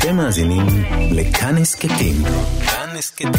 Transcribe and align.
אתם 0.00 0.16
מאזינים 0.16 0.66
לכאן 1.10 1.56
הסכתים. 1.56 2.14
כאן 2.66 2.88
הסכתים. 2.98 3.30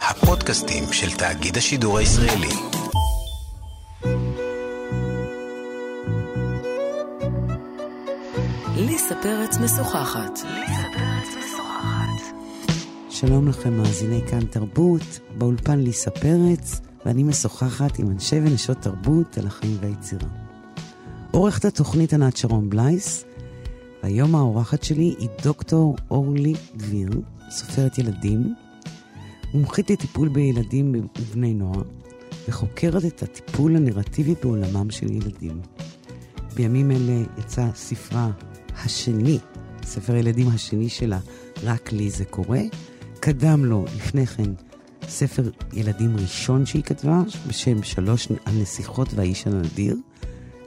הפודקאסטים 0.00 0.84
של 0.92 1.10
תאגיד 1.16 1.56
השידור 1.56 1.98
הישראלי. 1.98 2.48
ליסה 8.76 9.14
פרץ 9.22 9.56
משוחחת. 9.58 10.38
שלום 13.10 13.48
לכם, 13.48 13.72
מאזיני 13.72 14.20
כאן 14.30 14.44
תרבות, 14.44 15.18
באולפן 15.38 15.78
ליסה 15.78 16.10
פרץ, 16.10 16.80
ואני 17.06 17.22
משוחחת 17.22 17.98
עם 17.98 18.10
אנשי 18.10 18.36
ונשות 18.36 18.76
תרבות 18.80 19.38
על 19.38 19.46
החיים 19.46 19.76
והיצירה. 19.80 20.28
עורכת 21.30 21.64
התוכנית 21.64 22.12
ענת 22.12 22.36
שרון 22.36 22.70
בלייס, 22.70 23.24
והיום 24.02 24.34
האורחת 24.34 24.82
שלי 24.82 25.14
היא 25.18 25.28
דוקטור 25.42 25.96
אורלי 26.10 26.54
דביר, 26.76 27.10
סופרת 27.50 27.98
ילדים, 27.98 28.54
מומחית 29.54 29.90
לטיפול 29.90 30.28
בילדים 30.28 30.94
ובני 31.18 31.54
נוער, 31.54 31.82
וחוקרת 32.48 33.04
את 33.04 33.22
הטיפול 33.22 33.76
הנרטיבי 33.76 34.34
בעולמם 34.42 34.90
של 34.90 35.12
ילדים. 35.12 35.60
בימים 36.54 36.90
אלה 36.90 37.22
יצא 37.38 37.68
ספרה 37.74 38.30
השני, 38.84 39.38
ספר 39.84 40.12
הילדים 40.12 40.48
השני 40.48 40.88
שלה, 40.88 41.18
רק 41.62 41.92
לי 41.92 42.10
זה 42.10 42.24
קורה. 42.24 42.60
קדם 43.20 43.64
לו 43.64 43.84
לפני 43.96 44.26
כן 44.26 44.52
ספר 45.08 45.50
ילדים 45.72 46.16
ראשון 46.16 46.66
שהיא 46.66 46.82
כתבה, 46.82 47.22
בשם 47.46 47.82
שלוש 47.82 48.28
הנסיכות 48.46 49.14
והאיש 49.14 49.46
הנדיר, 49.46 49.96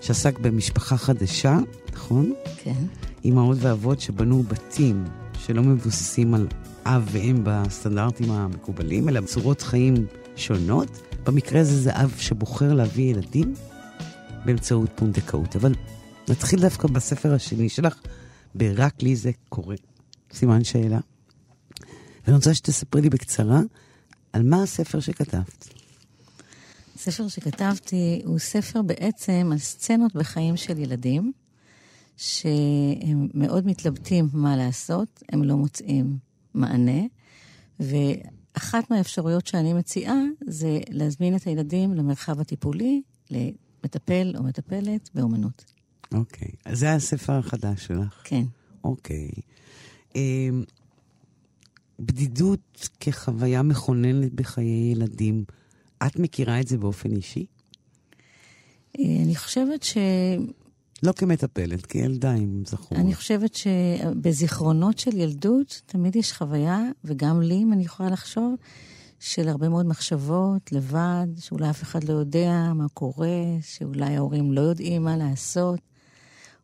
שעסק 0.02 0.40
במשפחה 0.40 0.98
חדשה, 0.98 1.58
נכון? 1.94 2.34
כן. 2.58 2.86
אימהות 3.26 3.58
ואבות 3.62 4.00
שבנו 4.00 4.44
בתים 4.44 5.04
שלא 5.40 5.64
מבוססים 5.64 6.34
על 6.34 6.48
אב 6.86 7.08
ואם 7.12 7.42
בסטנדרטים 7.44 8.32
המקובלים, 8.32 9.10
אלא 9.10 9.22
צורות 9.22 9.62
חיים 9.62 10.06
שונות. 10.36 11.02
במקרה 11.24 11.62
הזה 11.62 11.82
זה 11.82 11.92
אב 11.92 12.14
שבוחר 12.18 12.74
להביא 12.74 13.12
ילדים 13.12 13.54
באמצעות 14.46 14.90
פונדקאות. 14.96 15.56
אבל 15.56 15.74
נתחיל 16.30 16.62
דווקא 16.62 16.88
בספר 16.88 17.34
השני 17.34 17.70
שלך, 17.70 17.96
ב"רק 18.56 19.04
לי 19.04 19.16
זה 19.16 19.32
קורה". 19.50 19.76
סימן 20.34 20.64
שאלה. 20.64 21.00
ואני 22.26 22.36
רוצה 22.36 22.54
שתספרי 22.54 23.02
לי 23.02 23.10
בקצרה 23.10 23.62
על 24.34 24.44
מה 24.44 24.64
הספר 24.64 25.00
שכתבת. 25.00 25.70
הספר 26.96 27.28
שכתבתי 27.28 28.22
הוא 28.26 28.40
ספר 28.40 28.82
בעצם 28.82 29.50
על 29.52 29.58
סצנות 29.58 30.16
בחיים 30.16 30.58
של 30.58 30.78
ילדים, 30.78 31.32
שהם 32.18 33.28
מאוד 33.34 33.68
מתלבטים 33.68 34.28
מה 34.34 34.58
לעשות, 34.58 35.24
הם 35.32 35.44
לא 35.44 35.56
מוצאים 35.56 36.18
מענה, 36.54 37.02
ואחת 37.80 38.92
מהאפשרויות 38.92 39.48
שאני 39.48 39.74
מציעה 39.74 40.18
זה 40.48 40.80
להזמין 40.90 41.36
את 41.36 41.44
הילדים 41.44 41.94
למרחב 41.94 42.40
הטיפולי, 42.40 43.02
למטפל 43.30 44.34
או 44.38 44.44
מטפלת 44.44 45.10
באומנות. 45.16 45.66
אוקיי, 46.14 46.52
אז 46.66 46.80
זה 46.80 46.94
הספר 46.94 47.34
החדש 47.34 47.86
שלך. 47.86 48.22
כן. 48.24 48.44
אוקיי. 48.84 49.30
אמ, 50.16 50.64
בדידות 52.00 52.90
כחוויה 53.00 53.62
מכוננת 53.62 54.34
בחיי 54.34 54.92
ילדים, 54.92 55.44
את 56.08 56.20
מכירה 56.20 56.62
את 56.62 56.68
זה 56.68 56.78
באופן 56.78 57.12
אישי? 57.12 57.46
אה, 59.00 59.04
אני 59.24 59.36
חושבת 59.36 59.84
ש... 59.84 59.98
לא 61.04 61.12
כמטפלת, 61.12 61.86
כילדה, 61.86 62.34
אם 62.34 62.64
זכור. 62.68 62.98
אני 62.98 63.16
חושבת 63.16 63.56
שבזיכרונות 63.56 65.00
של 65.00 65.18
ילדות 65.18 65.82
תמיד 65.86 66.16
יש 66.16 66.34
חוויה, 66.34 66.80
וגם 67.04 67.42
לי, 67.42 67.56
אם 67.56 67.74
אני 67.74 67.84
יכולה 67.84 68.10
לחשוב, 68.10 68.56
של 69.20 69.50
הרבה 69.50 69.70
מאוד 69.70 69.86
מחשבות, 69.86 70.72
לבד, 70.72 71.28
שאולי 71.40 71.70
אף 71.70 71.84
אחד 71.84 72.04
לא 72.04 72.14
יודע 72.14 72.72
מה 72.76 72.90
קורה, 72.94 73.44
שאולי 73.62 74.16
ההורים 74.16 74.52
לא 74.52 74.62
יודעים 74.62 75.04
מה 75.04 75.18
לעשות. 75.18 75.80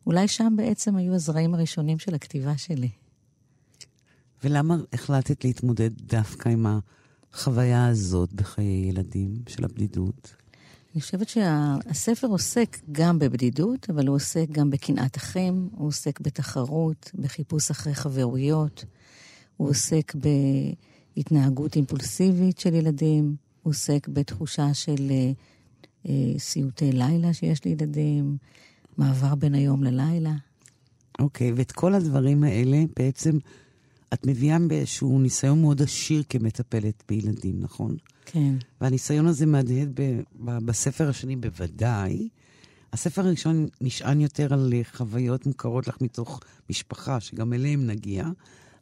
אולי 0.06 0.28
שם 0.28 0.54
בעצם 0.56 0.96
היו 0.96 1.14
הזרעים 1.14 1.54
הראשונים 1.54 1.98
של 1.98 2.14
הכתיבה 2.14 2.58
שלי. 2.58 2.90
ולמה 4.44 4.76
החלטת 4.92 5.44
להתמודד 5.44 5.90
דווקא 5.96 6.48
עם 6.48 6.66
החוויה 7.32 7.86
הזאת 7.86 8.32
בחיי 8.32 8.88
ילדים, 8.88 9.34
של 9.48 9.64
הבדידות? 9.64 10.41
אני 10.94 11.00
חושבת 11.00 11.28
שהספר 11.28 12.26
עוסק 12.26 12.78
גם 12.92 13.18
בבדידות, 13.18 13.90
אבל 13.90 14.06
הוא 14.06 14.16
עוסק 14.16 14.46
גם 14.50 14.70
בקנאת 14.70 15.16
אחים, 15.16 15.68
הוא 15.76 15.88
עוסק 15.88 16.20
בתחרות, 16.20 17.10
בחיפוש 17.14 17.70
אחרי 17.70 17.94
חברויות, 17.94 18.84
הוא 19.56 19.68
עוסק 19.68 20.12
בהתנהגות 21.16 21.76
אימפולסיבית 21.76 22.58
של 22.58 22.74
ילדים, 22.74 23.36
הוא 23.62 23.70
עוסק 23.70 24.08
בתחושה 24.08 24.74
של 24.74 25.10
אה, 25.10 25.32
אה, 26.08 26.38
סיוטי 26.38 26.92
לילה 26.92 27.32
שיש 27.34 27.64
לילדים, 27.64 28.36
מעבר 28.96 29.34
בין 29.34 29.54
היום 29.54 29.84
ללילה. 29.84 30.32
אוקיי, 31.18 31.50
okay, 31.50 31.54
ואת 31.56 31.72
כל 31.72 31.94
הדברים 31.94 32.44
האלה 32.44 32.84
בעצם 32.96 33.38
את 34.12 34.26
מביאה 34.26 34.58
באיזשהו 34.68 35.20
ניסיון 35.20 35.60
מאוד 35.60 35.82
עשיר 35.82 36.22
כמטפלת 36.28 37.02
בילדים, 37.08 37.60
נכון? 37.60 37.96
כן. 38.26 38.54
והניסיון 38.80 39.26
הזה 39.26 39.46
מהדהד 39.46 39.88
ב- 39.94 40.20
ב- 40.44 40.58
בספר 40.66 41.08
השני 41.08 41.36
בוודאי. 41.36 42.28
הספר 42.92 43.26
הראשון 43.26 43.66
נשען 43.80 44.20
יותר 44.20 44.54
על 44.54 44.72
חוויות 44.92 45.46
מוכרות 45.46 45.88
לך 45.88 45.96
מתוך 46.00 46.40
משפחה, 46.70 47.20
שגם 47.20 47.52
אליהם 47.52 47.86
נגיע, 47.86 48.24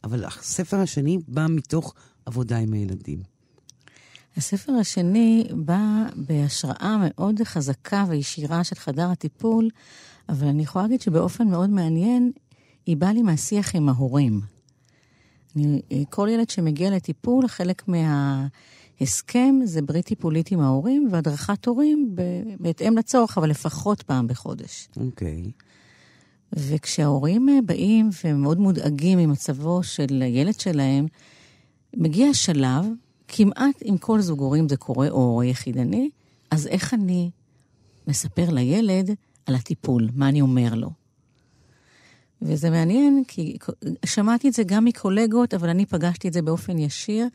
אבל 0.04 0.24
הספר 0.24 0.76
השני 0.76 1.18
בא 1.28 1.46
מתוך 1.50 1.94
עבודה 2.26 2.58
עם 2.58 2.72
הילדים. 2.72 3.22
הספר 4.36 4.72
השני 4.72 5.48
בא 5.54 6.06
בהשראה 6.16 6.96
מאוד 7.00 7.40
חזקה 7.44 8.04
וישירה 8.08 8.64
של 8.64 8.76
חדר 8.76 9.10
הטיפול, 9.10 9.68
אבל 10.28 10.46
אני 10.46 10.62
יכולה 10.62 10.84
להגיד 10.84 11.00
שבאופן 11.00 11.48
מאוד 11.48 11.70
מעניין, 11.70 12.32
היא 12.86 12.96
באה 12.96 13.12
לי 13.12 13.22
מהשיח 13.22 13.74
עם 13.76 13.88
ההורים. 13.88 14.40
אני, 15.56 16.04
כל 16.10 16.28
ילד 16.30 16.50
שמגיע 16.50 16.90
לטיפול, 16.90 17.48
חלק 17.48 17.82
מההסכם 17.88 19.54
זה 19.64 19.82
ברית 19.82 20.06
טיפולית 20.06 20.50
עם 20.50 20.60
ההורים 20.60 21.08
והדרכת 21.10 21.66
הורים 21.66 22.14
בהתאם 22.60 22.98
לצורך, 22.98 23.38
אבל 23.38 23.50
לפחות 23.50 24.02
פעם 24.02 24.26
בחודש. 24.26 24.88
אוקיי. 24.96 25.44
Okay. 25.46 25.62
וכשההורים 26.52 27.48
באים 27.66 28.10
ומאוד 28.24 28.58
מודאגים 28.58 29.18
ממצבו 29.18 29.82
של 29.82 30.22
הילד 30.22 30.60
שלהם, 30.60 31.06
מגיע 31.96 32.34
שלב, 32.34 32.86
כמעט 33.28 33.82
עם 33.84 33.98
כל 33.98 34.20
זוג 34.20 34.40
הורים 34.40 34.68
זה 34.68 34.76
קורה, 34.76 35.08
או 35.08 35.16
הורה 35.16 35.44
יחידני, 35.44 36.10
אז 36.50 36.66
איך 36.66 36.94
אני 36.94 37.30
מספר 38.06 38.50
לילד 38.50 39.10
על 39.46 39.54
הטיפול, 39.54 40.08
מה 40.14 40.28
אני 40.28 40.40
אומר 40.40 40.74
לו? 40.74 40.99
וזה 42.42 42.70
מעניין, 42.70 43.22
כי 43.28 43.56
שמעתי 44.06 44.48
את 44.48 44.52
זה 44.52 44.62
גם 44.62 44.84
מקולגות, 44.84 45.54
אבל 45.54 45.68
אני 45.68 45.86
פגשתי 45.86 46.28
את 46.28 46.32
זה 46.32 46.42
באופן 46.42 46.78
ישיר, 46.78 47.26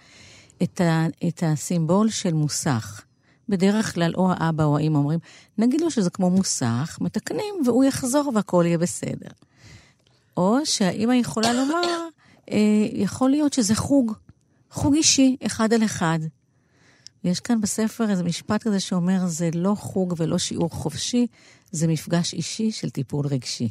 את, 0.64 0.82
ה, 0.82 1.06
את 1.28 1.44
הסימבול 1.46 2.10
של 2.10 2.34
מוסך. 2.34 3.02
בדרך 3.50 3.94
כלל 3.94 4.14
או 4.16 4.32
האבא 4.32 4.64
או 4.64 4.78
האמא 4.78 4.98
אומרים, 4.98 5.20
נגיד 5.58 5.82
לו 5.82 5.92
שזה 5.92 6.10
כמו 6.10 6.30
מוסך, 6.30 6.98
מתקנים 7.02 7.56
והוא 7.66 7.84
יחזור 7.84 8.32
והכל 8.36 8.64
יהיה 8.68 8.78
בסדר. 8.78 9.30
או 10.38 10.58
שהאמא 10.66 11.14
יכולה 11.14 11.54
לומר, 11.54 12.08
אה, 12.52 12.58
יכול 12.94 13.30
להיות 13.30 13.54
שזה 13.54 13.76
חוג, 13.76 14.14
חוג 14.72 14.96
אישי, 14.96 15.36
אחד 15.46 15.74
על 15.74 15.84
אחד. 15.84 16.20
ויש 17.24 17.40
כאן 17.40 17.62
בספר 17.62 18.10
איזה 18.10 18.24
משפט 18.24 18.64
כזה 18.64 18.80
שאומר, 18.80 19.28
זה 19.28 19.50
לא 19.54 19.76
חוג 19.76 20.14
ולא 20.18 20.38
שיעור 20.38 20.70
חופשי, 20.70 21.28
זה 21.72 21.88
מפגש 21.88 22.34
אישי 22.34 22.72
של 22.72 22.90
טיפול 22.90 23.28
רגשי. 23.28 23.70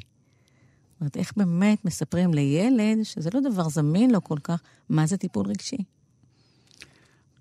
אומרת, 1.04 1.16
איך 1.16 1.32
באמת 1.36 1.84
מספרים 1.84 2.34
לילד, 2.34 3.02
שזה 3.02 3.30
לא 3.34 3.40
דבר 3.40 3.68
זמין 3.68 4.10
לו 4.10 4.24
כל 4.24 4.38
כך, 4.44 4.62
מה 4.88 5.06
זה 5.06 5.16
טיפול 5.16 5.46
רגשי? 5.46 5.76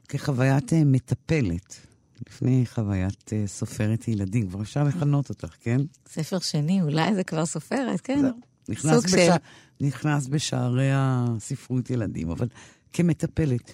כחוויית 0.09 0.73
אה, 0.73 0.83
מטפלת, 0.85 1.75
לפני 2.27 2.65
חוויית 2.65 3.29
uh, 3.29 3.47
סופרת 3.47 4.07
ילדים, 4.07 4.49
כבר 4.49 4.61
אפשר 4.61 4.83
לכנות 4.83 5.29
אותך, 5.29 5.55
כן? 5.61 5.81
ספר 6.07 6.39
שני, 6.39 6.81
אולי 6.81 7.15
זה 7.15 7.23
כבר 7.23 7.45
סופרת, 7.45 8.01
כן? 8.01 8.21
זה 8.21 8.29
נכנס, 8.69 9.05
בש... 9.05 9.11
של... 9.11 9.31
נכנס 9.81 10.27
בשערי 10.27 10.89
הספרות 10.93 11.89
ילדים, 11.89 12.29
אבל 12.29 12.47
כמטפלת, 12.93 13.71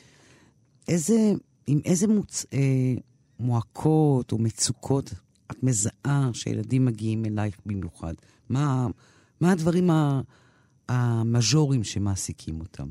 איזה, 0.88 1.34
עם 1.68 1.80
איזה 1.86 2.08
מוצ... 2.08 2.46
אה, 2.54 2.60
מועקות 3.40 4.32
או 4.32 4.38
מצוקות 4.38 5.14
את 5.52 5.64
מזהה 5.64 6.30
שילדים 6.34 6.86
מגיעים 6.86 7.26
אלייך 7.26 7.58
במיוחד? 7.66 8.14
מה, 8.50 8.88
מה 9.42 9.52
הדברים 9.52 9.90
המז'ורים 10.90 11.84
שמעסיקים 11.84 12.60
אותם? 12.60 12.88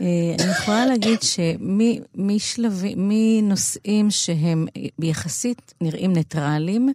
אה, 0.00 0.34
אני 0.40 0.50
יכולה 0.50 0.86
להגיד 0.86 1.18
שמשלבים, 1.22 3.08
מנושאים 3.08 4.10
שהם 4.10 4.66
יחסית 5.02 5.74
נראים 5.80 6.12
ניטרלים, 6.12 6.88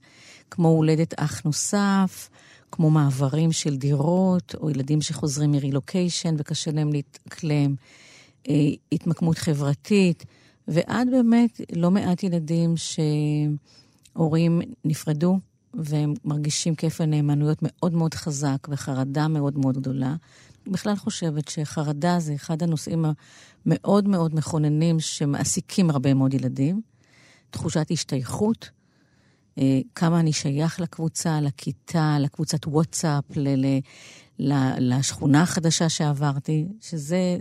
כמו 0.51 0.67
הולדת 0.67 1.13
אח 1.19 1.41
נוסף, 1.45 2.29
כמו 2.71 2.89
מעברים 2.89 3.51
של 3.51 3.77
דירות, 3.77 4.55
או 4.61 4.69
ילדים 4.69 5.01
שחוזרים 5.01 5.51
מרילוקיישן 5.51 6.35
וקשה 6.37 6.71
להם 6.71 6.93
להתאקלם, 6.93 7.75
אה, 8.49 8.53
התמקמות 8.91 9.37
חברתית, 9.37 10.25
ועד 10.67 11.07
באמת 11.11 11.61
לא 11.75 11.91
מעט 11.91 12.23
ילדים 12.23 12.73
שהורים 14.15 14.61
נפרדו, 14.85 15.39
והם 15.73 16.13
מרגישים 16.25 16.75
כפל 16.75 17.05
נאמנויות 17.05 17.57
מאוד 17.61 17.93
מאוד 17.93 18.13
חזק 18.13 18.67
וחרדה 18.69 19.27
מאוד 19.27 19.57
מאוד 19.57 19.77
גדולה. 19.77 20.15
בכלל 20.67 20.95
חושבת 20.95 21.47
שחרדה 21.47 22.19
זה 22.19 22.35
אחד 22.35 22.63
הנושאים 22.63 23.05
המאוד 23.65 24.07
מאוד 24.07 24.35
מכוננים 24.35 24.99
שמעסיקים 24.99 25.89
הרבה 25.89 26.13
מאוד 26.13 26.33
ילדים. 26.33 26.81
תחושת 27.49 27.87
השתייכות, 27.91 28.69
אה, 29.57 29.79
כמה 29.95 30.19
אני 30.19 30.33
שייך 30.33 30.79
לקבוצה, 30.79 31.41
לכיתה, 31.41 32.17
לקבוצת 32.19 32.67
וואטסאפ, 32.67 33.23
ל- 33.35 33.65
ל- 33.65 33.79
ל- 34.39 34.93
לשכונה 34.93 35.41
החדשה 35.41 35.89
שעברתי, 35.89 36.67
שזה 36.81 37.37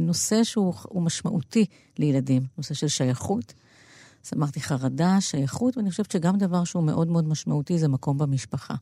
נושא 0.00 0.44
שהוא 0.44 1.02
משמעותי 1.02 1.64
לילדים, 1.98 2.42
נושא 2.58 2.74
של 2.74 2.88
שייכות. 2.88 3.54
אז 4.24 4.30
אמרתי 4.36 4.60
חרדה, 4.60 5.20
שייכות, 5.20 5.76
ואני 5.76 5.90
חושבת 5.90 6.10
שגם 6.10 6.38
דבר 6.38 6.64
שהוא 6.64 6.84
מאוד 6.84 7.08
מאוד 7.08 7.28
משמעותי 7.28 7.78
זה 7.78 7.88
מקום 7.88 8.18
במשפחה. 8.18 8.74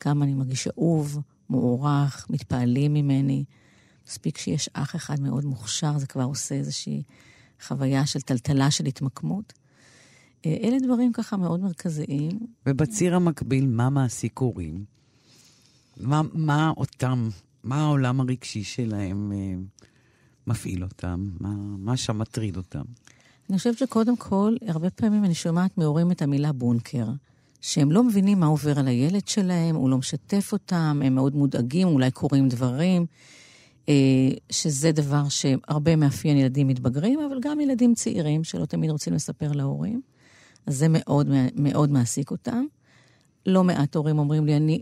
כמה 0.00 0.24
אני 0.24 0.34
מרגיש 0.34 0.68
אהוב, 0.68 1.18
מוערך, 1.50 2.26
מתפעלים 2.30 2.94
ממני. 2.94 3.44
מספיק 4.06 4.38
שיש 4.38 4.68
אח 4.72 4.96
אחד 4.96 5.20
מאוד 5.20 5.44
מוכשר, 5.44 5.98
זה 5.98 6.06
כבר 6.06 6.24
עושה 6.24 6.54
איזושהי 6.54 7.02
חוויה 7.62 8.06
של 8.06 8.20
טלטלה 8.20 8.70
של 8.70 8.86
התמקמות. 8.86 9.52
אה, 10.46 10.56
אלה 10.62 10.76
דברים 10.82 11.12
ככה 11.12 11.36
מאוד 11.36 11.60
מרכזיים. 11.60 12.38
ובציר 12.66 13.16
המקביל, 13.16 13.66
מה 13.66 13.90
מעסיק 13.90 14.38
הורים? 14.38 14.84
מה, 15.96 16.22
מה 16.32 16.72
אותם, 16.76 17.28
מה 17.64 17.82
העולם 17.82 18.20
הרגשי 18.20 18.64
שלהם 18.64 19.32
אה, 19.32 19.54
מפעיל 20.46 20.84
אותם? 20.84 21.30
מה, 21.40 21.54
מה 21.78 21.96
שם 21.96 22.18
מטריד 22.18 22.56
אותם? 22.56 22.82
אני 23.52 23.58
חושבת 23.58 23.78
שקודם 23.78 24.16
כל, 24.16 24.56
הרבה 24.66 24.90
פעמים 24.90 25.24
אני 25.24 25.34
שומעת 25.34 25.78
מהורים 25.78 26.12
את 26.12 26.22
המילה 26.22 26.52
בונקר. 26.52 27.06
שהם 27.60 27.92
לא 27.92 28.04
מבינים 28.04 28.40
מה 28.40 28.46
עובר 28.46 28.78
על 28.78 28.88
הילד 28.88 29.28
שלהם, 29.28 29.76
הוא 29.76 29.90
לא 29.90 29.98
משתף 29.98 30.52
אותם, 30.52 31.00
הם 31.04 31.14
מאוד 31.14 31.34
מודאגים, 31.34 31.88
אולי 31.88 32.10
קורים 32.10 32.48
דברים, 32.48 33.06
אה, 33.88 33.94
שזה 34.50 34.92
דבר 34.92 35.28
שהרבה 35.28 35.96
מאפיין 35.96 36.36
ילדים 36.36 36.68
מתבגרים, 36.68 37.20
אבל 37.20 37.38
גם 37.40 37.60
ילדים 37.60 37.94
צעירים 37.94 38.44
שלא 38.44 38.66
תמיד 38.66 38.90
רוצים 38.90 39.14
לספר 39.14 39.52
להורים. 39.52 40.00
אז 40.66 40.76
זה 40.76 40.86
מאוד 40.90 41.28
מאוד 41.56 41.90
מעסיק 41.90 42.30
אותם. 42.30 42.64
לא 43.46 43.64
מעט 43.64 43.96
הורים 43.96 44.18
אומרים 44.18 44.46
לי, 44.46 44.56
אני 44.56 44.80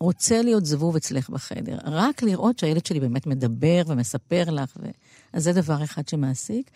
רוצה 0.00 0.42
להיות 0.42 0.66
זבוב 0.66 0.96
אצלך 0.96 1.30
בחדר. 1.30 1.78
רק 1.84 2.22
לראות 2.22 2.58
שהילד 2.58 2.86
שלי 2.86 3.00
באמת 3.00 3.26
מדבר 3.26 3.82
ומספר 3.86 4.44
לך, 4.50 4.76
ו... 4.82 4.86
אז 5.32 5.44
זה 5.44 5.52
דבר 5.52 5.84
אחד 5.84 6.08
שמעסיק. 6.08 6.70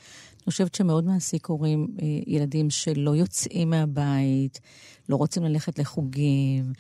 אני 0.47 0.51
חושבת 0.51 0.75
שמאוד 0.75 1.05
מעסיק 1.05 1.47
הורים, 1.47 1.89
אה, 2.03 2.07
ילדים 2.27 2.71
שלא 2.71 3.17
יוצאים 3.17 3.71
מהבית, 3.71 4.61
לא 5.09 5.17
רוצים 5.17 5.43
ללכת 5.43 5.79
לחוגים, 5.79 6.73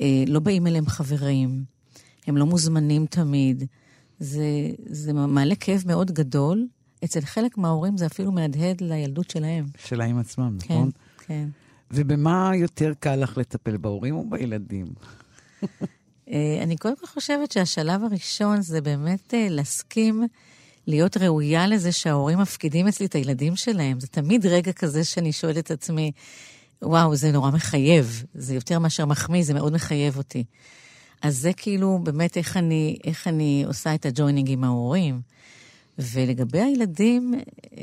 אה, 0.00 0.24
לא 0.26 0.40
באים 0.40 0.66
אליהם 0.66 0.86
חברים, 0.86 1.64
הם 2.26 2.36
לא 2.36 2.46
מוזמנים 2.46 3.06
תמיד. 3.06 3.64
זה, 4.18 4.70
זה 4.86 5.12
מעלה 5.12 5.54
כאב 5.54 5.82
מאוד 5.86 6.10
גדול. 6.10 6.66
אצל 7.04 7.20
חלק 7.20 7.58
מההורים 7.58 7.96
זה 7.96 8.06
אפילו 8.06 8.32
מהדהד 8.32 8.80
לילדות 8.80 9.30
שלהם. 9.30 9.64
שלהם 9.86 10.18
עצמם, 10.18 10.56
כן, 10.60 10.74
נכון? 10.74 10.90
כן. 11.18 11.48
ובמה 11.90 12.50
יותר 12.54 12.92
קל 13.00 13.16
לך 13.16 13.38
לטפל, 13.38 13.76
בהורים 13.76 14.14
או 14.14 14.30
בילדים? 14.30 14.86
אה, 16.30 16.62
אני 16.62 16.76
קודם 16.76 16.96
כל 16.96 17.06
חושבת 17.06 17.52
שהשלב 17.52 18.04
הראשון 18.04 18.60
זה 18.60 18.80
באמת 18.80 19.34
להסכים 19.50 20.24
להיות 20.86 21.16
ראויה 21.16 21.66
לזה 21.66 21.92
שההורים 21.92 22.38
מפקידים 22.38 22.88
אצלי 22.88 23.06
את 23.06 23.14
הילדים 23.14 23.56
שלהם. 23.56 24.00
זה 24.00 24.06
תמיד 24.06 24.46
רגע 24.46 24.72
כזה 24.72 25.04
שאני 25.04 25.32
שואלת 25.32 25.58
את 25.58 25.70
עצמי, 25.70 26.12
וואו, 26.82 27.16
זה 27.16 27.32
נורא 27.32 27.50
מחייב. 27.50 28.24
זה 28.34 28.54
יותר 28.54 28.78
מאשר 28.78 29.06
מחמיא, 29.06 29.42
זה 29.42 29.54
מאוד 29.54 29.72
מחייב 29.72 30.16
אותי. 30.16 30.44
אז 31.22 31.38
זה 31.38 31.52
כאילו 31.52 31.98
באמת 32.02 32.36
איך 32.36 32.56
אני, 32.56 32.98
איך 33.04 33.28
אני 33.28 33.64
עושה 33.66 33.94
את 33.94 34.06
ה 34.06 34.12
joining 34.12 34.50
עם 34.50 34.64
ההורים. 34.64 35.20
ולגבי 35.98 36.60
הילדים, 36.60 37.34
אה, 37.34 37.82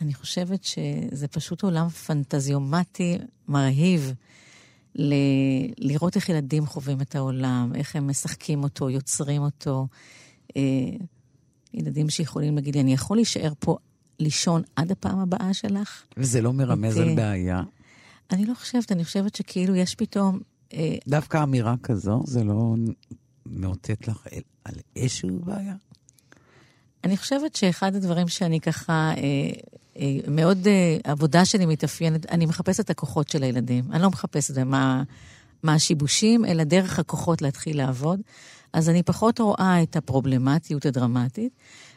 אני 0.00 0.14
חושבת 0.14 0.64
שזה 0.64 1.28
פשוט 1.28 1.62
עולם 1.62 1.88
פנטזיומטי 1.88 3.18
מרהיב. 3.48 4.12
ל- 4.94 5.14
לראות 5.78 6.16
איך 6.16 6.28
ילדים 6.28 6.66
חווים 6.66 7.00
את 7.00 7.14
העולם, 7.14 7.72
איך 7.74 7.96
הם 7.96 8.10
משחקים 8.10 8.62
אותו, 8.62 8.90
יוצרים 8.90 9.42
אותו. 9.42 9.86
ילדים 11.74 12.10
שיכולים 12.10 12.54
להגיד 12.56 12.74
לי, 12.74 12.80
אני 12.80 12.92
יכול 12.92 13.16
להישאר 13.16 13.52
פה 13.58 13.76
לישון 14.18 14.62
עד 14.76 14.90
הפעם 14.90 15.18
הבאה 15.18 15.54
שלך? 15.54 16.02
וזה 16.16 16.40
לא 16.40 16.52
מרמז 16.52 16.96
על 16.96 17.14
בעיה? 17.14 17.62
אני 18.30 18.46
לא 18.46 18.54
חושבת, 18.54 18.92
אני 18.92 19.04
חושבת 19.04 19.34
שכאילו 19.34 19.74
יש 19.74 19.94
פתאום... 19.94 20.40
אה, 20.72 20.96
דווקא 21.08 21.42
אמירה 21.42 21.74
כזו, 21.82 22.22
זה 22.26 22.44
לא 22.44 22.74
מאותת 23.46 24.08
לך 24.08 24.26
על 24.64 24.74
איזושהי 24.96 25.30
בעיה? 25.30 25.74
אני 27.04 27.16
חושבת 27.16 27.56
שאחד 27.56 27.94
הדברים 27.94 28.28
שאני 28.28 28.60
ככה, 28.60 29.12
אה, 29.16 29.22
אה, 29.96 30.16
מאוד, 30.28 30.66
אה, 30.66 30.96
עבודה 31.04 31.44
שלי 31.44 31.66
מתאפיינת, 31.66 32.26
אני 32.30 32.46
מחפשת 32.46 32.80
את 32.80 32.90
הכוחות 32.90 33.28
של 33.28 33.42
הילדים. 33.42 33.84
אני 33.92 34.02
לא 34.02 34.08
מחפשת 34.08 34.58
מה, 34.58 35.02
מה 35.62 35.74
השיבושים, 35.74 36.44
אלא 36.44 36.64
דרך 36.64 36.98
הכוחות 36.98 37.42
להתחיל 37.42 37.76
לעבוד. 37.76 38.20
אז 38.72 38.88
אני 38.88 39.02
פחות 39.02 39.40
רואה 39.40 39.82
את 39.82 39.96
הפרובלמטיות 39.96 40.86
הדרמטית. 40.86 41.52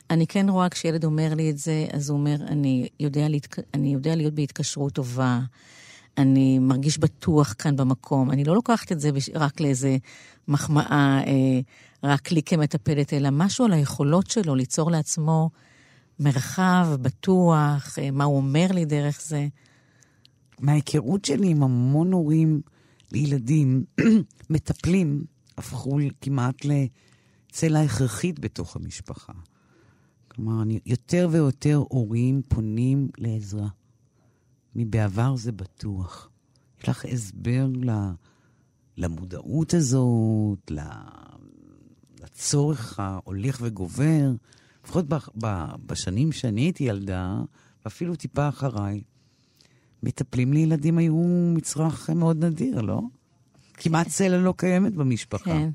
אני 0.10 0.28
כן 0.28 0.50
רואה 0.50 0.70
כשילד 0.70 1.06
אומר 1.06 1.34
לי 1.34 1.50
את 1.50 1.58
זה, 1.58 1.86
אז 1.94 2.10
הוא 2.10 2.20
אומר, 2.20 2.36
אני 2.48 2.88
יודע, 3.00 3.30
להתק... 3.30 3.58
אני 3.74 3.94
יודע 3.94 4.16
להיות 4.16 4.34
בהתקשרות 4.34 4.94
טובה, 4.94 5.40
אני 6.18 6.60
מרגיש 6.60 6.98
בטוח 6.98 7.56
כאן 7.58 7.76
במקום. 7.76 8.32
אני 8.32 8.44
לא 8.44 8.56
לוקחת 8.56 8.92
את 8.92 9.00
זה 9.00 9.10
רק 9.36 9.62
לאיזה 9.62 9.98
מחמאה, 10.48 11.22
אה, 11.28 11.60
רק 12.04 12.32
לי 12.32 12.44
כמטפלת, 12.44 13.14
אלא 13.14 13.30
משהו 13.32 13.66
על 13.66 13.74
היכולות 13.74 14.30
שלו 14.30 14.56
ליצור 14.56 14.92
לעצמו 14.92 15.50
מרחב 16.20 16.88
בטוח, 17.02 18.00
אה, 18.00 18.12
מה 18.12 18.24
הוא 18.24 18.38
אומר 18.38 18.68
לי 18.74 18.86
דרך 18.86 19.22
זה. 19.22 19.48
מההיכרות 20.60 21.26
שלי 21.26 21.48
עם 21.48 21.64
המון 21.64 22.14
הורים 22.14 22.62
לילדים, 23.12 23.84
מטפלים, 24.50 25.24
הפכו 25.58 25.98
כמעט 26.22 26.66
לצלע 26.66 27.82
הכרחית 27.82 28.40
בתוך 28.40 28.76
המשפחה. 28.76 29.34
כלומר, 30.28 30.62
אני, 30.62 30.80
יותר 30.86 31.28
ויותר 31.32 31.76
הורים 31.90 32.42
פונים 32.48 33.10
לעזרה. 33.18 33.68
מבעבר 34.76 35.36
זה 35.36 35.52
בטוח. 35.52 36.30
יש 36.80 36.90
לך 36.90 37.06
הסבר 37.06 37.68
ל, 37.74 37.90
למודעות 38.98 39.74
הזאת, 39.74 40.72
לצורך 42.22 43.00
ההולך 43.00 43.60
וגובר, 43.62 44.32
לפחות 44.84 45.06
ב, 45.10 45.16
ב, 45.44 45.66
בשנים 45.86 46.32
שאני 46.32 46.62
הייתי 46.62 46.84
ילדה, 46.84 47.42
ואפילו 47.86 48.16
טיפה 48.16 48.50
אחריי, 48.50 49.02
מטפלים 50.04 50.54
לילדים 50.54 50.98
היו 50.98 51.24
מצרך 51.56 52.10
מאוד 52.10 52.46
נדיר, 52.46 52.82
לא? 52.82 53.02
כמעט 53.84 54.08
צלע 54.08 54.38
לא 54.38 54.54
קיימת 54.58 54.94
במשפחה. 54.94 55.44
כן. 55.44 55.70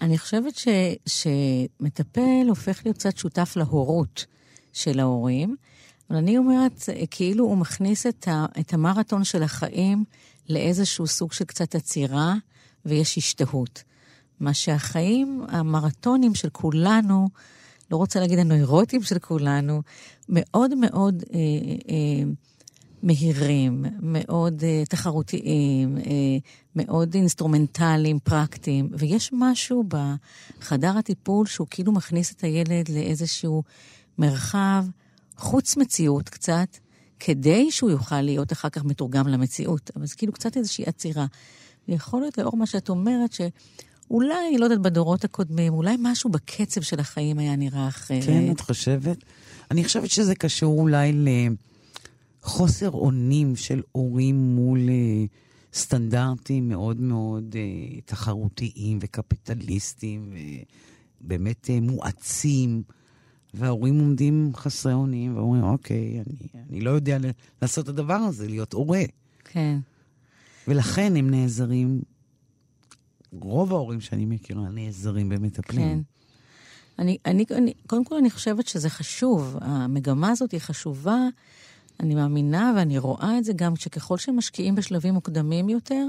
אני 0.00 0.18
חושבת 0.18 0.56
ש, 0.56 0.68
שמטפל 1.06 2.46
הופך 2.48 2.80
להיות 2.84 2.98
קצת 2.98 3.16
שותף 3.16 3.52
להורות 3.56 4.26
של 4.72 5.00
ההורים, 5.00 5.56
אבל 6.10 6.18
אני 6.18 6.38
אומרת, 6.38 6.82
כאילו 7.10 7.44
הוא 7.44 7.58
מכניס 7.58 8.06
את, 8.06 8.28
ה, 8.28 8.46
את 8.60 8.72
המרתון 8.74 9.24
של 9.24 9.42
החיים 9.42 10.04
לאיזשהו 10.48 11.06
סוג 11.06 11.32
של 11.32 11.44
קצת 11.44 11.74
עצירה, 11.74 12.34
ויש 12.84 13.18
השתהות. 13.18 13.82
מה 14.40 14.54
שהחיים, 14.54 15.42
המרתונים 15.48 16.34
של 16.34 16.48
כולנו, 16.48 17.28
לא 17.90 17.96
רוצה 17.96 18.20
להגיד 18.20 18.38
הנוירוטים 18.38 19.02
של 19.02 19.18
כולנו, 19.18 19.82
מאוד 20.28 20.74
מאוד 20.74 21.22
אה, 21.32 21.38
אה, 21.88 22.30
מהירים, 23.04 23.84
מאוד 24.02 24.60
uh, 24.60 24.88
תחרותיים, 24.88 25.96
uh, 25.96 26.04
מאוד 26.76 27.14
אינסטרומנטליים, 27.14 28.18
פרקטיים, 28.18 28.88
ויש 28.92 29.30
משהו 29.32 29.84
בחדר 29.88 30.98
הטיפול 30.98 31.46
שהוא 31.46 31.66
כאילו 31.70 31.92
מכניס 31.92 32.32
את 32.32 32.44
הילד 32.44 32.88
לאיזשהו 32.88 33.62
מרחב 34.18 34.84
חוץ 35.36 35.76
מציאות 35.76 36.28
קצת, 36.28 36.68
כדי 37.20 37.70
שהוא 37.70 37.90
יוכל 37.90 38.20
להיות 38.20 38.52
אחר 38.52 38.68
כך 38.68 38.84
מתורגם 38.84 39.28
למציאות. 39.28 39.90
אבל 39.96 40.06
זה 40.06 40.14
כאילו 40.14 40.32
קצת 40.32 40.56
איזושהי 40.56 40.84
עצירה. 40.84 41.26
ויכול 41.88 42.20
להיות 42.20 42.38
לאור 42.38 42.56
מה 42.56 42.66
שאת 42.66 42.88
אומרת, 42.88 43.32
שאולי, 43.32 44.58
לא 44.58 44.64
יודעת, 44.64 44.80
בדורות 44.80 45.24
הקודמים, 45.24 45.74
אולי 45.74 45.96
משהו 45.98 46.30
בקצב 46.30 46.80
של 46.80 47.00
החיים 47.00 47.38
היה 47.38 47.56
נראה 47.56 47.88
אחרת. 47.88 48.24
כן, 48.24 48.52
את 48.52 48.60
חושבת? 48.60 49.16
אני 49.70 49.84
חושבת 49.84 50.10
שזה 50.10 50.34
קשור 50.34 50.80
אולי 50.80 51.12
ל... 51.12 51.28
חוסר 52.44 52.90
אונים 52.90 53.56
של 53.56 53.82
הורים 53.92 54.36
מול 54.36 54.78
uh, 54.78 55.28
סטנדרטים 55.74 56.68
מאוד 56.68 57.00
מאוד 57.00 57.56
אה, 57.58 58.00
תחרותיים 58.04 58.98
וקפיטליסטיים, 59.00 60.32
ובאמת 61.20 61.70
אה, 61.70 61.80
מואצים, 61.80 62.82
וההורים 63.54 63.98
עומדים 63.98 64.52
חסרי 64.54 64.92
אונים 64.92 65.36
ואומרים, 65.36 65.62
אוקיי, 65.62 66.20
אני, 66.20 66.62
אני 66.70 66.80
לא 66.80 66.90
יודע 66.90 67.18
לעשות 67.62 67.84
את 67.84 67.88
הדבר 67.88 68.14
הזה, 68.14 68.48
להיות 68.48 68.72
הורה. 68.72 69.02
כן. 69.44 69.78
ולכן 70.68 71.16
הם 71.16 71.30
נעזרים, 71.30 72.02
רוב 73.32 73.72
ההורים 73.72 74.00
שאני 74.00 74.24
מכירה 74.24 74.68
נעזרים 74.68 75.28
במטפלים. 75.28 75.88
כן. 75.88 76.00
אני, 76.98 77.18
אני, 77.26 77.44
אני, 77.50 77.72
קודם 77.86 78.04
כל, 78.04 78.16
אני 78.16 78.30
חושבת 78.30 78.68
שזה 78.68 78.90
חשוב. 78.90 79.56
המגמה 79.60 80.30
הזאת 80.30 80.52
היא 80.52 80.60
חשובה. 80.60 81.28
אני 82.00 82.14
מאמינה 82.14 82.72
ואני 82.76 82.98
רואה 82.98 83.38
את 83.38 83.44
זה 83.44 83.52
גם 83.56 83.76
שככל 83.76 84.18
שמשקיעים 84.18 84.74
בשלבים 84.74 85.14
מוקדמים 85.14 85.68
יותר, 85.68 86.06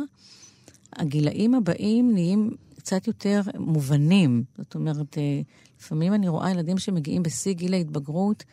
הגילאים 0.96 1.56
הבאים 1.56 2.14
נהיים 2.14 2.52
קצת 2.78 3.08
יותר 3.08 3.42
מובנים. 3.60 4.44
זאת 4.58 4.76
אומרת, 4.76 5.18
אה, 5.18 5.42
לפעמים 5.80 6.14
אני 6.14 6.28
רואה 6.28 6.52
ילדים 6.52 6.78
שמגיעים 6.78 7.24
בשיא 7.24 7.54
גיל 7.54 7.74
ההתבגרות, 7.74 8.44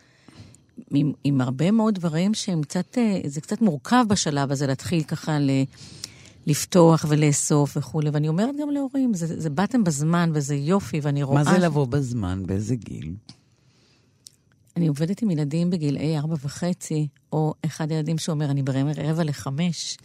עם, 0.90 1.12
עם 1.24 1.40
הרבה 1.40 1.70
מאוד 1.70 1.94
דברים 1.94 2.34
שהם 2.34 2.62
קצת, 2.62 2.98
אה, 2.98 3.20
זה 3.26 3.40
קצת 3.40 3.60
מורכב 3.60 4.04
בשלב 4.08 4.52
הזה 4.52 4.66
להתחיל 4.66 5.02
ככה 5.02 5.38
ל... 5.38 5.50
לפתוח 6.46 7.04
ולאסוף 7.08 7.76
וכולי, 7.76 8.10
ואני 8.10 8.28
אומרת 8.28 8.54
גם 8.60 8.70
להורים, 8.70 9.14
זה, 9.14 9.40
זה 9.40 9.50
באתם 9.50 9.84
בזמן 9.84 10.30
וזה 10.34 10.54
יופי, 10.54 11.00
ואני 11.02 11.22
רואה... 11.22 11.44
מה 11.44 11.52
זה 11.52 11.58
לבוא 11.58 11.86
בזמן? 11.86 12.42
באיזה 12.46 12.76
גיל? 12.76 13.14
אני 14.76 14.86
עובדת 14.86 15.22
עם 15.22 15.30
ילדים 15.30 15.70
בגילאי 15.70 16.18
ארבע 16.18 16.36
וחצי, 16.42 17.08
או 17.32 17.54
אחד 17.66 17.90
הילדים 17.90 18.18
שאומר, 18.18 18.50
אני 18.50 18.62
ברבע 18.62 19.24
לחמש. 19.24 19.96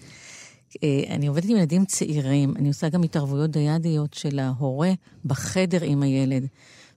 אה, 0.83 1.03
אני 1.09 1.27
עובדת 1.27 1.49
עם 1.49 1.57
ילדים 1.57 1.85
צעירים, 1.85 2.53
אני 2.57 2.67
עושה 2.67 2.89
גם 2.89 3.03
התערבויות 3.03 3.51
דיאדיות 3.51 4.13
של 4.13 4.39
ההורה 4.39 4.91
בחדר 5.25 5.83
עם 5.83 6.03
הילד. 6.03 6.47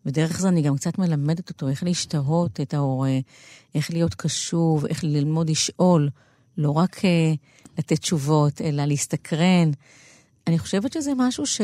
ודרך 0.06 0.40
זה 0.40 0.48
אני 0.48 0.62
גם 0.62 0.76
קצת 0.76 0.98
מלמדת 0.98 1.50
אותו 1.50 1.68
איך 1.68 1.82
להשתהות 1.84 2.60
את 2.60 2.74
ההורה, 2.74 3.18
איך 3.74 3.90
להיות 3.90 4.14
קשוב, 4.14 4.86
איך 4.86 5.04
ללמוד 5.04 5.50
לשאול, 5.50 6.10
לא 6.58 6.70
רק 6.70 6.96
uh, 6.96 7.02
לתת 7.78 7.98
תשובות, 8.00 8.60
אלא 8.60 8.84
להסתקרן. 8.84 9.70
אני 10.46 10.58
חושבת 10.58 10.92
שזה 10.92 11.12
משהו 11.16 11.46
ש... 11.46 11.60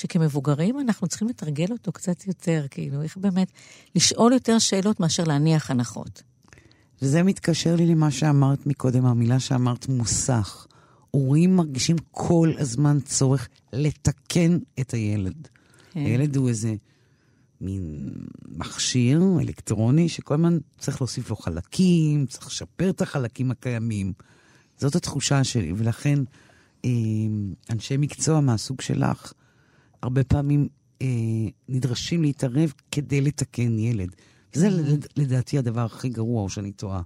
שכמבוגרים 0.00 0.80
אנחנו 0.80 1.06
צריכים 1.06 1.28
לתרגל 1.28 1.66
אותו 1.70 1.92
קצת 1.92 2.26
יותר, 2.26 2.66
כאילו, 2.70 3.02
איך 3.02 3.16
באמת 3.16 3.52
לשאול 3.94 4.32
יותר 4.32 4.58
שאלות 4.58 5.00
מאשר 5.00 5.24
להניח 5.24 5.70
הנחות. 5.70 6.22
וזה 7.02 7.22
מתקשר 7.22 7.76
לי 7.76 7.86
למה 7.86 8.10
שאמרת 8.10 8.66
מקודם, 8.66 9.06
המילה 9.06 9.40
שאמרת 9.40 9.88
מוסך. 9.88 10.66
הורים 11.10 11.56
מרגישים 11.56 11.96
כל 12.10 12.52
הזמן 12.58 13.00
צורך 13.00 13.48
לתקן 13.72 14.58
את 14.80 14.90
הילד. 14.90 15.48
כן. 15.90 16.00
הילד 16.00 16.36
הוא 16.36 16.48
איזה 16.48 16.74
מין 17.60 18.10
מכשיר 18.48 19.22
אלקטרוני 19.40 20.08
שכל 20.08 20.34
הזמן 20.34 20.58
צריך 20.78 21.00
להוסיף 21.00 21.30
לו 21.30 21.36
חלקים, 21.36 22.26
צריך 22.26 22.46
לשפר 22.46 22.90
את 22.90 23.02
החלקים 23.02 23.50
הקיימים. 23.50 24.12
זאת 24.78 24.94
התחושה 24.94 25.44
שלי, 25.44 25.72
ולכן 25.76 26.18
אה, 26.84 26.90
אנשי 27.70 27.96
מקצוע 27.96 28.40
מהסוג 28.40 28.80
שלך 28.80 29.32
הרבה 30.02 30.24
פעמים 30.24 30.68
אה, 31.02 31.06
נדרשים 31.68 32.22
להתערב 32.22 32.72
כדי 32.90 33.20
לתקן 33.20 33.78
ילד. 33.78 34.16
וזה 34.54 34.68
לדעתי 35.16 35.58
הדבר 35.58 35.84
הכי 35.84 36.08
גרוע, 36.08 36.42
או 36.42 36.48
שאני 36.48 36.72
טועה. 36.72 37.02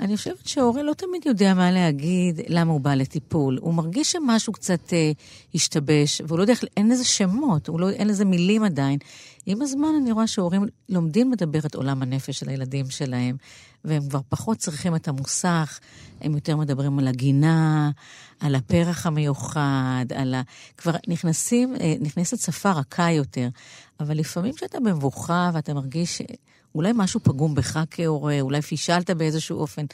אני 0.00 0.16
חושבת 0.16 0.46
שההורה 0.46 0.82
לא 0.82 0.92
תמיד 0.92 1.26
יודע 1.26 1.54
מה 1.54 1.70
להגיד, 1.70 2.40
למה 2.48 2.72
הוא 2.72 2.80
בא 2.80 2.94
לטיפול. 2.94 3.58
הוא 3.60 3.74
מרגיש 3.74 4.12
שמשהו 4.12 4.52
קצת 4.52 4.92
אה, 4.92 5.12
השתבש, 5.54 6.20
והוא 6.26 6.38
לא 6.38 6.42
יודע, 6.42 6.54
אין 6.76 6.88
לזה 6.88 7.04
שמות, 7.04 7.68
לא, 7.78 7.90
אין 7.90 8.08
לזה 8.08 8.24
מילים 8.24 8.64
עדיין. 8.64 8.98
עם 9.46 9.62
הזמן 9.62 9.88
אני 10.02 10.12
רואה 10.12 10.26
שהורים 10.26 10.64
לומדים 10.88 11.32
לדבר 11.32 11.58
את 11.66 11.74
עולם 11.74 12.02
הנפש 12.02 12.38
של 12.38 12.48
הילדים 12.48 12.90
שלהם, 12.90 13.36
והם 13.84 14.08
כבר 14.08 14.20
פחות 14.28 14.58
צריכים 14.58 14.96
את 14.96 15.08
המוסך, 15.08 15.80
הם 16.20 16.34
יותר 16.34 16.56
מדברים 16.56 16.98
על 16.98 17.08
הגינה, 17.08 17.90
על 18.40 18.54
הפרח 18.54 19.06
המיוחד, 19.06 20.04
על 20.14 20.34
ה... 20.34 20.42
כבר 20.76 20.92
נכנסים, 21.08 21.76
אה, 21.80 21.94
נכנסת 22.00 22.38
שפה 22.38 22.70
רכה 22.70 23.10
יותר. 23.10 23.48
אבל 24.00 24.16
לפעמים 24.16 24.54
כשאתה 24.54 24.80
במבוכה 24.80 25.50
ואתה 25.54 25.74
מרגיש 25.74 26.22
אולי 26.74 26.92
משהו 26.94 27.20
פגום 27.20 27.54
בך 27.54 27.80
כהורה, 27.90 28.40
אולי 28.40 28.62
פישלת 28.62 29.10
באיזשהו 29.10 29.58
אופן, 29.58 29.84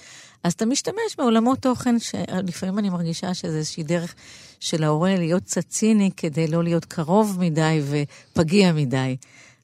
אז 0.45 0.53
אתה 0.53 0.67
משתמש 0.67 1.17
בעולמות 1.19 1.59
תוכן 1.59 1.99
שלפעמים 1.99 2.79
אני 2.79 2.91
מרגישה 2.91 3.35
שזה 3.35 3.57
איזושהי 3.57 3.83
דרך 3.83 4.15
של 4.61 4.85
ההורה 4.85 5.17
להיות 5.17 5.43
קצת 5.43 5.69
ציני 5.69 6.11
כדי 6.17 6.47
לא 6.47 6.65
להיות 6.65 6.85
קרוב 6.85 7.37
מדי 7.41 7.83
ופגיע 7.91 8.73
מדי. 8.73 9.17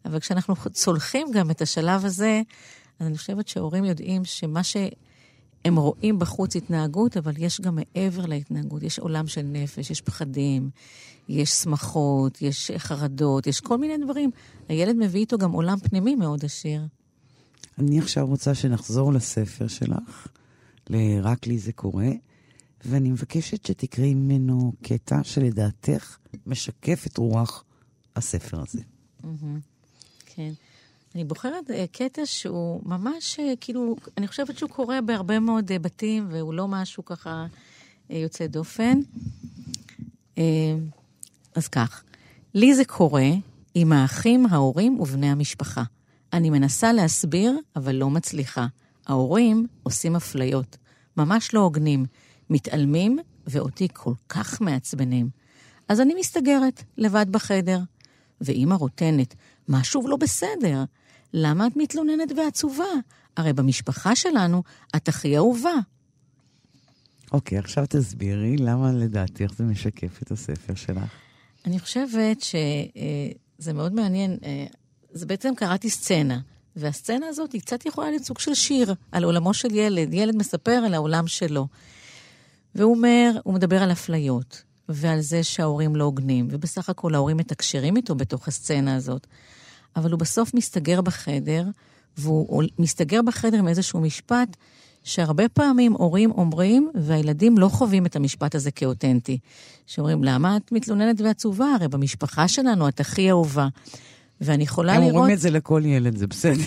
אבל 0.04 0.20
כשאנחנו 0.20 0.54
צולחים 0.72 1.28
גם 1.32 1.50
את 1.50 1.62
השלב 1.62 2.04
הזה, 2.04 2.42
אז 3.00 3.06
אני 3.06 3.18
חושבת 3.18 3.48
שהורים 3.48 3.84
יודעים 3.84 4.24
שמה 4.24 4.62
שהם 4.62 5.76
רואים 5.76 6.18
בחוץ 6.18 6.56
התנהגות, 6.56 7.16
אבל 7.16 7.32
יש 7.38 7.60
גם 7.60 7.74
מעבר 7.76 8.26
להתנהגות, 8.26 8.82
יש 8.82 8.98
עולם 8.98 9.26
של 9.26 9.42
נפש, 9.42 9.90
יש 9.90 10.00
פחדים, 10.00 10.70
יש 11.28 11.50
שמחות, 11.50 12.42
יש 12.42 12.70
חרדות, 12.78 13.46
יש 13.46 13.60
כל 13.60 13.78
מיני 13.78 14.04
דברים. 14.04 14.30
הילד 14.68 14.96
מביא 14.96 15.20
איתו 15.20 15.38
גם 15.38 15.52
עולם 15.52 15.78
פנימי 15.78 16.14
מאוד 16.14 16.44
עשיר. 16.44 16.80
אני 17.78 17.98
עכשיו 17.98 18.26
רוצה 18.26 18.54
שנחזור 18.54 19.12
לספר 19.12 19.68
שלך, 19.68 20.26
ל"רק 20.90 21.46
לי 21.46 21.58
זה 21.58 21.72
קורה", 21.72 22.10
ואני 22.84 23.10
מבקשת 23.10 23.66
שתקראי 23.66 24.14
ממנו 24.14 24.72
קטע 24.82 25.24
שלדעתך 25.24 26.16
משקף 26.46 27.06
את 27.06 27.18
רוח 27.18 27.64
הספר 28.16 28.60
הזה. 28.60 28.82
כן. 30.26 30.52
אני 31.14 31.24
בוחרת 31.24 31.70
אה, 31.70 31.84
קטע 31.92 32.22
שהוא 32.24 32.82
ממש, 32.84 33.40
אה, 33.40 33.52
כאילו, 33.60 33.96
אני 34.18 34.28
חושבת 34.28 34.58
שהוא 34.58 34.70
קורה 34.70 35.00
בהרבה 35.00 35.40
מאוד 35.40 35.72
אה, 35.72 35.78
בתים, 35.78 36.28
והוא 36.30 36.54
לא 36.54 36.68
משהו 36.68 37.04
ככה 37.04 37.46
יוצא 38.10 38.46
דופן. 38.46 39.00
אז 41.54 41.68
כך, 41.72 42.02
לי 42.54 42.74
זה 42.74 42.84
קורה 42.84 43.30
עם 43.74 43.92
האחים, 43.92 44.46
ההורים 44.46 45.00
ובני 45.00 45.30
המשפחה. 45.30 45.82
אני 46.36 46.50
מנסה 46.50 46.92
להסביר, 46.92 47.58
אבל 47.76 47.94
לא 47.94 48.10
מצליחה. 48.10 48.66
ההורים 49.06 49.66
עושים 49.82 50.16
אפליות, 50.16 50.76
ממש 51.16 51.54
לא 51.54 51.60
הוגנים, 51.60 52.06
מתעלמים, 52.50 53.18
ואותי 53.46 53.88
כל 53.92 54.12
כך 54.28 54.60
מעצבנים. 54.60 55.28
אז 55.88 56.00
אני 56.00 56.14
מסתגרת, 56.20 56.82
לבד 56.98 57.26
בחדר. 57.30 57.80
ואימא 58.40 58.74
רוטנת, 58.74 59.34
מה 59.68 59.84
שוב 59.84 60.08
לא 60.08 60.16
בסדר? 60.16 60.84
למה 61.32 61.66
את 61.66 61.72
מתלוננת 61.76 62.32
ועצובה? 62.36 62.84
הרי 63.36 63.52
במשפחה 63.52 64.16
שלנו 64.16 64.62
את 64.96 65.08
הכי 65.08 65.36
אהובה. 65.36 65.74
אוקיי, 67.32 67.58
okay, 67.58 67.60
עכשיו 67.60 67.84
תסבירי 67.88 68.56
למה 68.56 68.92
לדעתך 68.92 69.52
זה 69.56 69.64
משקף 69.64 70.22
את 70.22 70.30
הספר 70.30 70.74
שלך. 70.74 70.98
אני 71.64 71.78
חושבת 71.78 72.40
שזה 72.40 73.72
מאוד 73.72 73.92
מעניין. 73.92 74.38
זה 75.16 75.26
בעצם 75.26 75.54
קראתי 75.56 75.90
סצנה, 75.90 76.38
והסצנה 76.76 77.26
הזאת 77.26 77.52
היא 77.52 77.60
קצת 77.60 77.86
יכולה 77.86 78.10
להיות 78.10 78.24
סוג 78.24 78.38
של 78.38 78.54
שיר 78.54 78.94
על 79.12 79.24
עולמו 79.24 79.54
של 79.54 79.74
ילד. 79.74 80.14
ילד 80.14 80.36
מספר 80.36 80.82
על 80.86 80.94
העולם 80.94 81.26
שלו. 81.26 81.66
והוא 82.74 82.94
אומר, 82.94 83.30
הוא 83.44 83.54
מדבר 83.54 83.82
על 83.82 83.92
אפליות, 83.92 84.62
ועל 84.88 85.20
זה 85.20 85.42
שההורים 85.42 85.96
לא 85.96 86.04
הוגנים, 86.04 86.48
ובסך 86.50 86.88
הכל 86.88 87.14
ההורים 87.14 87.36
מתקשרים 87.36 87.96
איתו 87.96 88.14
בתוך 88.14 88.48
הסצנה 88.48 88.96
הזאת. 88.96 89.26
אבל 89.96 90.10
הוא 90.10 90.20
בסוף 90.20 90.54
מסתגר 90.54 91.00
בחדר, 91.00 91.64
והוא 92.18 92.62
מסתגר 92.78 93.22
בחדר 93.22 93.58
עם 93.58 93.68
איזשהו 93.68 94.00
משפט 94.00 94.56
שהרבה 95.04 95.48
פעמים 95.48 95.92
הורים 95.92 96.30
אומרים, 96.30 96.90
והילדים 96.94 97.58
לא 97.58 97.68
חווים 97.68 98.06
את 98.06 98.16
המשפט 98.16 98.54
הזה 98.54 98.70
כאותנטי. 98.70 99.38
שאומרים, 99.86 100.24
למה 100.24 100.56
את 100.56 100.72
מתלוננת 100.72 101.20
ועצובה? 101.20 101.66
הרי 101.74 101.88
במשפחה 101.88 102.48
שלנו 102.48 102.88
את 102.88 103.00
הכי 103.00 103.30
אהובה. 103.30 103.68
ואני 104.40 104.64
יכולה 104.64 104.92
הם 104.92 105.00
לראות... 105.00 105.12
הם 105.12 105.16
אומרים 105.16 105.34
את 105.34 105.40
זה 105.40 105.50
לכל 105.50 105.82
ילד, 105.84 106.16
זה 106.16 106.26
בסדר. 106.26 106.64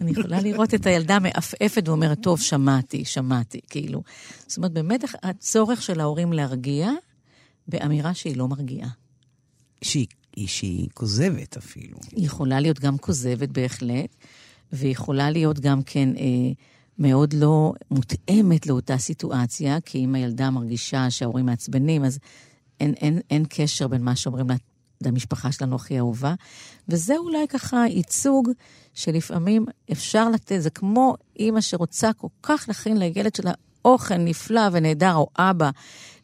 אני 0.00 0.10
יכולה 0.10 0.40
לראות 0.40 0.74
את 0.74 0.86
הילדה 0.86 1.18
מעפעפת 1.18 1.88
ואומרת, 1.88 2.20
טוב, 2.22 2.40
שמעתי, 2.40 3.04
שמעתי, 3.04 3.60
כאילו. 3.70 4.02
זאת 4.46 4.56
אומרת, 4.56 4.72
באמת 4.72 5.04
הצורך 5.22 5.82
של 5.82 6.00
ההורים 6.00 6.32
להרגיע, 6.32 6.90
באמירה 7.68 8.14
שהיא 8.14 8.36
לא 8.36 8.48
מרגיעה. 8.48 8.88
שהיא, 9.82 10.06
שהיא 10.46 10.88
כוזבת 10.94 11.56
אפילו. 11.56 11.98
היא 12.12 12.26
יכולה 12.26 12.60
להיות 12.60 12.80
גם 12.80 12.98
כוזבת 12.98 13.48
בהחלט, 13.48 14.16
ויכולה 14.72 15.30
להיות 15.30 15.60
גם 15.60 15.82
כן 15.82 16.08
אה, 16.16 16.52
מאוד 16.98 17.32
לא 17.32 17.72
מותאמת 17.90 18.66
לאותה 18.66 18.98
סיטואציה, 18.98 19.80
כי 19.80 19.98
אם 19.98 20.14
הילדה 20.14 20.50
מרגישה 20.50 21.10
שההורים 21.10 21.46
מעצבנים, 21.46 22.04
אז 22.04 22.18
אין, 22.80 22.94
אין, 22.94 23.20
אין 23.30 23.44
קשר 23.48 23.88
בין 23.88 24.02
מה 24.02 24.16
שאומרים 24.16 24.48
לה, 24.48 24.54
המשפחה 25.06 25.52
שלנו 25.52 25.76
הכי 25.76 25.98
אהובה. 25.98 26.34
וזה 26.88 27.16
אולי 27.16 27.48
ככה 27.48 27.84
ייצוג 27.88 28.48
שלפעמים 28.94 29.66
אפשר 29.92 30.28
לתת, 30.30 30.56
זה 30.58 30.70
כמו 30.70 31.14
אימא 31.38 31.60
שרוצה 31.60 32.12
כל 32.12 32.28
כך 32.42 32.64
להכין 32.68 32.96
לילד 32.96 33.34
שלה 33.34 33.52
אוכל 33.84 34.16
נפלא 34.16 34.62
ונהדר, 34.72 35.14
או 35.14 35.28
אבא, 35.38 35.70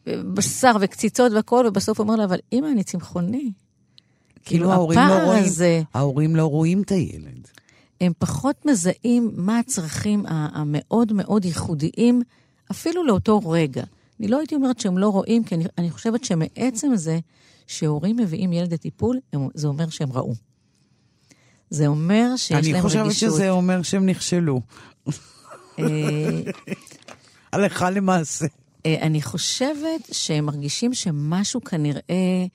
בשר 0.05 0.71
וקציצות 0.81 1.31
והכול, 1.31 1.67
ובסוף 1.67 1.99
אומר 1.99 2.15
לה, 2.15 2.23
אבל 2.23 2.39
אמא, 2.53 2.67
אני 2.67 2.83
צמחוני. 2.83 3.51
כאילו 4.45 4.71
ההורים 4.71 4.99
לא 4.99 5.23
רואים, 5.25 5.43
הזה, 5.43 5.81
ההורים 5.93 6.35
לא 6.35 6.45
רואים 6.45 6.81
את 6.81 6.91
הילד. 6.91 7.47
הם 8.01 8.11
פחות 8.17 8.65
מזהים 8.65 9.31
מה 9.35 9.59
הצרכים 9.59 10.25
המאוד 10.27 11.13
מאוד 11.13 11.45
ייחודיים, 11.45 12.21
אפילו 12.71 13.03
לאותו 13.03 13.39
רגע. 13.39 13.83
אני 14.19 14.27
לא 14.27 14.37
הייתי 14.37 14.55
אומרת 14.55 14.79
שהם 14.79 14.97
לא 14.97 15.09
רואים, 15.09 15.43
כי 15.43 15.55
אני, 15.55 15.65
אני 15.77 15.91
חושבת 15.91 16.23
שמעצם 16.23 16.95
זה 16.95 17.19
שהורים 17.67 18.17
מביאים 18.17 18.53
ילד 18.53 18.73
לטיפול, 18.73 19.19
זה 19.53 19.67
אומר 19.67 19.89
שהם 19.89 20.11
ראו. 20.11 20.33
זה 21.69 21.87
אומר 21.87 22.33
שיש 22.35 22.51
להם 22.51 22.59
רגישות. 22.59 22.75
אני 22.75 22.81
חושבת 22.81 23.13
שזה 23.13 23.49
אומר 23.49 23.81
שהם 23.81 24.05
נכשלו. 24.05 24.61
אה, 25.79 26.41
הלכה 27.53 27.89
למעשה. 27.89 28.45
אה, 28.85 29.01
אני 29.01 29.21
חושבת 29.21 30.01
שהם 30.11 30.45
מרגישים 30.45 30.93
שמשהו 30.93 31.63
כנראה, 31.63 32.45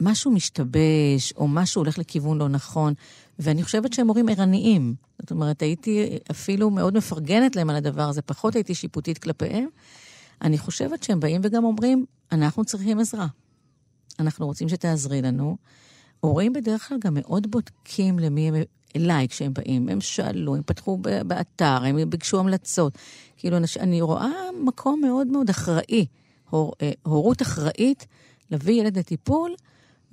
משהו 0.00 0.30
משתבש, 0.30 1.32
או 1.36 1.48
משהו 1.48 1.82
הולך 1.82 1.98
לכיוון 1.98 2.38
לא 2.38 2.48
נכון, 2.48 2.94
ואני 3.38 3.62
חושבת 3.62 3.92
שהם 3.92 4.08
הורים 4.08 4.28
ערניים. 4.28 4.94
זאת 5.20 5.30
אומרת, 5.30 5.62
הייתי 5.62 6.18
אפילו 6.30 6.70
מאוד 6.70 6.96
מפרגנת 6.96 7.56
להם 7.56 7.70
על 7.70 7.76
הדבר 7.76 8.02
הזה, 8.02 8.22
פחות 8.22 8.54
הייתי 8.54 8.74
שיפוטית 8.74 9.18
כלפיהם. 9.18 9.68
אני 10.44 10.58
חושבת 10.58 11.02
שהם 11.02 11.20
באים 11.20 11.40
וגם 11.44 11.64
אומרים, 11.64 12.04
אנחנו 12.32 12.64
צריכים 12.64 12.98
עזרה. 12.98 13.26
אנחנו 14.18 14.46
רוצים 14.46 14.68
שתעזרי 14.68 15.22
לנו. 15.22 15.56
הורים 16.20 16.52
בדרך 16.52 16.88
כלל 16.88 16.98
גם 16.98 17.14
מאוד 17.14 17.50
בודקים 17.50 18.18
למי 18.18 18.48
הם, 18.48 18.54
אליי 18.96 19.28
כשהם 19.28 19.54
באים. 19.54 19.88
הם 19.88 20.00
שאלו, 20.00 20.56
הם 20.56 20.62
פתחו 20.66 20.98
באתר, 21.26 21.84
הם 21.84 22.10
ביקשו 22.10 22.40
המלצות. 22.40 22.98
כאילו, 23.36 23.56
אני 23.80 24.00
רואה 24.00 24.32
מקום 24.64 25.00
מאוד 25.00 25.26
מאוד 25.26 25.50
אחראי, 25.50 26.06
הור, 26.50 26.72
אה, 26.82 26.92
הורות 27.02 27.42
אחראית, 27.42 28.06
להביא 28.50 28.80
ילד 28.80 28.98
לטיפול. 28.98 29.54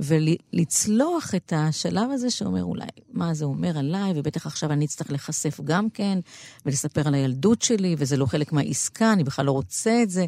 ולצלוח 0.02 1.36
את 1.36 1.54
השלב 1.56 2.12
הזה 2.12 2.30
שאומר 2.30 2.64
אולי, 2.64 2.86
מה 3.14 3.34
זה 3.34 3.46
אומר 3.46 3.78
עליי, 3.78 4.14
ובטח 4.16 4.46
עכשיו 4.46 4.72
אני 4.72 4.86
אצטרך 4.86 5.10
להיחשף 5.10 5.60
גם 5.64 5.90
כן, 5.90 6.20
ולספר 6.66 7.08
על 7.08 7.14
הילדות 7.14 7.62
שלי, 7.62 7.96
וזה 7.98 8.18
לא 8.18 8.26
חלק 8.26 8.52
מהעסקה, 8.52 9.14
אני 9.14 9.24
בכלל 9.24 9.46
לא 9.46 9.52
רוצה 9.52 10.04
את 10.04 10.10
זה. 10.10 10.26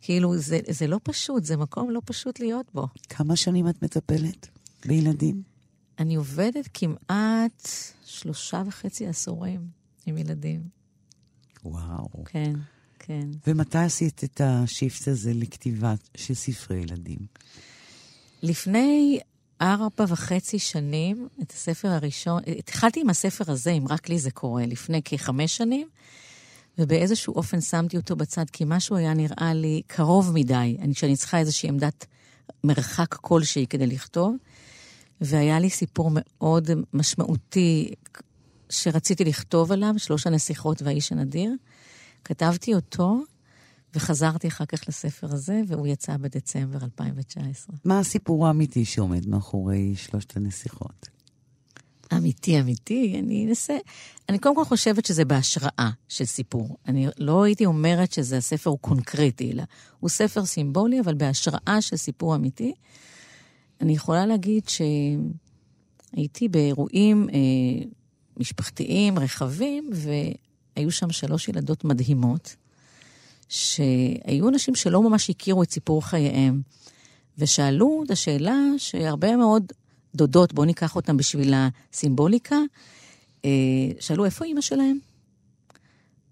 כאילו, 0.00 0.38
זה, 0.38 0.58
זה 0.68 0.86
לא 0.86 1.00
פשוט, 1.02 1.44
זה 1.44 1.56
מקום 1.56 1.90
לא 1.90 2.00
פשוט 2.04 2.40
להיות 2.40 2.66
בו. 2.74 2.86
כמה 3.08 3.36
שנים 3.36 3.68
את 3.68 3.82
מטפלת 3.82 4.48
בילדים? 4.86 5.42
אני 5.98 6.14
עובדת 6.14 6.68
כמעט 6.74 7.68
שלושה 8.04 8.62
וחצי 8.66 9.06
עשורים 9.06 9.60
עם 10.06 10.18
ילדים. 10.18 10.60
וואו. 11.64 12.08
כן, 12.24 12.52
כן. 12.98 13.28
ומתי 13.46 13.78
עשית 13.78 14.24
את 14.24 14.40
השיפט 14.44 15.08
הזה 15.08 15.32
לכתיבה 15.34 15.94
של 16.16 16.34
ספרי 16.34 16.76
ילדים? 16.76 17.18
לפני 18.46 19.18
ארבע 19.60 20.04
וחצי 20.08 20.58
שנים, 20.58 21.28
את 21.42 21.50
הספר 21.50 21.88
הראשון, 21.88 22.42
התחלתי 22.58 23.00
עם 23.00 23.10
הספר 23.10 23.52
הזה, 23.52 23.70
אם 23.70 23.84
רק 23.88 24.08
לי 24.08 24.18
זה 24.18 24.30
קורה, 24.30 24.66
לפני 24.66 25.00
כחמש 25.04 25.56
שנים, 25.56 25.88
ובאיזשהו 26.78 27.34
אופן 27.34 27.60
שמתי 27.60 27.96
אותו 27.96 28.16
בצד, 28.16 28.44
כי 28.52 28.64
משהו 28.66 28.96
היה 28.96 29.14
נראה 29.14 29.54
לי 29.54 29.82
קרוב 29.86 30.32
מדי, 30.34 30.76
אני, 30.80 30.94
שאני 30.94 31.16
צריכה 31.16 31.38
איזושהי 31.38 31.68
עמדת 31.68 32.06
מרחק 32.64 33.14
כלשהי 33.14 33.66
כדי 33.66 33.86
לכתוב, 33.86 34.36
והיה 35.20 35.60
לי 35.60 35.70
סיפור 35.70 36.10
מאוד 36.12 36.70
משמעותי 36.94 37.94
שרציתי 38.70 39.24
לכתוב 39.24 39.72
עליו, 39.72 39.94
שלוש 39.96 40.26
הנסיכות 40.26 40.82
והאיש 40.82 41.12
הנדיר. 41.12 41.52
כתבתי 42.24 42.74
אותו, 42.74 43.18
וחזרתי 43.96 44.48
אחר 44.48 44.64
כך 44.64 44.88
לספר 44.88 45.26
הזה, 45.32 45.60
והוא 45.66 45.86
יצא 45.86 46.16
בדצמבר 46.16 46.78
2019. 46.84 47.76
מה 47.84 47.98
הסיפור 47.98 48.46
האמיתי 48.46 48.84
שעומד 48.84 49.28
מאחורי 49.28 49.94
שלושת 49.96 50.36
הנסיכות? 50.36 51.08
אמיתי, 52.16 52.60
אמיתי, 52.60 53.16
אני 53.18 53.46
אנסה... 53.48 53.76
אני 54.28 54.38
קודם 54.38 54.56
כל 54.56 54.64
חושבת 54.64 55.06
שזה 55.06 55.24
בהשראה 55.24 55.90
של 56.08 56.24
סיפור. 56.24 56.76
אני 56.88 57.06
לא 57.18 57.42
הייתי 57.42 57.66
אומרת 57.66 58.12
שזה 58.12 58.36
הספר 58.36 58.70
הוא 58.70 58.78
קונקרטי, 58.78 59.52
אלא 59.52 59.62
הוא 60.00 60.10
ספר 60.10 60.44
סימבולי, 60.44 61.00
אבל 61.00 61.14
בהשראה 61.14 61.78
של 61.80 61.96
סיפור 61.96 62.34
אמיתי. 62.34 62.74
אני 63.80 63.92
יכולה 63.92 64.26
להגיד 64.26 64.62
שהייתי 64.68 66.48
באירועים 66.48 67.28
אה, 67.32 67.84
משפחתיים 68.36 69.18
רחבים, 69.18 69.90
והיו 69.92 70.90
שם 70.90 71.10
שלוש 71.10 71.48
ילדות 71.48 71.84
מדהימות, 71.84 72.56
שהיו 73.48 74.48
אנשים 74.48 74.74
שלא 74.74 75.02
ממש 75.02 75.30
הכירו 75.30 75.62
את 75.62 75.70
סיפור 75.70 76.06
חייהם, 76.06 76.62
ושאלו 77.38 78.02
את 78.06 78.10
השאלה 78.10 78.56
שהרבה 78.78 79.36
מאוד 79.36 79.72
דודות, 80.14 80.52
בואו 80.52 80.66
ניקח 80.66 80.96
אותן 80.96 81.16
בשביל 81.16 81.54
הסימבוליקה, 81.56 82.56
אה, 83.44 83.50
שאלו 84.00 84.24
איפה 84.24 84.44
אימא 84.44 84.60
שלהם? 84.60 84.98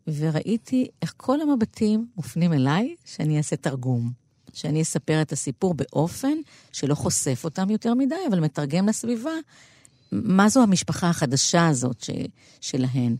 וראיתי 0.07 0.87
איך 1.03 1.15
כל 1.17 1.41
המבטים 1.41 2.07
מופנים 2.17 2.53
אליי, 2.53 2.95
שאני 3.05 3.39
אעשה 3.39 3.57
תרגום. 3.57 4.25
שאני 4.55 4.83
אספר 4.83 5.23
את 5.23 5.33
הסיפור 5.33 5.75
באופן 5.75 6.39
שלא 6.73 6.95
חושף 6.95 7.41
אותם 7.45 7.71
יותר 7.71 7.95
מדי, 7.95 8.15
אבל 8.29 8.41
מתרגם 8.41 8.89
לסביבה 8.89 9.31
מה 10.13 10.49
זו 10.49 10.63
המשפחה 10.63 11.11
החדשה 11.11 11.69
הזאת 11.69 12.01
ש, 12.01 12.11
שלהן. 12.61 13.17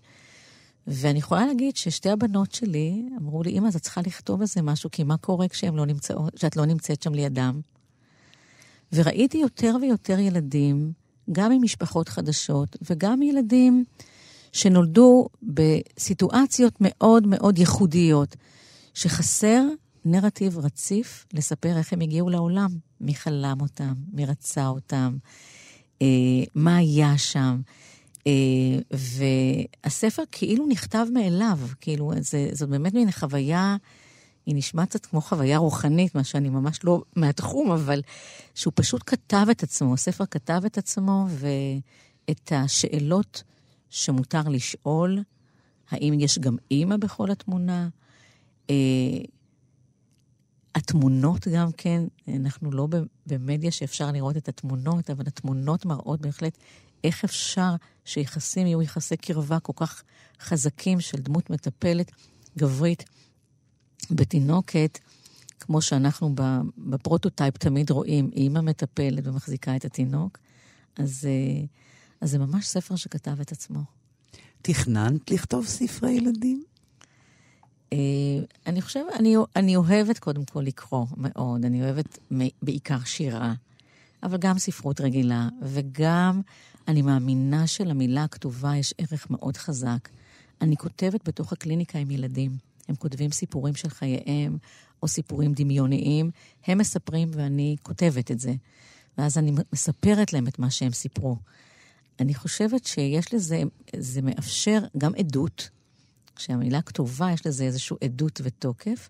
ואני 0.87 1.19
יכולה 1.19 1.47
להגיד 1.47 1.77
ששתי 1.77 2.11
הבנות 2.11 2.53
שלי 2.53 3.03
אמרו 3.21 3.43
לי, 3.43 3.51
אמא, 3.51 3.69
את 3.69 3.77
צריכה 3.77 4.01
לכתוב 4.07 4.41
על 4.41 4.47
זה 4.47 4.63
משהו, 4.63 4.91
כי 4.91 5.05
מה 5.05 5.17
קורה 5.17 5.49
כשהן 5.49 5.75
לא 5.75 5.87
נמצאות, 5.87 6.35
כשאת 6.35 6.57
לא 6.57 6.65
נמצאת 6.65 7.03
שם 7.03 7.15
לידם? 7.15 7.61
וראיתי 8.93 9.39
יותר 9.39 9.77
ויותר 9.81 10.19
ילדים, 10.19 10.93
גם 11.33 11.53
ממשפחות 11.53 12.09
חדשות 12.09 12.77
וגם 12.91 13.23
ילדים 13.23 13.85
שנולדו 14.53 15.29
בסיטואציות 15.43 16.75
מאוד 16.81 17.27
מאוד 17.27 17.59
ייחודיות, 17.59 18.37
שחסר 18.95 19.63
נרטיב 20.05 20.59
רציף 20.59 21.27
לספר 21.33 21.79
איך 21.79 21.93
הם 21.93 22.01
הגיעו 22.01 22.31
לעולם, 22.31 22.71
מי 23.01 23.15
חלם 23.15 23.61
אותם, 23.61 23.93
מי 24.13 24.27
רצה 24.27 24.67
אותם, 24.67 25.17
אה, 26.03 26.07
מה 26.55 26.77
היה 26.77 27.19
שם. 27.19 27.61
אה, 28.27 28.33
והספר 29.85 30.23
כאילו 30.33 30.67
נכתב 30.67 31.07
מאליו, 31.13 31.59
כאילו, 31.81 32.13
זה, 32.21 32.49
זאת 32.53 32.69
באמת 32.69 32.95
מין 32.95 33.11
חוויה, 33.11 33.77
היא 34.47 34.55
נשמעת 34.55 34.89
קצת 34.89 35.07
כמו 35.07 35.21
חוויה 35.21 35.59
רוחנית, 35.59 36.15
מה 36.15 36.25
שאני 36.25 36.49
ממש 36.49 36.85
לא 36.85 37.03
מהתחום, 37.17 37.71
אבל 37.71 38.03
שהוא 38.55 38.73
פשוט 38.77 39.03
כתב 39.07 39.47
את 39.51 39.63
עצמו, 39.63 39.95
הספר 39.95 40.25
כתב 40.27 40.63
את 40.67 40.79
עצמו, 40.79 41.27
ואת 41.29 42.53
השאלות 42.53 43.43
שמותר 43.91 44.43
לשאול, 44.49 45.19
האם 45.91 46.15
יש 46.21 46.39
גם 46.39 46.57
אימא 46.71 46.97
בכל 46.97 47.31
התמונה? 47.31 47.89
אה, 48.71 48.75
התמונות 50.75 51.49
גם 51.49 51.73
כן, 51.77 52.03
אנחנו 52.29 52.71
לא 52.71 52.89
במדיה 53.27 53.71
שאפשר 53.71 54.11
לראות 54.11 54.37
את 54.37 54.49
התמונות, 54.49 55.11
אבל 55.11 55.25
התמונות 55.27 55.85
מראות 55.85 56.21
בהחלט 56.21 56.59
איך 57.05 57.25
אפשר 57.25 57.75
שיחסים 58.05 58.67
יהיו 58.67 58.83
יחסי 58.83 59.17
קרבה 59.17 59.61
כל 59.61 59.73
כך 59.77 60.03
חזקים 60.41 61.01
של 61.01 61.19
דמות 61.19 61.51
מטפלת 61.51 62.13
גברית 62.59 63.05
בתינוקת, 64.11 64.99
כמו 65.61 65.83
שאנחנו 65.83 66.35
ב 66.79 66.87
prototype 66.87 67.57
תמיד 67.57 67.91
רואים, 67.91 68.31
אימא 68.33 68.61
מטפלת 68.61 69.27
ומחזיקה 69.27 69.77
את 69.77 69.85
התינוק. 69.85 70.39
אז, 70.97 71.29
אה, 71.29 71.65
אז 72.21 72.31
זה 72.31 72.39
ממש 72.39 72.67
ספר 72.67 72.97
שכתב 72.97 73.41
את 73.41 73.53
עצמו. 73.53 73.81
תכננת 74.63 75.31
לכתוב 75.31 75.67
ספרי 75.67 76.13
ילדים? 76.13 76.65
אה, 77.93 77.99
אני 78.67 78.83
חושבת, 78.83 79.05
אני, 79.19 79.37
אני 79.57 79.77
אוהבת 79.77 80.19
קודם 80.19 80.45
כל 80.45 80.61
לקרוא 80.61 81.07
מאוד, 81.17 81.65
אני 81.65 81.83
אוהבת 81.83 82.19
בעיקר 82.63 83.05
שירה, 83.05 83.55
אבל 84.25 84.37
גם 84.39 84.59
ספרות 84.59 85.01
רגילה, 85.01 85.49
וגם 85.63 86.41
אני 86.89 87.03
מאמינה 87.03 87.67
שלמילה 87.67 88.25
הכתובה 88.25 88.77
יש 88.77 88.95
ערך 88.99 89.31
מאוד 89.31 89.57
חזק. 89.57 90.09
אני 90.61 90.77
כותבת 90.77 91.29
בתוך 91.29 91.53
הקליניקה 91.53 91.99
עם 91.99 92.11
ילדים. 92.11 92.57
הם 92.89 92.95
כותבים 92.95 93.31
סיפורים 93.31 93.75
של 93.75 93.91
חייהם, 93.91 94.59
או 95.03 95.09
סיפורים 95.09 95.53
דמיוניים. 95.53 96.31
הם 96.67 96.79
מספרים 96.79 97.31
ואני 97.35 97.77
כותבת 97.83 98.31
את 98.31 98.41
זה. 98.41 98.55
ואז 99.19 99.39
אני 99.39 99.53
מספרת 99.73 100.33
להם 100.33 100.49
את 100.49 100.59
מה 100.59 100.71
שהם 100.71 100.93
סיפרו. 100.93 101.37
אני 102.21 102.35
חושבת 102.35 102.85
שיש 102.85 103.35
לזה, 103.35 103.63
זה 103.97 104.23
מאפשר 104.23 104.85
גם 104.99 105.13
עדות. 105.15 105.69
כשהמילה 106.37 106.83
כתובה, 106.83 107.33
יש 107.33 107.47
לזה 107.47 107.65
איזושהי 107.65 107.97
עדות 108.05 108.41
ותוקף. 108.45 109.09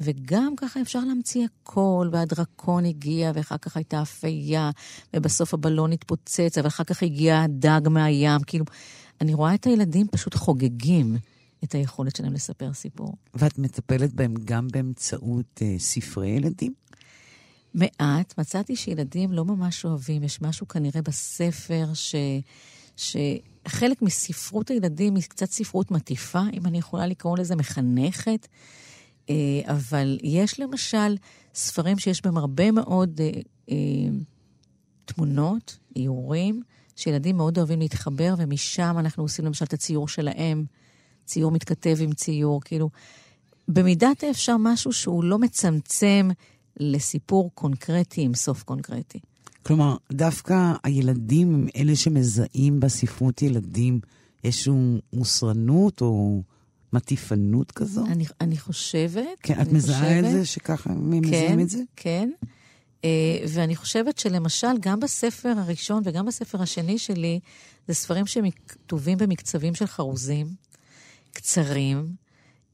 וגם 0.00 0.54
ככה 0.56 0.80
אפשר 0.80 1.00
להמציא 1.00 1.44
הכל, 1.44 2.08
והדרקון 2.12 2.84
הגיע, 2.84 3.32
ואחר 3.34 3.56
כך 3.58 3.76
הייתה 3.76 4.02
אפייה, 4.02 4.70
ובסוף 5.16 5.54
הבלון 5.54 5.92
התפוצץ, 5.92 6.58
אבל 6.58 6.66
אחר 6.66 6.84
כך 6.84 7.02
הגיע 7.02 7.42
הדג 7.42 7.88
מהים. 7.90 8.40
כאילו, 8.46 8.64
אני 9.20 9.34
רואה 9.34 9.54
את 9.54 9.64
הילדים 9.64 10.06
פשוט 10.08 10.34
חוגגים 10.34 11.16
את 11.64 11.74
היכולת 11.74 12.16
שלהם 12.16 12.32
לספר 12.32 12.72
סיפור. 12.72 13.16
ואת 13.34 13.58
מטפלת 13.58 14.12
בהם 14.12 14.34
גם 14.44 14.68
באמצעות 14.68 15.62
אה, 15.62 15.74
ספרי 15.78 16.28
ילדים? 16.28 16.72
מעט, 17.74 18.38
מצאתי 18.38 18.76
שילדים 18.76 19.32
לא 19.32 19.44
ממש 19.44 19.84
אוהבים, 19.84 20.22
יש 20.22 20.42
משהו 20.42 20.68
כנראה 20.68 21.02
בספר 21.02 21.86
ש... 21.94 22.14
שחלק 22.96 24.02
מספרות 24.02 24.70
הילדים 24.70 25.14
היא 25.14 25.24
קצת 25.28 25.50
ספרות 25.50 25.90
מטיפה, 25.90 26.42
אם 26.52 26.66
אני 26.66 26.78
יכולה 26.78 27.06
לקרוא 27.06 27.38
לזה 27.38 27.56
מחנכת, 27.56 28.48
אבל 29.64 30.18
יש 30.22 30.60
למשל 30.60 31.16
ספרים 31.54 31.98
שיש 31.98 32.22
בהם 32.24 32.36
הרבה 32.36 32.70
מאוד 32.70 33.20
אה, 33.20 33.30
אה, 33.70 33.76
תמונות, 35.04 35.78
איורים, 35.96 36.62
שילדים 36.96 37.36
מאוד 37.36 37.58
אוהבים 37.58 37.80
להתחבר, 37.80 38.34
ומשם 38.38 38.96
אנחנו 38.98 39.22
עושים 39.22 39.44
למשל 39.44 39.64
את 39.64 39.72
הציור 39.72 40.08
שלהם, 40.08 40.64
ציור 41.24 41.50
מתכתב 41.50 41.96
עם 42.00 42.12
ציור, 42.12 42.60
כאילו, 42.60 42.90
במידת 43.68 44.22
האפשר 44.24 44.56
משהו 44.58 44.92
שהוא 44.92 45.24
לא 45.24 45.38
מצמצם 45.38 46.28
לסיפור 46.80 47.50
קונקרטי 47.54 48.22
עם 48.22 48.34
סוף 48.34 48.62
קונקרטי. 48.62 49.18
כלומר, 49.62 49.96
דווקא 50.12 50.72
הילדים 50.84 51.54
הם 51.54 51.66
אלה 51.76 51.96
שמזהים 51.96 52.80
בספרות 52.80 53.42
ילדים 53.42 54.00
איזושהי 54.44 54.72
מוסרנות 55.12 56.00
או 56.00 56.42
מטיפנות 56.92 57.72
כזו? 57.72 58.06
אני, 58.06 58.24
אני 58.40 58.58
חושבת. 58.58 59.38
כן, 59.42 59.54
אני 59.54 59.62
את 59.62 59.72
מזהה 59.72 59.98
חושבת, 59.98 60.24
את 60.24 60.30
זה 60.30 60.46
שככה 60.46 60.90
הם 60.90 61.20
כן, 61.22 61.28
מזהים 61.28 61.60
את 61.60 61.70
זה? 61.70 61.78
כן. 61.96 62.30
Uh, 63.02 63.02
ואני 63.48 63.76
חושבת 63.76 64.18
שלמשל, 64.18 64.78
גם 64.80 65.00
בספר 65.00 65.52
הראשון 65.56 66.02
וגם 66.04 66.26
בספר 66.26 66.62
השני 66.62 66.98
שלי, 66.98 67.40
זה 67.88 67.94
ספרים 67.94 68.26
שכתובים 68.26 69.18
במקצבים 69.18 69.74
של 69.74 69.86
חרוזים, 69.86 70.46
קצרים. 71.32 72.14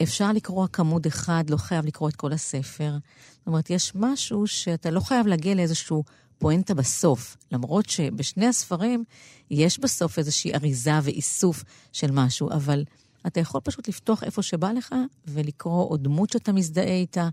אפשר 0.03 0.33
לקרוא 0.33 0.65
רק 0.65 0.81
עמוד 0.81 1.07
אחד, 1.07 1.45
לא 1.51 1.57
חייב 1.57 1.87
לקרוא 1.87 2.09
את 2.09 2.17
כל 2.17 2.33
הספר. 2.33 2.97
זאת 3.39 3.47
אומרת, 3.47 3.71
יש 3.71 3.93
משהו 3.95 4.47
שאתה 4.47 4.91
לא 4.91 5.01
חייב 5.01 5.27
להגיע 5.27 5.55
לאיזשהו 5.55 6.05
פואנטה 6.39 6.75
בסוף, 6.75 7.37
למרות 7.53 7.89
שבשני 7.89 8.47
הספרים 8.47 9.05
יש 9.51 9.81
בסוף 9.81 10.19
איזושהי 10.19 10.55
אריזה 10.55 10.91
ואיסוף 11.03 11.65
של 11.93 12.11
משהו, 12.11 12.51
אבל 12.51 12.85
אתה 13.27 13.41
יכול 13.41 13.61
פשוט 13.65 13.89
לפתוח 13.89 14.23
איפה 14.25 14.43
שבא 14.43 14.73
לך 14.73 14.95
ולקרוא 15.29 15.89
עוד 15.91 16.03
דמות 16.05 16.31
שאתה 16.31 16.53
מזדהה 16.53 16.97
איתה. 16.97 17.29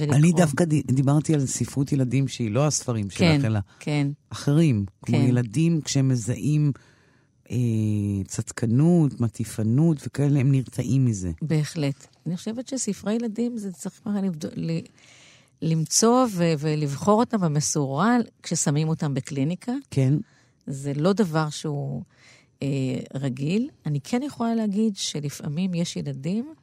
ולקרוא. 0.00 0.16
אני 0.18 0.32
דווקא 0.32 0.64
ד- 0.64 0.92
דיברתי 0.92 1.34
על 1.34 1.46
ספרות 1.46 1.92
ילדים 1.92 2.28
שהיא 2.28 2.50
לא 2.50 2.66
הספרים 2.66 3.10
שלך, 3.10 3.18
כן, 3.18 3.40
אלא 3.44 3.58
כן, 3.80 4.08
אחרים. 4.30 4.84
כמו 5.02 5.16
כן. 5.18 5.24
ילדים, 5.24 5.80
כשהם 5.80 6.08
מזהים 6.08 6.72
אה, 7.50 7.56
צדקנות, 8.26 9.20
מטיפנות 9.20 9.96
וכאלה, 10.06 10.40
הם 10.40 10.52
נרתעים 10.52 11.04
מזה. 11.04 11.30
בהחלט. 11.42 12.06
אני 12.26 12.36
חושבת 12.36 12.68
שספרי 12.68 13.14
ילדים, 13.14 13.58
זה 13.58 13.72
צריך 13.72 14.00
לבד- 14.22 14.44
ל- 14.56 14.80
למצוא 15.62 16.26
ו- 16.32 16.52
ולבחור 16.58 17.20
אותם 17.20 17.40
במשורה 17.40 18.16
כששמים 18.42 18.88
אותם 18.88 19.14
בקליניקה. 19.14 19.72
כן? 19.90 20.14
זה 20.66 20.92
לא 20.94 21.12
דבר 21.12 21.50
שהוא 21.50 22.02
רגיל. 23.14 23.68
אני 23.86 24.00
כן 24.00 24.22
יכולה 24.22 24.54
להגיד 24.54 24.96
שלפעמים 24.96 25.74
יש 25.74 25.96
ילדים 25.96 26.54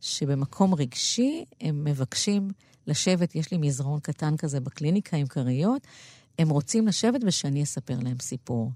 שבמקום 0.00 0.74
רגשי 0.74 1.44
הם 1.60 1.84
מבקשים 1.84 2.48
לשבת, 2.86 3.34
יש 3.34 3.50
לי 3.52 3.58
מזרון 3.58 4.00
קטן 4.00 4.36
כזה 4.36 4.60
בקליניקה 4.60 5.16
עם 5.16 5.26
כריות, 5.26 5.86
הם 6.38 6.48
רוצים 6.48 6.86
לשבת 6.86 7.20
ושאני 7.26 7.62
אספר 7.62 7.96
להם 8.02 8.16
סיפור. 8.20 8.70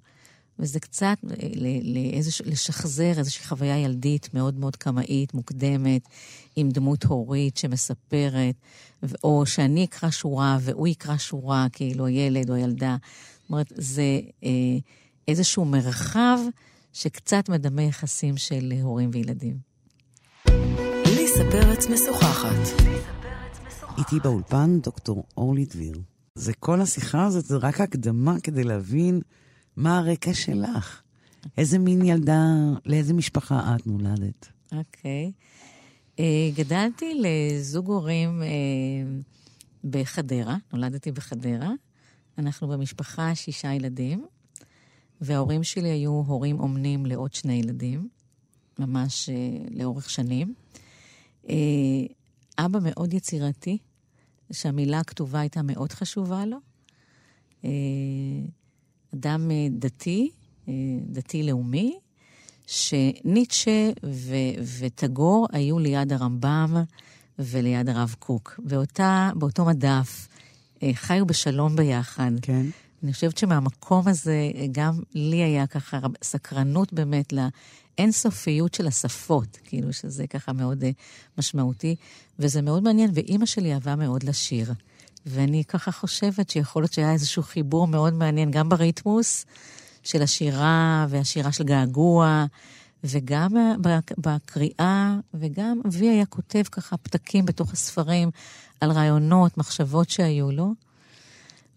וזה 0.58 0.80
קצת 0.80 1.16
אה, 1.30 1.48
לאיזוש- 1.82 2.42
לשחזר 2.44 3.12
איזושהי 3.18 3.44
חוויה 3.44 3.78
ילדית 3.78 4.34
מאוד 4.34 4.58
מאוד 4.58 4.76
קמאית, 4.76 5.34
מוקדמת, 5.34 6.08
עם 6.56 6.70
דמות 6.70 7.04
הורית 7.04 7.56
שמספרת, 7.56 8.54
או 9.24 9.46
שאני 9.46 9.84
אקרא 9.84 10.10
שורה 10.10 10.58
והוא 10.60 10.88
יקרא 10.88 11.16
שורה, 11.16 11.66
כאילו 11.72 12.06
הילד 12.06 12.50
או 12.50 12.54
הילדה. 12.54 12.96
זאת 13.42 13.50
אומרת, 13.50 13.72
זה 13.76 14.20
אה, 14.44 14.48
איזשהו 15.28 15.64
מרחב 15.64 16.38
שקצת 16.92 17.48
מדמה 17.48 17.82
יחסים 17.82 18.36
של 18.36 18.72
הורים 18.82 19.10
וילדים. 19.12 19.56
ליסה 21.06 21.44
פרץ 21.50 21.86
משוחחת. 21.86 22.82
איתי 23.98 24.20
באולפן 24.22 24.80
דוקטור 24.80 25.24
אורלי 25.36 25.64
דביר. 25.64 26.00
זה 26.34 26.52
כל 26.52 26.80
השיחה 26.80 27.24
הזאת, 27.26 27.44
זה 27.44 27.56
רק 27.56 27.80
הקדמה 27.80 28.40
כדי 28.42 28.64
להבין 28.64 29.20
מה 29.76 29.98
הרקע 29.98 30.34
שלך. 30.34 31.02
איזה 31.58 31.78
מין 31.78 32.04
ילדה, 32.04 32.44
לאיזה 32.86 33.14
משפחה 33.14 33.76
את 33.76 33.86
נולדת? 33.86 34.48
אוקיי. 34.72 35.32
אה, 36.18 36.50
גדלתי 36.56 37.14
לזוג 37.20 37.88
הורים 37.88 38.42
אה, 38.42 38.48
בחדרה, 39.84 40.56
נולדתי 40.72 41.12
בחדרה. 41.12 41.70
אנחנו 42.38 42.68
במשפחה 42.68 43.34
שישה 43.34 43.72
ילדים, 43.72 44.26
וההורים 45.22 45.62
שלי 45.62 45.88
היו 45.88 46.10
הורים 46.10 46.60
אומנים 46.60 47.06
לעוד 47.06 47.34
שני 47.34 47.52
ילדים, 47.52 48.08
ממש 48.78 49.28
אה, 49.28 49.34
לאורך 49.70 50.10
שנים. 50.10 50.54
אה, 51.48 51.54
אבא 52.58 52.78
מאוד 52.82 53.14
יצירתי, 53.14 53.78
שהמילה 54.52 55.00
הכתובה 55.00 55.40
הייתה 55.40 55.62
מאוד 55.62 55.92
חשובה 55.92 56.46
לו. 56.46 56.56
אה, 57.64 57.70
אדם 59.14 59.50
דתי, 59.70 60.30
דתי-לאומי, 61.06 61.98
שניטשה 62.66 63.90
ו- 64.06 64.62
וטגור 64.78 65.46
היו 65.52 65.78
ליד 65.78 66.12
הרמב"ם 66.12 66.82
וליד 67.38 67.88
הרב 67.88 68.14
קוק. 68.18 68.60
באותה, 68.64 69.30
באותו 69.34 69.64
מדף 69.64 70.28
חיו 70.92 71.26
בשלום 71.26 71.76
ביחד. 71.76 72.30
כן. 72.42 72.66
אני 73.02 73.12
חושבת 73.12 73.38
שמהמקום 73.38 74.08
הזה, 74.08 74.50
אה, 74.54 74.66
גם 74.72 75.00
לי 75.14 75.36
היה 75.36 75.66
ככה 75.66 75.98
סקרנות 76.22 76.92
באמת 76.92 77.32
לאינסופיות 77.98 78.74
של 78.74 78.86
השפות, 78.86 79.58
כאילו 79.64 79.92
שזה 79.92 80.26
ככה 80.26 80.52
מאוד 80.52 80.84
אה, 80.84 80.90
משמעותי, 81.38 81.96
וזה 82.38 82.62
מאוד 82.62 82.82
מעניין, 82.82 83.10
ואימא 83.14 83.46
שלי 83.46 83.74
אהבה 83.74 83.96
מאוד 83.96 84.22
לשיר. 84.22 84.72
ואני 85.26 85.64
ככה 85.64 85.92
חושבת 85.92 86.50
שיכול 86.50 86.82
להיות 86.82 86.92
שהיה 86.92 87.12
איזשהו 87.12 87.42
חיבור 87.42 87.86
מאוד 87.86 88.12
מעניין, 88.14 88.50
גם 88.50 88.68
בריתמוס 88.68 89.46
של 90.02 90.22
השירה 90.22 91.06
והשירה 91.08 91.52
של 91.52 91.64
געגוע, 91.64 92.46
וגם 93.04 93.56
אה, 93.56 93.74
בק- 93.80 94.18
בקריאה, 94.18 95.16
וגם 95.34 95.80
אבי 95.86 96.08
היה 96.08 96.26
כותב 96.26 96.62
ככה 96.72 96.96
פתקים 96.96 97.46
בתוך 97.46 97.72
הספרים 97.72 98.30
על 98.80 98.90
רעיונות, 98.90 99.58
מחשבות 99.58 100.10
שהיו 100.10 100.50
לו. 100.50 100.72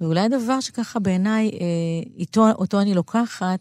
ואולי 0.02 0.22
הדבר 0.22 0.60
שככה 0.60 1.00
בעיניי, 1.00 1.50
אה, 1.50 1.58
איתו, 2.18 2.52
אותו 2.52 2.82
אני 2.82 2.94
לוקחת, 2.94 3.60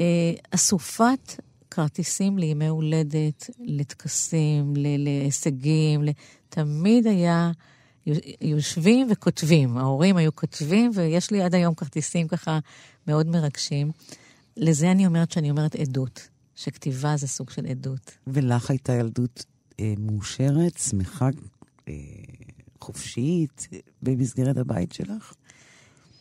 אה, 0.00 0.04
אסופת 0.50 1.40
כרטיסים 1.70 2.38
לימי 2.38 2.66
הולדת, 2.66 3.50
לטקסים, 3.60 4.74
להישגים, 4.76 6.04
תמיד 6.48 7.06
היה 7.06 7.50
יושבים 8.40 9.06
וכותבים. 9.10 9.76
ההורים 9.76 10.16
היו 10.16 10.34
כותבים, 10.36 10.90
ויש 10.94 11.30
לי 11.30 11.42
עד 11.42 11.54
היום 11.54 11.74
כרטיסים 11.74 12.28
ככה 12.28 12.58
מאוד 13.06 13.26
מרגשים. 13.26 13.90
לזה 14.56 14.90
אני 14.90 15.06
אומרת 15.06 15.30
שאני 15.30 15.50
אומרת 15.50 15.74
עדות, 15.74 16.28
שכתיבה 16.54 17.16
זה 17.16 17.28
סוג 17.28 17.50
של 17.50 17.66
עדות. 17.66 18.10
ולך 18.26 18.70
הייתה 18.70 18.92
ילדות 18.92 19.44
אה, 19.80 19.94
מאושרת, 19.98 20.78
שמחה, 20.78 21.28
אה, 21.88 21.94
חופשית, 22.80 23.68
אה, 23.72 23.78
במסגרת 24.02 24.56
הבית 24.56 24.92
שלך? 24.92 25.32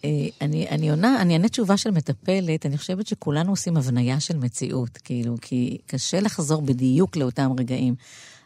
אה, 0.06 0.10
אני, 0.42 0.70
אני 0.70 0.90
עונה, 0.90 1.22
אני 1.22 1.34
אענה 1.34 1.50
תשובה 1.50 1.78
של 1.78 1.92
מטפלת, 1.92 2.66
אני 2.66 2.78
חושבת 2.78 3.08
שכולנו 3.08 3.52
עושים 3.52 3.78
הבניה 3.78 4.20
של 4.20 4.38
מציאות, 4.38 4.98
כאילו, 4.98 5.36
כי 5.42 5.78
קשה 5.86 6.20
לחזור 6.20 6.62
בדיוק 6.62 7.16
לאותם 7.16 7.52
רגעים. 7.60 7.96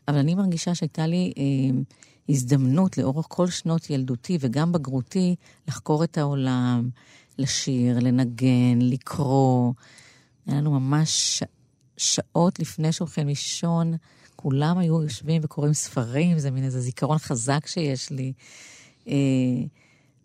אבל 0.08 0.18
אני 0.18 0.36
מרגישה 0.36 0.76
שהייתה 0.76 1.08
לי 1.08 1.34
אה, 1.38 1.80
הזדמנות 2.30 2.98
לאורך 2.98 3.26
כל 3.30 3.48
שנות 3.48 3.89
ילדותי 3.89 4.38
וגם 4.39 4.72
בגרותי 4.72 5.36
לחקור 5.68 6.04
את 6.04 6.18
העולם, 6.18 6.89
לשיר, 7.38 8.00
לנגן, 8.00 8.80
לקרוא. 8.82 9.74
היה 10.48 10.58
לנו 10.58 10.80
ממש. 10.80 11.44
שעות 11.98 12.60
לפני 12.60 12.92
שהולכים 12.92 13.28
לישון, 13.28 13.94
כולם 14.36 14.78
היו 14.78 15.04
יושבים 15.04 15.42
וקוראים 15.46 15.74
ספרים, 15.74 16.39
זה 16.39 16.52
מין 16.52 16.63
איזה 16.63 16.82
זיכרון 16.82 17.18
חזק 17.18 17.68
שיש 17.68 18.10
לי. 18.10 18.34
אה, 19.08 19.13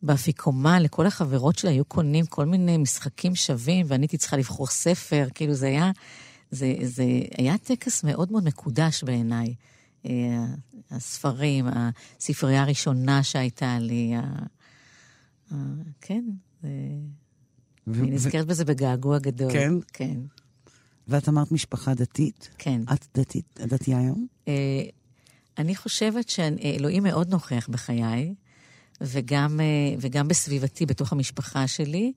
באפיקומן, 0.02 0.82
לכל 0.82 1.06
החברות 1.06 1.58
שלי 1.58 1.70
היו 1.70 1.84
קונים 1.84 2.26
כל 2.26 2.44
מיני 2.44 2.76
משחקים 2.76 3.34
שווים, 3.34 3.86
ואני 3.88 4.02
הייתי 4.02 4.18
צריכה 4.18 4.36
לבחור 4.36 4.66
ספר, 4.66 5.28
כאילו 5.34 5.54
זה 5.54 5.66
היה, 5.66 5.90
זה, 6.50 6.74
זה 6.82 7.04
היה 7.38 7.58
טקס 7.58 8.04
מאוד 8.04 8.32
מאוד 8.32 8.44
מקודש 8.44 9.04
בעיניי. 9.04 9.54
אה, 10.06 10.44
הספרים, 10.90 11.66
הספרייה 12.18 12.62
הראשונה 12.62 13.22
שהייתה 13.22 13.78
לי, 13.78 14.14
ה... 14.14 14.20
ה... 15.52 15.56
כן, 16.00 16.24
זה... 16.62 16.68
ו- 17.86 18.00
אני 18.00 18.10
ו- 18.10 18.14
נזכרת 18.14 18.46
בזה 18.46 18.64
בגעגוע 18.64 19.18
גדול. 19.18 19.52
כן? 19.52 19.72
כן. 19.92 20.16
ואת 21.08 21.28
אמרת 21.28 21.52
משפחה 21.52 21.94
דתית? 21.94 22.48
כן. 22.58 22.80
את 22.94 23.06
דתית, 23.14 23.60
דתייה 23.60 23.98
היום? 23.98 24.26
אה, 24.48 24.82
אני 25.58 25.76
חושבת 25.76 26.28
שאלוהים 26.28 27.02
מאוד 27.02 27.30
נוכח 27.30 27.68
בחיי, 27.70 28.34
וגם, 29.00 29.60
אה, 29.60 29.96
וגם 30.00 30.28
בסביבתי, 30.28 30.86
בתוך 30.86 31.12
המשפחה 31.12 31.66
שלי. 31.66 32.12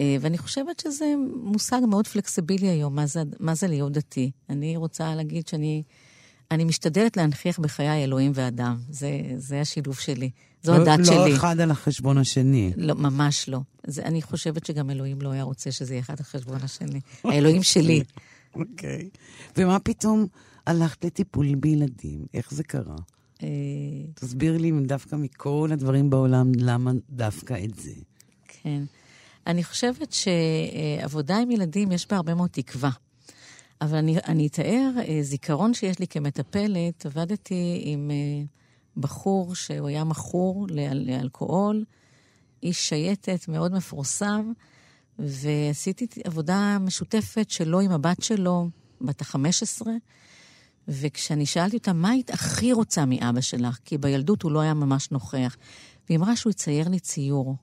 אה, 0.00 0.16
ואני 0.20 0.38
חושבת 0.38 0.80
שזה 0.80 1.14
מושג 1.42 1.80
מאוד 1.88 2.06
פלקסיבילי 2.06 2.68
היום, 2.68 2.94
מה 2.94 3.06
זה, 3.06 3.22
מה 3.40 3.54
זה 3.54 3.66
להיות 3.66 3.92
דתי. 3.92 4.30
אני 4.50 4.76
רוצה 4.76 5.14
להגיד 5.14 5.48
שאני 5.48 5.82
אני 6.50 6.64
משתדלת 6.64 7.16
להנכיח 7.16 7.58
בחיי 7.58 8.04
אלוהים 8.04 8.32
ואדם. 8.34 8.76
זה, 8.90 9.10
זה 9.36 9.60
השילוב 9.60 9.98
שלי. 9.98 10.30
זו 10.62 10.72
לא, 10.72 10.82
הדת 10.82 10.98
לא 10.98 11.04
שלי. 11.04 11.16
לא 11.16 11.36
אחד 11.36 11.60
על 11.60 11.70
החשבון 11.70 12.18
השני. 12.18 12.72
לא, 12.76 12.94
ממש 12.94 13.48
לא. 13.48 13.60
זה, 13.86 14.02
אני 14.02 14.22
חושבת 14.22 14.66
שגם 14.66 14.90
אלוהים 14.90 15.22
לא 15.22 15.30
היה 15.30 15.42
רוצה 15.42 15.72
שזה 15.72 15.94
יהיה 15.94 16.00
אחד 16.00 16.14
על 16.18 16.24
חשבון 16.24 16.58
השני. 16.62 17.00
האלוהים 17.24 17.62
שלי. 17.62 18.02
אוקיי. 18.54 19.08
ומה 19.56 19.78
פתאום 19.78 20.26
הלכת 20.66 21.04
לטיפול 21.04 21.54
בילדים? 21.54 22.26
איך 22.34 22.54
זה 22.54 22.64
קרה? 22.64 22.96
אה, 23.42 23.48
תסביר 24.14 24.58
לי 24.58 24.72
דווקא 24.86 25.16
מכל 25.16 25.68
הדברים 25.72 26.10
בעולם, 26.10 26.52
למה 26.56 26.92
דווקא 27.10 27.56
את 27.64 27.74
זה. 27.74 27.92
כן. 28.48 28.82
אני 29.46 29.64
חושבת 29.64 30.12
שעבודה 30.12 31.38
עם 31.38 31.50
ילדים, 31.50 31.92
יש 31.92 32.08
בה 32.10 32.16
הרבה 32.16 32.34
מאוד 32.34 32.50
תקווה. 32.50 32.90
אבל 33.80 33.96
אני, 33.96 34.16
אני 34.18 34.46
אתאר 34.46 34.90
אה, 34.98 35.18
זיכרון 35.22 35.74
שיש 35.74 35.98
לי 35.98 36.06
כמטפלת. 36.06 37.06
עבדתי 37.06 37.80
עם 37.84 38.10
אה, 38.10 38.44
בחור 38.96 39.54
שהוא 39.54 39.88
היה 39.88 40.04
מכור 40.04 40.66
לאל, 40.70 41.04
לאלכוהול, 41.06 41.84
איש 42.62 42.88
שייטת 42.88 43.48
מאוד 43.48 43.72
מפורסם, 43.72 44.52
ועשיתי 45.18 46.06
עבודה 46.24 46.78
משותפת 46.80 47.50
שלו 47.50 47.80
עם 47.80 47.90
הבת 47.90 48.22
שלו, 48.22 48.68
בת 49.00 49.22
ה-15, 49.22 49.86
וכשאני 50.88 51.46
שאלתי 51.46 51.76
אותה, 51.76 51.92
מה 51.92 52.10
היית 52.10 52.30
הכי 52.30 52.72
רוצה 52.72 53.06
מאבא 53.06 53.40
שלך? 53.40 53.78
כי 53.84 53.98
בילדות 53.98 54.42
הוא 54.42 54.52
לא 54.52 54.60
היה 54.60 54.74
ממש 54.74 55.10
נוכח. 55.10 55.56
והיא 56.08 56.18
אמרה 56.18 56.36
שהוא 56.36 56.50
יצייר 56.50 56.88
לי 56.88 57.00
ציור. 57.00 57.56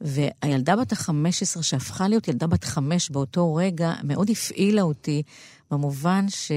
והילדה 0.00 0.76
בת 0.76 0.92
ה-15, 0.92 1.62
שהפכה 1.62 2.08
להיות 2.08 2.28
ילדה 2.28 2.46
בת 2.46 2.64
חמש 2.64 3.10
באותו 3.10 3.54
רגע, 3.54 3.94
מאוד 4.04 4.30
הפעילה 4.30 4.82
אותי, 4.82 5.22
במובן 5.70 6.26
ש... 6.28 6.52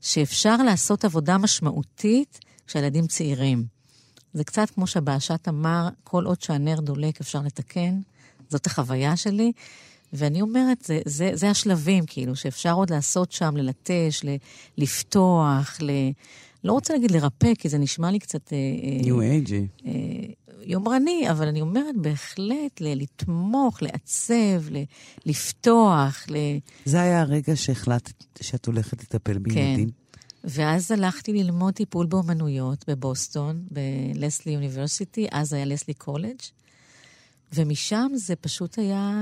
שאפשר 0.00 0.56
לעשות 0.56 1.04
עבודה 1.04 1.38
משמעותית 1.38 2.40
כשהילדים 2.66 3.06
צעירים. 3.06 3.66
זה 4.34 4.44
קצת 4.44 4.70
כמו 4.70 4.86
שבאשת 4.86 5.48
אמר, 5.48 5.88
כל 6.04 6.24
עוד 6.24 6.42
שהנר 6.42 6.80
דולק 6.80 7.20
אפשר 7.20 7.42
לתקן. 7.42 8.00
זאת 8.48 8.66
החוויה 8.66 9.16
שלי. 9.16 9.52
ואני 10.14 10.40
אומרת, 10.40 10.84
זה, 10.84 11.00
זה, 11.06 11.30
זה 11.34 11.50
השלבים, 11.50 12.04
כאילו, 12.06 12.36
שאפשר 12.36 12.72
עוד 12.72 12.90
לעשות 12.90 13.32
שם, 13.32 13.56
ללטש, 13.56 14.24
ל, 14.24 14.28
לפתוח, 14.78 15.78
ל... 15.80 15.90
לא 16.64 16.72
רוצה 16.72 16.92
להגיד 16.94 17.10
לרפא, 17.10 17.54
כי 17.58 17.68
זה 17.68 17.78
נשמע 17.78 18.10
לי 18.10 18.18
קצת... 18.18 18.52
אה, 18.52 18.58
ניו 19.02 19.20
אייג'י. 19.20 19.66
אה, 19.86 19.92
יומרני, 20.62 21.30
אבל 21.30 21.48
אני 21.48 21.60
אומרת 21.60 21.96
בהחלט 21.96 22.80
ל- 22.80 23.02
לתמוך, 23.02 23.82
לעצב, 23.82 24.70
ל- 24.70 24.82
לפתוח, 25.26 26.24
ל... 26.28 26.36
זה 26.84 27.00
היה 27.00 27.20
הרגע 27.20 27.56
שהחלטת 27.56 28.24
שאת 28.40 28.66
הולכת 28.66 29.02
לטפל 29.02 29.38
בילדים? 29.38 29.90
ואז 30.44 30.90
הלכתי 30.90 31.32
ללמוד 31.32 31.74
טיפול 31.74 32.06
באומנויות 32.06 32.84
בבוסטון, 32.88 33.62
בלסלי 33.70 34.56
אוניברסיטי, 34.56 35.26
אז 35.32 35.52
היה 35.52 35.64
לסלי 35.64 35.94
קולג', 35.94 36.40
ומשם 37.52 38.12
זה 38.14 38.36
פשוט 38.36 38.78
היה... 38.78 39.12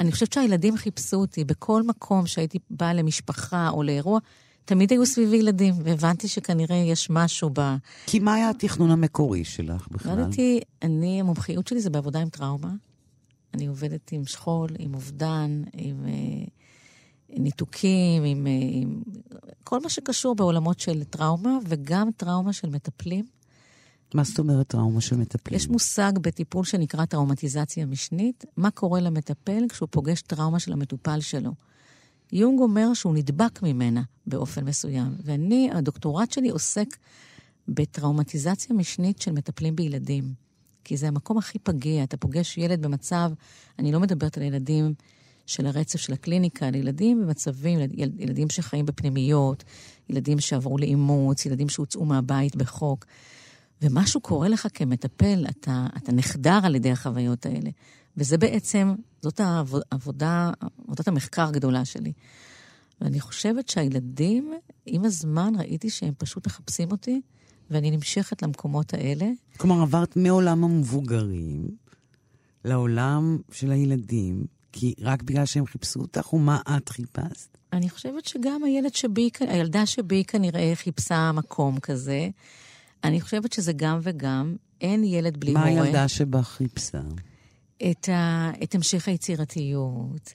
אני 0.00 0.12
חושבת 0.12 0.32
שהילדים 0.32 0.76
חיפשו 0.76 1.16
אותי 1.16 1.44
בכל 1.44 1.82
מקום 1.82 2.26
שהייתי 2.26 2.58
באה 2.70 2.94
למשפחה 2.94 3.68
או 3.68 3.82
לאירוע, 3.82 4.20
תמיד 4.64 4.90
היו 4.90 5.06
סביבי 5.06 5.36
ילדים, 5.36 5.74
והבנתי 5.84 6.28
שכנראה 6.28 6.76
יש 6.76 7.10
משהו 7.10 7.50
ב... 7.52 7.76
כי 8.06 8.18
מה 8.18 8.34
היה 8.34 8.50
התכנון 8.50 8.90
המקורי 8.90 9.44
שלך 9.44 9.88
בכלל? 9.90 10.18
למדתי, 10.18 10.60
אני, 10.82 11.20
המומחיות 11.20 11.68
שלי 11.68 11.80
זה 11.80 11.90
בעבודה 11.90 12.20
עם 12.20 12.28
טראומה. 12.28 12.70
אני 13.54 13.66
עובדת 13.66 14.12
עם 14.12 14.26
שכול, 14.26 14.68
עם 14.78 14.94
אובדן, 14.94 15.62
עם 15.72 16.06
אה, 16.06 16.46
ניתוקים, 17.28 18.24
עם, 18.24 18.46
אה, 18.46 18.52
עם 18.70 19.02
כל 19.64 19.80
מה 19.80 19.88
שקשור 19.88 20.34
בעולמות 20.34 20.80
של 20.80 21.04
טראומה, 21.04 21.58
וגם 21.68 22.08
טראומה 22.16 22.52
של 22.52 22.68
מטפלים. 22.68 23.24
מה 24.14 24.24
זאת 24.24 24.38
אומרת 24.38 24.68
טראומה 24.68 25.00
של 25.00 25.16
מטפלים? 25.16 25.56
יש 25.56 25.68
מושג 25.68 26.12
בטיפול 26.20 26.64
שנקרא 26.64 27.04
טראומטיזציה 27.04 27.86
משנית, 27.86 28.44
מה 28.56 28.70
קורה 28.70 29.00
למטפל 29.00 29.62
כשהוא 29.68 29.88
פוגש 29.90 30.22
טראומה 30.22 30.58
של 30.58 30.72
המטופל 30.72 31.20
שלו. 31.20 31.50
יונג 32.32 32.60
אומר 32.60 32.94
שהוא 32.94 33.14
נדבק 33.14 33.62
ממנה 33.62 34.02
באופן 34.26 34.64
מסוים, 34.64 35.14
ואני, 35.24 35.70
הדוקטורט 35.72 36.32
שלי 36.32 36.48
עוסק 36.48 36.96
בטראומטיזציה 37.68 38.76
משנית 38.76 39.20
של 39.20 39.32
מטפלים 39.32 39.76
בילדים. 39.76 40.24
כי 40.84 40.96
זה 40.96 41.08
המקום 41.08 41.38
הכי 41.38 41.58
פגיע, 41.58 42.04
אתה 42.04 42.16
פוגש 42.16 42.58
ילד 42.58 42.82
במצב, 42.82 43.30
אני 43.78 43.92
לא 43.92 44.00
מדברת 44.00 44.36
על 44.36 44.42
ילדים 44.42 44.94
של 45.46 45.66
הרצף 45.66 46.00
של 46.00 46.12
הקליניקה, 46.12 46.66
על 46.66 46.74
ילדים 46.74 47.22
במצבים, 47.22 47.78
ילד, 47.78 48.20
ילדים 48.20 48.50
שחיים 48.50 48.86
בפנימיות, 48.86 49.64
ילדים 50.08 50.40
שעברו 50.40 50.78
לאימוץ, 50.78 51.46
ילדים 51.46 51.68
שהוצאו 51.68 52.04
מהבית 52.04 52.56
בחוק. 52.56 53.06
ומשהו 53.82 54.20
קורה 54.20 54.48
לך 54.48 54.68
כמטפל, 54.74 55.44
אתה, 55.50 55.86
אתה 55.96 56.12
נחדר 56.12 56.60
על 56.62 56.74
ידי 56.74 56.90
החוויות 56.90 57.46
האלה. 57.46 57.70
וזה 58.16 58.38
בעצם, 58.38 58.94
זאת 59.22 59.40
העבודה, 59.40 60.50
עבודת 60.86 61.08
המחקר 61.08 61.48
הגדולה 61.48 61.84
שלי. 61.84 62.12
ואני 63.00 63.20
חושבת 63.20 63.68
שהילדים, 63.68 64.52
עם 64.86 65.04
הזמן 65.04 65.52
ראיתי 65.58 65.90
שהם 65.90 66.12
פשוט 66.18 66.46
מחפשים 66.46 66.90
אותי, 66.90 67.20
ואני 67.70 67.90
נמשכת 67.90 68.42
למקומות 68.42 68.94
האלה. 68.94 69.26
כלומר, 69.56 69.82
עברת 69.82 70.16
מעולם 70.16 70.64
המבוגרים 70.64 71.68
לעולם 72.64 73.38
של 73.52 73.70
הילדים, 73.70 74.44
כי 74.72 74.94
רק 75.00 75.22
בגלל 75.22 75.46
שהם 75.46 75.66
חיפשו 75.66 76.00
אותך, 76.00 76.32
ומה 76.32 76.60
את 76.76 76.88
חיפשת? 76.88 77.58
אני 77.72 77.90
חושבת 77.90 78.24
שגם 78.24 78.64
הילד 78.64 78.94
שבי, 78.94 79.30
הילדה 79.40 79.86
שבי 79.86 80.24
כנראה 80.24 80.72
חיפשה 80.74 81.32
מקום 81.32 81.80
כזה. 81.80 82.28
אני 83.04 83.20
חושבת 83.20 83.52
שזה 83.52 83.72
גם 83.72 83.98
וגם. 84.02 84.56
אין 84.80 85.04
ילד 85.04 85.40
בלי 85.40 85.52
מה 85.52 85.60
מורה. 85.60 85.74
מה 85.74 85.82
הילדה 85.82 86.08
שבה 86.08 86.42
חיפשה? 86.42 87.00
את, 87.90 88.08
ה, 88.08 88.50
את 88.62 88.74
המשך 88.74 89.08
היצירתיות, 89.08 90.34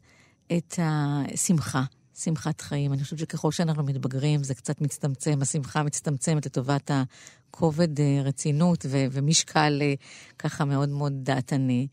את 0.57 0.79
השמחה, 0.81 1.83
שמחת 2.17 2.61
חיים. 2.61 2.93
אני 2.93 3.03
חושבת 3.03 3.19
שככל 3.19 3.51
שאנחנו 3.51 3.83
מתבגרים, 3.83 4.43
זה 4.43 4.53
קצת 4.55 4.81
מצטמצם, 4.81 5.41
השמחה 5.41 5.83
מצטמצמת 5.83 6.45
לטובת 6.45 6.91
הכובד 6.93 7.99
אה, 7.99 8.21
רצינות 8.23 8.85
ו, 8.89 9.05
ומשקל 9.11 9.79
אה, 9.81 9.93
ככה 10.39 10.65
מאוד 10.65 10.89
מאוד 10.89 11.13
דעתני. 11.23 11.87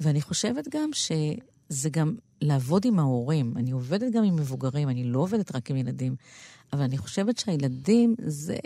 ואני 0.00 0.20
חושבת 0.20 0.68
גם 0.74 0.90
שזה 0.92 1.90
גם 1.90 2.14
לעבוד 2.40 2.84
עם 2.84 2.98
ההורים. 2.98 3.54
אני 3.56 3.70
עובדת 3.70 4.12
גם 4.12 4.24
עם 4.24 4.36
מבוגרים, 4.36 4.88
אני 4.88 5.04
לא 5.04 5.18
עובדת 5.18 5.56
רק 5.56 5.70
עם 5.70 5.76
ילדים, 5.76 6.16
אבל 6.72 6.82
אני 6.82 6.98
חושבת 6.98 7.38
שהילדים 7.38 8.14
זה, 8.18 8.56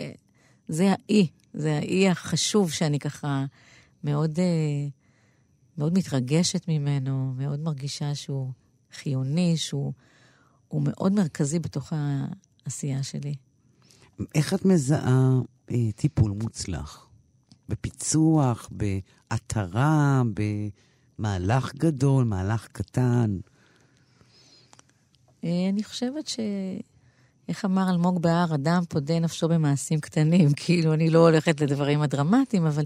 זה 0.67 0.91
האי, 0.91 1.27
זה 1.53 1.77
האי 1.77 2.09
החשוב 2.09 2.71
שאני 2.71 2.99
ככה 2.99 3.45
מאוד... 4.03 4.39
אה, 4.39 4.87
מאוד 5.77 5.97
מתרגשת 5.97 6.67
ממנו, 6.67 7.33
מאוד 7.37 7.59
מרגישה 7.59 8.15
שהוא 8.15 8.51
חיוני, 8.93 9.57
שהוא 9.57 9.93
מאוד 10.71 11.13
מרכזי 11.13 11.59
בתוך 11.59 11.93
העשייה 11.95 13.03
שלי. 13.03 13.35
איך 14.35 14.53
את 14.53 14.65
מזהה 14.65 15.39
אה, 15.71 15.91
טיפול 15.95 16.31
מוצלח? 16.31 17.07
בפיצוח, 17.69 18.69
בהתרה, 18.71 20.21
במהלך 21.19 21.75
גדול, 21.75 22.25
מהלך 22.25 22.67
קטן? 22.67 23.37
אה, 25.43 25.69
אני 25.69 25.83
חושבת 25.83 26.27
ש... 26.27 26.39
איך 27.49 27.65
אמר 27.65 27.89
אלמוג 27.89 28.21
בהר, 28.21 28.55
אדם 28.55 28.83
פודה 28.89 29.19
נפשו 29.19 29.47
במעשים 29.47 29.99
קטנים. 29.99 30.49
כאילו, 30.65 30.93
אני 30.93 31.09
לא 31.09 31.19
הולכת 31.19 31.61
לדברים 31.61 32.01
הדרמטיים, 32.01 32.65
אבל 32.65 32.83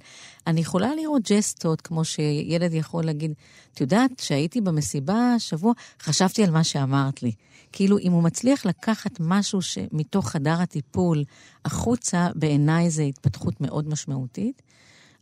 אני 0.47 0.62
יכולה 0.62 0.95
לראות 0.95 1.21
ג'סטות, 1.32 1.82
כמו 1.82 2.06
שילד 2.06 2.74
יכול 2.74 3.04
להגיד, 3.04 3.34
את 3.74 3.82
יודעת, 3.82 4.12
כשהייתי 4.17 4.62
במסיבה 4.62 5.34
השבוע, 5.36 5.74
חשבתי 6.02 6.43
על 6.43 6.52
מה 6.52 6.63
שאמרת 6.63 7.24
לי. 7.24 7.32
כאילו, 7.71 7.97
אם 8.00 8.12
הוא 8.12 8.24
מצליח 8.24 8.65
לקחת 8.65 9.12
משהו 9.19 9.62
שמתוך 9.62 10.30
חדר 10.30 10.62
הטיפול 10.62 11.24
החוצה, 11.65 12.28
בעיניי 12.36 12.89
זו 12.89 13.04
התפתחות 13.04 13.62
מאוד 13.62 13.88
משמעותית. 13.88 14.62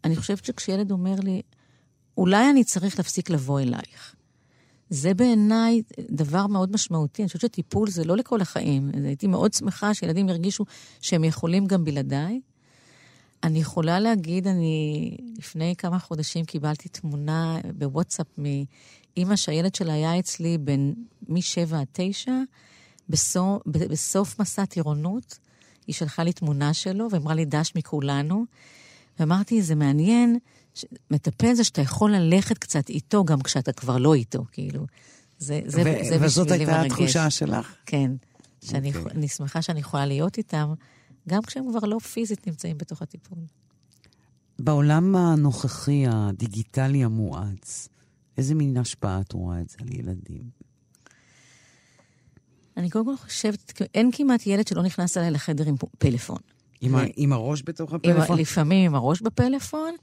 אני 0.04 0.16
חושבת 0.16 0.46
שכשילד 0.46 0.92
אומר 0.92 1.16
לי, 1.24 1.42
אולי 2.18 2.50
אני 2.50 2.64
צריך 2.64 2.98
להפסיק 2.98 3.30
לבוא 3.30 3.60
אלייך. 3.60 4.16
זה 4.90 5.14
בעיניי 5.14 5.82
דבר 6.00 6.48
מאוד 6.48 6.72
משמעותי. 6.74 7.22
אני 7.22 7.28
חושבת 7.28 7.42
שטיפול 7.42 7.90
זה 7.90 8.04
לא 8.04 8.18
לכל 8.18 8.42
החיים. 8.42 8.92
הייתי 9.04 9.28
מאוד 9.28 9.54
שמחה 9.54 9.94
שילדים 9.94 10.30
ירגישו 10.30 10.66
שהם 11.02 11.24
יכולים 11.24 11.66
גם 11.66 11.84
בלעדיי. 11.84 12.42
אני 13.44 13.60
יכולה 13.60 14.00
להגיד, 14.00 14.48
אני 14.48 15.18
לפני 15.38 15.74
כמה 15.78 16.00
חודשים 16.00 16.46
קיבלתי 16.46 16.90
תמונה 16.90 17.60
בוואטסאפ 17.78 18.28
אימא 19.18 19.36
שהילד 19.36 19.76
שלה 19.76 19.94
היה 19.94 20.20
אצלי 20.20 20.58
בין 20.58 20.94
משבע 21.28 21.80
עד 21.80 21.88
תשע, 21.92 22.32
בסוף, 23.10 23.62
בסוף 23.66 24.40
מסע 24.40 24.66
טירונות, 24.66 25.40
היא 25.88 25.96
שלחה 25.96 26.24
לי 26.24 26.34
תמונה 26.34 26.74
שלו 26.74 27.08
ואמרה 27.12 27.36
לי, 27.36 27.46
דש 27.46 27.72
מכולנו. 27.76 28.46
ואמרתי, 29.20 29.62
זה 29.62 29.76
מעניין, 29.76 30.40
מטפל 31.12 31.54
זה 31.54 31.64
שאתה 31.64 31.82
יכול 31.82 32.12
ללכת 32.12 32.58
קצת 32.58 32.90
איתו 32.90 33.24
גם 33.26 33.42
כשאתה 33.42 33.72
כבר 33.72 33.98
לא 33.98 34.14
איתו, 34.14 34.46
כאילו. 34.52 34.86
זה, 35.40 35.62
זה, 35.66 35.82
ו- 35.86 36.06
זה 36.10 36.18
וזאת 36.22 36.52
הייתה 36.52 36.72
מרגש. 36.72 36.92
התחושה 36.92 37.30
שלך? 37.30 37.76
כן. 37.86 38.12
שאני, 38.64 38.92
okay. 38.92 38.98
אוקיי. 38.98 39.28
שמחה 39.28 39.62
שאני 39.62 39.80
יכולה 39.80 40.06
להיות 40.06 40.38
איתם, 40.38 40.74
גם 41.30 41.42
כשהם 41.42 41.64
כבר 41.70 41.88
לא 41.88 42.00
פיזית 42.00 42.48
נמצאים 42.48 42.78
בתוך 42.78 43.02
הטיפול. 43.02 43.40
בעולם 44.60 45.16
הנוכחי, 45.16 46.06
הדיגיטלי 46.08 47.04
המואץ, 47.04 47.90
איזה 48.38 48.56
מין 48.56 48.78
השפעה 48.78 49.22
את 49.22 49.32
רואה 49.32 49.62
את 49.62 49.70
זה 49.70 49.78
על 49.82 49.94
ילדים? 49.94 50.44
אני 52.78 52.90
קודם 52.90 53.06
כל 53.06 53.18
חושבת, 53.18 53.82
אין 53.94 54.10
כמעט 54.14 54.48
ילד 54.48 54.68
שלא 54.68 54.84
נכנס 54.84 55.18
אליי 55.18 55.32
לחדר 55.32 55.68
עם 55.68 55.76
פלאפון. 55.98 56.38
עם, 56.82 56.96
ו... 56.96 56.98
עם 57.16 57.34
הראש 57.34 57.64
בתוך 57.66 57.94
הפלאפון? 57.94 58.36
עם, 58.38 58.42
לפעמים 58.42 58.86
עם 58.86 58.96
הראש 58.96 59.22
בפלאפון. 59.22 59.96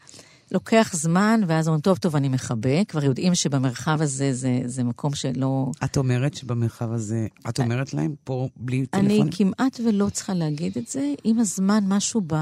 לוקח 0.50 0.90
זמן, 0.92 1.40
ואז 1.46 1.68
אומרים, 1.68 1.80
טוב, 1.80 1.98
טוב, 1.98 2.16
אני 2.16 2.28
מכבה. 2.28 2.84
כבר 2.84 3.04
יודעים 3.04 3.34
שבמרחב 3.34 4.02
הזה 4.02 4.32
זה, 4.32 4.60
זה 4.64 4.84
מקום 4.84 5.14
שלא... 5.14 5.70
את 5.84 5.96
אומרת 5.96 6.34
שבמרחב 6.34 6.92
הזה, 6.92 7.26
את 7.48 7.60
אומרת 7.60 7.94
להם 7.94 8.14
פה 8.24 8.48
בלי 8.56 8.86
טלפון? 8.86 9.10
אני 9.10 9.30
כמעט 9.32 9.80
ולא 9.84 10.08
צריכה 10.12 10.34
להגיד 10.34 10.78
את 10.78 10.88
זה. 10.88 11.14
עם 11.24 11.38
הזמן, 11.38 11.84
משהו 11.88 12.20
ב, 12.26 12.34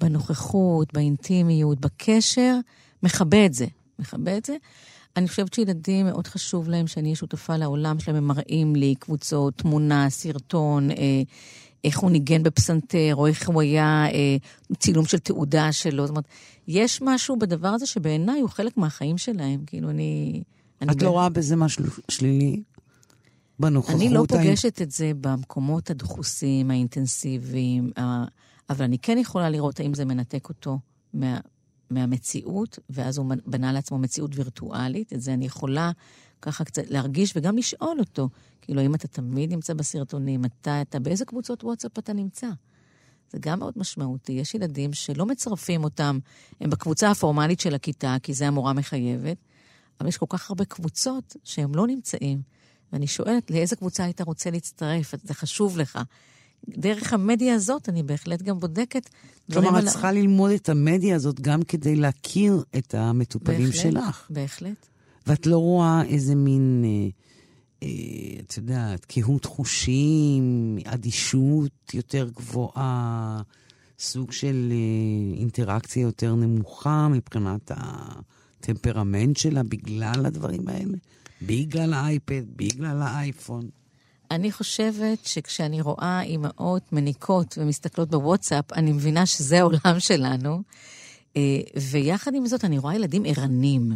בנוכחות, 0.00 0.92
באינטימיות, 0.92 1.80
בקשר, 1.80 2.56
מכבה 3.02 3.46
את 3.46 3.54
זה. 3.54 3.66
מכבה 3.98 4.36
את 4.36 4.44
זה. 4.44 4.56
אני 5.16 5.28
חושבת 5.28 5.54
שילדים, 5.54 6.06
מאוד 6.06 6.26
חשוב 6.26 6.68
להם 6.68 6.86
שאני 6.86 7.04
אהיה 7.04 7.16
שותפה 7.16 7.56
לעולם 7.56 7.98
שלהם, 7.98 8.16
הם 8.16 8.26
מראים 8.26 8.76
לי 8.76 8.94
קבוצות, 8.98 9.54
תמונה, 9.56 10.10
סרטון, 10.10 10.90
אה, 10.90 10.96
איך 11.84 11.98
הוא 11.98 12.10
ניגן 12.10 12.42
בפסנתר, 12.42 13.14
או 13.14 13.26
איך 13.26 13.48
הוא 13.48 13.62
היה 13.62 14.06
אה, 14.12 14.36
צילום 14.78 15.06
של 15.06 15.18
תעודה 15.18 15.72
שלו. 15.72 16.02
זאת 16.06 16.10
אומרת, 16.10 16.24
יש 16.68 17.02
משהו 17.02 17.38
בדבר 17.38 17.68
הזה 17.68 17.86
שבעיניי 17.86 18.40
הוא 18.40 18.50
חלק 18.50 18.76
מהחיים 18.76 19.18
שלהם. 19.18 19.60
כאילו, 19.66 19.90
אני... 19.90 20.42
אני 20.82 20.92
את 20.92 20.96
ב... 20.96 21.02
לא 21.02 21.10
רואה 21.10 21.28
בזה 21.28 21.56
משהו 21.56 21.84
שלילי? 22.08 22.62
בנוכחות? 23.58 23.94
אני 23.96 24.08
לא 24.08 24.24
פוגשת 24.28 24.82
את 24.82 24.90
זה 24.90 25.12
במקומות 25.20 25.90
הדחוסים, 25.90 26.70
האינטנסיביים, 26.70 27.90
אבל 28.70 28.84
אני 28.84 28.98
כן 28.98 29.18
יכולה 29.18 29.50
לראות 29.50 29.80
האם 29.80 29.94
זה 29.94 30.04
מנתק 30.04 30.48
אותו 30.48 30.78
מה, 31.14 31.38
מהמציאות, 31.90 32.78
ואז 32.90 33.18
הוא 33.18 33.26
בנה 33.46 33.72
לעצמו 33.72 33.98
מציאות 33.98 34.30
וירטואלית. 34.34 35.12
את 35.12 35.20
זה 35.20 35.34
אני 35.34 35.46
יכולה 35.46 35.90
ככה 36.42 36.64
קצת 36.64 36.82
להרגיש 36.90 37.32
וגם 37.36 37.58
לשאול 37.58 38.00
אותו. 38.00 38.28
כאילו, 38.62 38.80
האם 38.80 38.94
אתה 38.94 39.08
תמיד 39.08 39.50
נמצא 39.50 39.74
בסרטונים? 39.74 40.44
אתה, 40.44 40.82
אתה, 40.82 41.00
באיזה 41.00 41.24
קבוצות 41.24 41.64
וואטסאפ 41.64 41.98
אתה 41.98 42.12
נמצא? 42.12 42.48
זה 43.32 43.38
גם 43.40 43.58
מאוד 43.58 43.74
משמעותי. 43.76 44.32
יש 44.32 44.54
ילדים 44.54 44.92
שלא 44.92 45.26
מצרפים 45.26 45.84
אותם, 45.84 46.18
הם 46.60 46.70
בקבוצה 46.70 47.10
הפורמלית 47.10 47.60
של 47.60 47.74
הכיתה, 47.74 48.16
כי 48.22 48.34
זה 48.34 48.46
המורה 48.46 48.72
מחייבת, 48.72 49.36
אבל 50.00 50.08
יש 50.08 50.16
כל 50.16 50.26
כך 50.28 50.50
הרבה 50.50 50.64
קבוצות 50.64 51.36
שהם 51.44 51.74
לא 51.74 51.86
נמצאים. 51.86 52.42
ואני 52.92 53.06
שואלת, 53.06 53.50
לאיזה 53.50 53.76
קבוצה 53.76 54.04
היית 54.04 54.20
רוצה 54.20 54.50
להצטרף? 54.50 55.14
זה 55.24 55.34
חשוב 55.34 55.78
לך. 55.78 55.98
דרך 56.68 57.12
המדיה 57.12 57.54
הזאת 57.54 57.88
אני 57.88 58.02
בהחלט 58.02 58.42
גם 58.42 58.60
בודקת 58.60 59.08
כלומר, 59.52 59.78
את 59.78 59.84
צריכה 59.84 60.12
ללמוד 60.12 60.50
את 60.50 60.68
המדיה 60.68 61.16
הזאת 61.16 61.40
גם 61.40 61.62
כדי 61.62 61.96
להכיר 61.96 62.64
את 62.78 62.94
המטופלים 62.94 63.66
בהחלט, 63.66 63.82
שלך. 63.82 64.26
בהחלט. 64.30 64.86
ואת 65.26 65.46
לא 65.46 65.58
רואה 65.58 66.02
איזה 66.02 66.34
מין... 66.34 66.84
אה, 66.84 67.08
אה, 67.82 67.88
את 68.40 68.56
יודעת, 68.56 69.04
קהות 69.04 69.44
חושים, 69.44 70.78
אדישות 70.84 71.94
יותר 71.94 72.28
גבוהה, 72.36 73.42
סוג 73.98 74.32
של 74.32 74.72
אה, 74.72 75.38
אינטראקציה 75.38 76.02
יותר 76.02 76.34
נמוכה 76.34 77.08
מבחינת 77.08 77.70
הטמפרמנט 77.74 79.36
שלה 79.36 79.62
בגלל 79.62 80.26
הדברים 80.26 80.68
האלה? 80.68 80.96
בגלל 81.42 81.92
האייפד, 81.94 82.42
בגלל 82.56 83.02
האייפון. 83.02 83.68
אני 84.30 84.52
חושבת 84.52 85.18
שכשאני 85.24 85.80
רואה 85.80 86.22
אימהות 86.22 86.92
מניקות 86.92 87.58
ומסתכלות 87.58 88.10
בוואטסאפ, 88.10 88.72
אני 88.72 88.92
מבינה 88.92 89.26
שזה 89.26 89.58
העולם 89.58 89.96
שלנו. 89.98 90.62
אה, 91.36 91.60
ויחד 91.90 92.34
עם 92.34 92.46
זאת, 92.46 92.64
אני 92.64 92.78
רואה 92.78 92.94
ילדים 92.94 93.22
ערנים. 93.26 93.92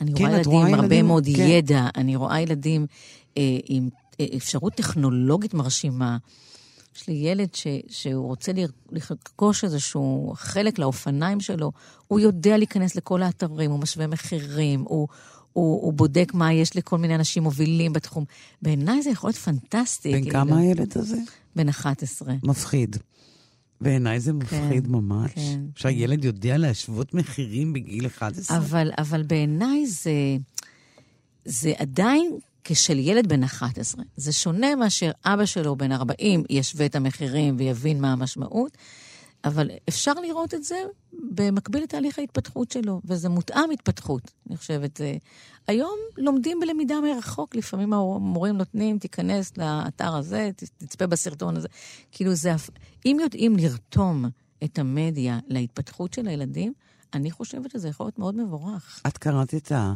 אני 0.00 0.14
כן, 0.14 0.24
רואה 0.24 0.36
ילדים 0.36 0.52
עם 0.52 0.74
הרבה 0.74 0.84
ילדים, 0.84 1.06
מאוד 1.06 1.24
כן. 1.36 1.46
ידע, 1.46 1.88
אני 1.96 2.16
רואה 2.16 2.40
ילדים 2.40 2.86
אה, 3.38 3.42
עם 3.68 3.88
אה, 4.20 4.26
אפשרות 4.36 4.74
טכנולוגית 4.74 5.54
מרשימה. 5.54 6.16
יש 6.96 7.08
לי 7.08 7.14
ילד 7.14 7.54
ש, 7.54 7.66
שהוא 7.88 8.26
רוצה 8.26 8.52
לרכוש 8.92 9.64
איזשהו 9.64 10.32
חלק 10.36 10.78
לאופניים 10.78 11.40
שלו, 11.40 11.72
הוא 12.08 12.20
יודע 12.20 12.56
להיכנס 12.56 12.96
לכל 12.96 13.22
האתרים, 13.22 13.70
הוא 13.70 13.78
משווה 13.78 14.06
מחירים, 14.06 14.84
הוא, 14.88 15.08
הוא, 15.52 15.82
הוא 15.82 15.92
בודק 15.92 16.34
מה 16.34 16.52
יש 16.52 16.76
לכל 16.76 16.98
מיני 16.98 17.14
אנשים 17.14 17.42
מובילים 17.42 17.92
בתחום. 17.92 18.24
בעיניי 18.62 19.02
זה 19.02 19.10
יכול 19.10 19.28
להיות 19.28 19.36
פנטסטי. 19.36 20.12
בן 20.12 20.22
כאילו. 20.22 20.32
כמה 20.32 20.58
הילד 20.58 20.98
הזה? 20.98 21.16
בן 21.56 21.68
11. 21.68 22.34
מפחיד. 22.42 22.96
בעיניי 23.80 24.20
זה 24.20 24.32
מפחיד 24.32 24.86
כן, 24.86 24.92
ממש. 24.92 25.32
כן. 25.34 25.60
שהילד 25.74 26.24
יודע 26.24 26.56
להשוות 26.56 27.14
מחירים 27.14 27.72
בגיל 27.72 28.06
11. 28.06 28.56
אבל, 28.56 28.90
אבל 28.98 29.22
בעיניי 29.22 29.86
זה, 29.86 30.12
זה 31.44 31.72
עדיין 31.78 32.38
כשל 32.64 32.98
ילד 32.98 33.28
בן 33.28 33.42
11. 33.42 34.04
זה 34.16 34.32
שונה 34.32 34.74
מאשר 34.74 35.10
אבא 35.24 35.44
שלו 35.44 35.76
בן 35.76 35.92
40 35.92 36.44
ישווה 36.50 36.86
את 36.86 36.96
המחירים 36.96 37.56
ויבין 37.58 38.00
מה 38.00 38.12
המשמעות, 38.12 38.76
אבל 39.44 39.70
אפשר 39.88 40.12
לראות 40.12 40.54
את 40.54 40.64
זה 40.64 40.82
במקביל 41.12 41.82
לתהליך 41.82 42.18
ההתפתחות 42.18 42.70
שלו, 42.70 43.00
וזה 43.04 43.28
מותאם 43.28 43.70
התפתחות, 43.72 44.30
אני 44.48 44.56
חושבת. 44.56 45.00
היום 45.70 45.98
לומדים 46.16 46.60
בלמידה 46.60 46.94
מרחוק, 47.00 47.56
לפעמים 47.56 47.92
המורים 47.92 48.56
נותנים, 48.56 48.98
תיכנס 48.98 49.56
לאתר 49.56 50.14
הזה, 50.14 50.50
תצפה 50.56 51.06
בסרטון 51.06 51.56
הזה. 51.56 51.68
כאילו 52.12 52.34
זה, 52.34 52.52
אם 53.06 53.16
יודעים 53.22 53.56
לרתום 53.56 54.24
את 54.64 54.78
המדיה 54.78 55.38
להתפתחות 55.48 56.14
של 56.14 56.28
הילדים, 56.28 56.72
אני 57.14 57.30
חושבת 57.30 57.70
שזה 57.70 57.88
יכול 57.88 58.06
להיות 58.06 58.18
מאוד 58.18 58.34
מבורך. 58.34 59.02
את 59.06 59.18
קראת 59.18 59.54
את 59.54 59.72
ה... 59.72 59.94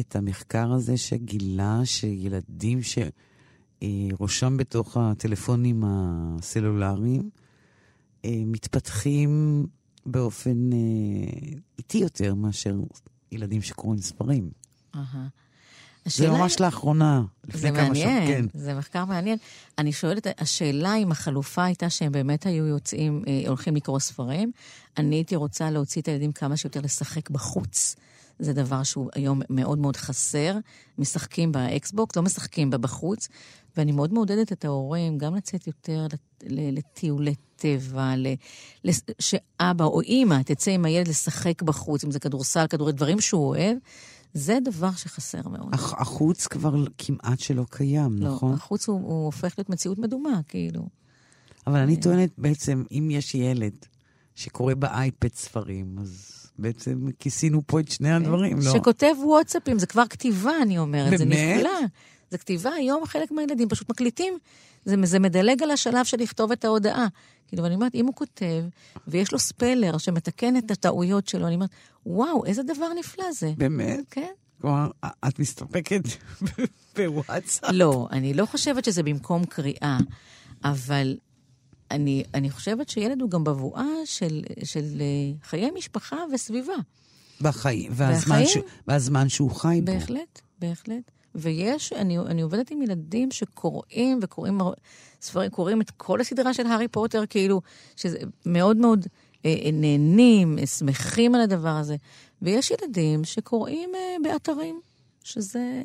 את 0.00 0.16
המחקר 0.16 0.72
הזה 0.72 0.96
שגילה 0.96 1.80
שילדים 1.84 2.80
שראשם 2.82 4.56
בתוך 4.56 4.96
הטלפונים 4.96 5.82
הסלולריים 5.86 7.30
אה, 8.24 8.42
מתפתחים 8.46 9.64
באופן 10.06 10.72
אה, 10.72 10.78
איטי 11.78 11.98
יותר 11.98 12.34
מאשר 12.34 12.76
ילדים 13.32 13.62
שקוראים 13.62 14.00
ספרים. 14.00 14.63
זה 16.06 16.30
ממש 16.30 16.60
לאחרונה, 16.60 17.22
לפני 17.48 17.72
כמה 17.72 17.94
שעות, 17.94 18.22
כן. 18.26 18.44
זה 18.54 18.74
מחקר 18.74 19.04
מעניין. 19.04 19.38
אני 19.78 19.92
שואלת, 19.92 20.26
השאלה 20.38 20.94
אם 20.96 21.12
החלופה 21.12 21.64
הייתה 21.64 21.90
שהם 21.90 22.12
באמת 22.12 22.46
היו 22.46 22.66
יוצאים, 22.66 23.24
אה, 23.28 23.48
הולכים 23.48 23.76
לקרוא 23.76 23.98
ספרים. 23.98 24.52
אני 24.96 25.16
הייתי 25.16 25.36
רוצה 25.36 25.70
להוציא 25.70 26.02
את 26.02 26.08
הילדים 26.08 26.32
כמה 26.32 26.56
שיותר 26.56 26.80
לשחק 26.80 27.30
בחוץ. 27.30 27.96
זה 28.38 28.52
דבר 28.52 28.82
שהוא 28.82 29.10
היום 29.14 29.42
מאוד 29.50 29.78
מאוד 29.78 29.96
חסר. 29.96 30.56
משחקים 30.98 31.52
באקסבוקס, 31.52 32.16
לא 32.16 32.22
משחקים 32.22 32.70
בה 32.70 32.78
בחוץ, 32.78 33.28
ואני 33.76 33.92
מאוד 33.92 34.12
מעודדת 34.12 34.52
את 34.52 34.64
ההורים 34.64 35.18
גם 35.18 35.34
לצאת 35.34 35.66
יותר 35.66 36.06
לטיולי 36.42 37.34
טבע, 37.56 38.14
שאבא 39.18 39.84
או 39.84 40.00
אימא 40.00 40.42
תצא 40.44 40.70
עם 40.70 40.84
הילד 40.84 41.08
לשחק 41.08 41.62
בחוץ, 41.62 42.04
אם 42.04 42.10
זה 42.10 42.20
כדורסל, 42.20 42.66
כדורי, 42.66 42.92
דברים 42.92 43.20
שהוא 43.20 43.48
אוהב. 43.48 43.76
זה 44.34 44.58
דבר 44.64 44.90
שחסר 44.92 45.48
מאוד. 45.48 45.68
החוץ 45.72 46.46
כבר 46.46 46.84
כמעט 46.98 47.40
שלא 47.40 47.64
קיים, 47.70 48.16
לא, 48.18 48.28
נכון? 48.28 48.50
לא, 48.50 48.56
החוץ 48.56 48.88
הוא, 48.88 49.00
הוא 49.00 49.24
הופך 49.24 49.54
להיות 49.58 49.70
מציאות 49.70 49.98
מדומה, 49.98 50.40
כאילו. 50.48 50.88
אבל 51.66 51.78
אני 51.78 51.96
טוענת 51.96 52.30
בעצם, 52.38 52.84
אם 52.90 53.08
יש 53.10 53.34
ילד 53.34 53.72
שקורא 54.34 54.74
באייפד 54.74 55.34
ספרים, 55.34 55.96
אז 56.00 56.44
בעצם 56.58 57.06
כיסינו 57.18 57.62
פה 57.66 57.80
את 57.80 57.90
שני 57.90 58.12
הדברים, 58.12 58.56
לא? 58.56 58.72
שכותב 58.72 59.14
וואטסאפים, 59.24 59.78
זה 59.78 59.86
כבר 59.86 60.06
כתיבה, 60.10 60.52
אני 60.62 60.78
אומרת, 60.78 61.10
באמת? 61.10 61.18
זה 61.18 61.24
נפלא. 61.24 61.80
זה 62.30 62.38
כתיבה, 62.38 62.70
היום 62.70 63.06
חלק 63.06 63.30
מהילדים 63.30 63.68
פשוט 63.68 63.90
מקליטים. 63.90 64.38
זה, 64.84 64.94
זה 65.04 65.18
מדלג 65.18 65.62
על 65.62 65.70
השלב 65.70 66.04
של 66.04 66.16
לכתוב 66.20 66.52
את 66.52 66.64
ההודעה. 66.64 67.06
כאילו, 67.48 67.62
ואני 67.62 67.74
אומרת, 67.74 67.94
אם 67.94 68.06
הוא 68.06 68.14
כותב, 68.14 68.64
ויש 69.08 69.32
לו 69.32 69.38
ספלר 69.38 69.98
שמתקן 69.98 70.56
את 70.56 70.70
הטעויות 70.70 71.28
שלו, 71.28 71.46
אני 71.46 71.54
אומרת, 71.54 71.70
וואו, 72.06 72.44
איזה 72.44 72.62
דבר 72.62 72.92
נפלא 72.98 73.32
זה. 73.32 73.52
באמת? 73.56 74.00
כן. 74.10 74.32
כלומר, 74.60 74.90
את 75.28 75.38
מסתפקת 75.38 76.02
בוואטסאפ? 76.96 77.70
לא, 77.72 78.08
אני 78.12 78.34
לא 78.34 78.46
חושבת 78.46 78.84
שזה 78.84 79.02
במקום 79.02 79.44
קריאה, 79.44 79.98
אבל 80.64 81.16
אני, 81.90 82.24
אני 82.34 82.50
חושבת 82.50 82.88
שילד 82.88 83.20
הוא 83.20 83.30
גם 83.30 83.44
בבואה 83.44 83.86
של, 84.04 84.42
של 84.64 84.84
אה, 85.00 85.46
חיי 85.48 85.70
משפחה 85.70 86.16
וסביבה. 86.32 86.74
בחיים, 87.40 87.92
והזמן, 87.94 88.36
והחיים? 88.36 88.48
ש... 88.48 88.58
והזמן 88.86 89.28
שהוא 89.28 89.50
חי 89.50 89.80
בו. 89.84 89.92
בהחלט, 89.92 90.40
בהחלט. 90.58 91.10
ויש, 91.34 91.92
אני, 91.92 92.18
אני 92.18 92.42
עובדת 92.42 92.70
עם 92.70 92.82
ילדים 92.82 93.30
שקוראים 93.30 94.18
וקוראים 94.22 94.60
ספרים, 95.22 95.50
קוראים 95.50 95.80
את 95.80 95.90
כל 95.90 96.20
הסדרה 96.20 96.54
של 96.54 96.66
הארי 96.66 96.88
פוטר, 96.88 97.26
כאילו, 97.26 97.60
שזה 97.96 98.18
מאוד 98.46 98.76
מאוד 98.76 99.06
נהנים, 99.72 100.58
אה, 100.58 100.66
שמחים 100.66 101.34
על 101.34 101.40
הדבר 101.40 101.68
הזה. 101.68 101.96
ויש 102.42 102.70
ילדים 102.70 103.24
שקוראים 103.24 103.90
אה, 103.94 104.16
באתרים, 104.22 104.80
שזה 105.24 105.82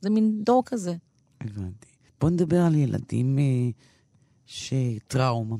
זה 0.00 0.10
מין 0.10 0.44
דור 0.44 0.62
כזה. 0.66 0.94
הבנתי. 1.40 1.86
בוא 2.20 2.30
נדבר 2.30 2.60
על 2.60 2.74
ילדים 2.74 3.38
אה, 3.38 3.70
שטראומה 4.46 5.56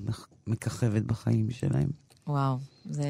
מככבת 0.47 1.03
בחיים 1.03 1.51
שלהם. 1.51 1.91
וואו, 2.27 2.57
זה... 2.85 3.05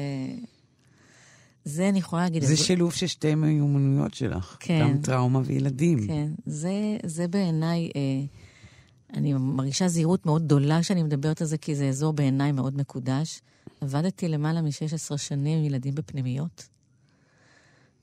זה 1.65 1.89
אני 1.89 1.99
יכולה 1.99 2.21
להגיד. 2.21 2.43
זה 2.43 2.57
שילוב 2.57 2.93
של 2.93 3.07
שתי 3.07 3.27
המיומנויות 3.27 4.13
שלך. 4.13 4.57
כן. 4.59 4.79
גם 4.81 5.01
טראומה 5.01 5.41
וילדים. 5.45 6.07
כן, 6.07 6.31
זה, 6.45 6.97
זה 7.05 7.27
בעיניי, 7.27 7.91
אה, 7.95 8.01
אני 9.13 9.33
מרגישה 9.33 9.87
זהירות 9.87 10.25
מאוד 10.25 10.45
גדולה 10.45 10.81
כשאני 10.81 11.03
מדברת 11.03 11.41
על 11.41 11.47
זה, 11.47 11.57
כי 11.57 11.75
זה 11.75 11.89
אזור 11.89 12.13
בעיניי 12.13 12.51
מאוד 12.51 12.77
מקודש. 12.77 13.41
עבדתי 13.83 14.27
למעלה 14.27 14.61
מ-16 14.61 15.17
שנים 15.17 15.59
עם 15.59 15.65
ילדים 15.65 15.95
בפנימיות. 15.95 16.69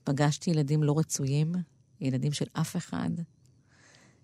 פגשתי 0.03 0.49
ילדים 0.51 0.83
לא 0.83 0.99
רצויים, 0.99 1.51
ילדים 2.01 2.31
של 2.31 2.45
אף 2.53 2.75
אחד. 2.75 3.09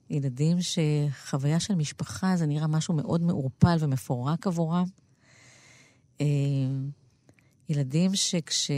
ילדים 0.10 0.58
שחוויה 0.62 1.60
של 1.60 1.76
משפחה 1.76 2.36
זה 2.36 2.46
נראה 2.46 2.68
משהו 2.68 2.94
מאוד 2.94 3.22
מעורפל 3.22 3.78
ומפורק 3.80 4.48
עבורם. 4.48 4.86
אה, 6.22 6.26
ילדים 7.70 8.16
שכש... 8.16 8.72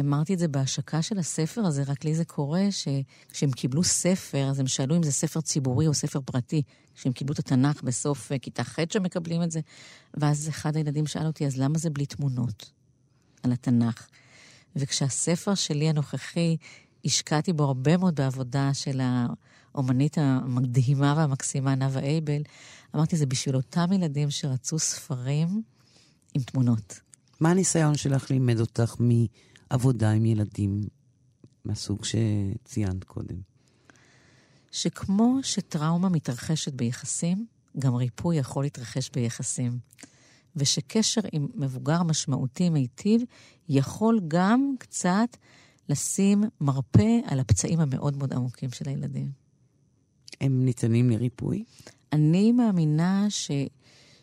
אמרתי 0.00 0.34
את 0.34 0.38
זה 0.38 0.48
בהשקה 0.48 1.02
של 1.02 1.18
הספר 1.18 1.60
הזה, 1.60 1.82
רק 1.86 2.04
לי 2.04 2.14
זה 2.14 2.24
קורה, 2.24 2.64
שכשהם 2.70 3.50
קיבלו 3.50 3.84
ספר, 3.84 4.48
אז 4.50 4.60
הם 4.60 4.66
שאלו 4.66 4.96
אם 4.96 5.02
זה 5.02 5.12
ספר 5.12 5.40
ציבורי 5.40 5.86
או 5.86 5.94
ספר 5.94 6.20
פרטי. 6.20 6.62
כשהם 6.94 7.12
קיבלו 7.12 7.32
את 7.32 7.38
התנ"ך 7.38 7.82
בסוף 7.82 8.32
אה, 8.32 8.38
כיתה 8.38 8.64
ח' 8.64 8.78
שמקבלים 8.92 9.42
את 9.42 9.50
זה, 9.50 9.60
ואז 10.14 10.48
אחד 10.48 10.76
הילדים 10.76 11.06
שאל 11.06 11.26
אותי, 11.26 11.46
אז 11.46 11.56
למה 11.56 11.78
זה 11.78 11.90
בלי 11.90 12.06
תמונות 12.06 12.70
על 13.42 13.52
התנ"ך? 13.52 14.06
וכשהספר 14.76 15.54
שלי 15.54 15.88
הנוכחי, 15.88 16.56
השקעתי 17.04 17.52
בו 17.52 17.64
הרבה 17.64 17.96
מאוד 17.96 18.14
בעבודה 18.14 18.74
של 18.74 19.00
האומנית 19.74 20.18
המדהימה 20.18 21.14
והמקסימה, 21.16 21.74
נאוה 21.74 22.00
אייבל, 22.00 22.42
אמרתי, 22.94 23.16
זה 23.16 23.26
בשביל 23.26 23.56
אותם 23.56 23.92
ילדים 23.92 24.30
שרצו 24.30 24.78
ספרים 24.78 25.62
עם 26.34 26.42
תמונות. 26.42 27.00
מה 27.40 27.50
הניסיון 27.50 27.96
שלך 27.96 28.30
לימד 28.30 28.60
אותך 28.60 28.96
מעבודה 29.72 30.10
עם 30.10 30.24
ילדים 30.24 30.80
מהסוג 31.64 31.98
שציינת 32.04 33.04
קודם? 33.04 33.36
שכמו 34.70 35.38
שטראומה 35.42 36.08
מתרחשת 36.08 36.72
ביחסים, 36.72 37.46
גם 37.78 37.94
ריפוי 37.94 38.36
יכול 38.36 38.64
להתרחש 38.64 39.10
ביחסים. 39.10 39.78
ושקשר 40.56 41.20
עם 41.32 41.48
מבוגר 41.54 42.02
משמעותי 42.02 42.70
מיטיב 42.70 43.22
יכול 43.68 44.20
גם 44.28 44.74
קצת 44.78 45.36
לשים 45.88 46.44
מרפא 46.60 47.18
על 47.26 47.40
הפצעים 47.40 47.80
המאוד 47.80 48.16
מאוד 48.16 48.32
עמוקים 48.32 48.70
של 48.70 48.88
הילדים. 48.88 49.30
הם 50.40 50.64
ניתנים 50.64 51.10
לריפוי? 51.10 51.64
אני 52.12 52.52
מאמינה 52.52 53.26
ש... 53.28 53.50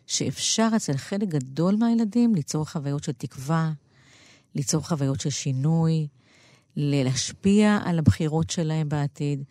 שאפשר 0.07 0.69
אצל 0.75 0.97
חלק 0.97 1.27
גדול 1.27 1.75
מהילדים 1.75 2.35
ליצור 2.35 2.65
חוויות 2.69 3.03
של 3.03 3.11
תקווה, 3.11 3.71
ליצור 4.55 4.87
חוויות 4.87 5.19
של 5.19 5.29
שינוי, 5.29 6.07
להשפיע 6.75 7.79
על 7.83 7.99
הבחירות 7.99 8.49
שלהם 8.49 8.89
בעתיד. 8.89 9.43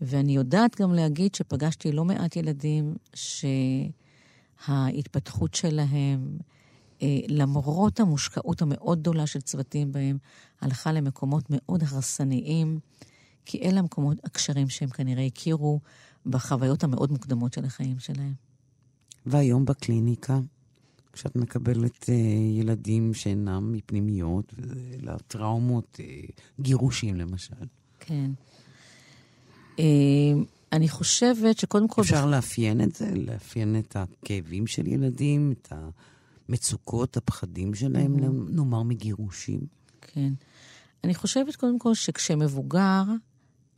ואני 0.00 0.36
יודעת 0.36 0.80
גם 0.80 0.92
להגיד 0.92 1.34
שפגשתי 1.34 1.92
לא 1.92 2.04
מעט 2.04 2.36
ילדים 2.36 2.94
שההתפתחות 4.66 5.54
שלהם, 5.54 6.38
אה, 7.02 7.18
למרות 7.28 8.00
המושקעות 8.00 8.62
המאוד 8.62 9.00
גדולה 9.00 9.26
של 9.26 9.40
צוותים 9.40 9.92
בהם, 9.92 10.18
הלכה 10.60 10.92
למקומות 10.92 11.44
מאוד 11.50 11.82
הרסניים, 11.82 12.78
כי 13.44 13.58
אלה 13.62 13.78
המקומות, 13.80 14.16
הקשרים 14.24 14.68
שהם 14.68 14.88
כנראה 14.88 15.26
הכירו 15.26 15.80
בחוויות 16.26 16.84
המאוד 16.84 17.12
מוקדמות 17.12 17.52
של 17.52 17.64
החיים 17.64 17.98
שלהם. 17.98 18.34
והיום 19.26 19.64
בקליניקה, 19.64 20.40
כשאת 21.14 21.36
מקבלת 21.36 22.10
אה, 22.10 22.14
ילדים 22.60 23.14
שאינם 23.14 23.72
מפנימיות, 23.72 24.54
אלא 25.02 25.12
טראומות, 25.26 26.00
אה, 26.00 26.20
גירושים 26.60 27.16
למשל, 27.16 27.54
כן. 28.00 28.30
אה, 29.78 29.84
אני 30.72 30.88
חושבת 30.88 31.58
שקודם 31.58 31.88
כל... 31.88 32.02
אפשר 32.02 32.26
לאפיין 32.26 32.80
את 32.80 32.94
זה? 32.94 33.10
לאפיין 33.14 33.78
את 33.78 33.96
הכאבים 33.96 34.66
של 34.66 34.86
ילדים, 34.86 35.52
את 35.52 35.72
המצוקות, 36.48 37.16
הפחדים 37.16 37.74
שלהם, 37.74 38.16
נאמר 38.48 38.82
מגירושים? 38.82 39.60
כן. 40.00 40.32
אני 41.04 41.14
חושבת 41.14 41.56
קודם 41.56 41.78
כל 41.78 41.94
שכשמבוגר, 41.94 43.02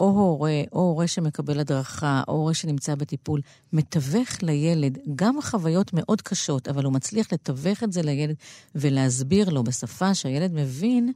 או 0.00 0.06
הורה, 0.06 0.62
או 0.72 0.80
הורה 0.80 1.06
שמקבל 1.06 1.60
הדרכה, 1.60 2.22
או 2.28 2.32
הורה 2.32 2.54
שנמצא 2.54 2.94
בטיפול, 2.94 3.40
מתווך 3.72 4.42
לילד 4.42 4.98
גם 5.14 5.42
חוויות 5.42 5.92
מאוד 5.92 6.22
קשות, 6.22 6.68
אבל 6.68 6.84
הוא 6.84 6.92
מצליח 6.92 7.32
לתווך 7.32 7.82
את 7.82 7.92
זה 7.92 8.02
לילד 8.02 8.36
ולהסביר 8.74 9.48
לו 9.48 9.64
בשפה 9.64 10.14
שהילד 10.14 10.52
מבין, 10.52 11.12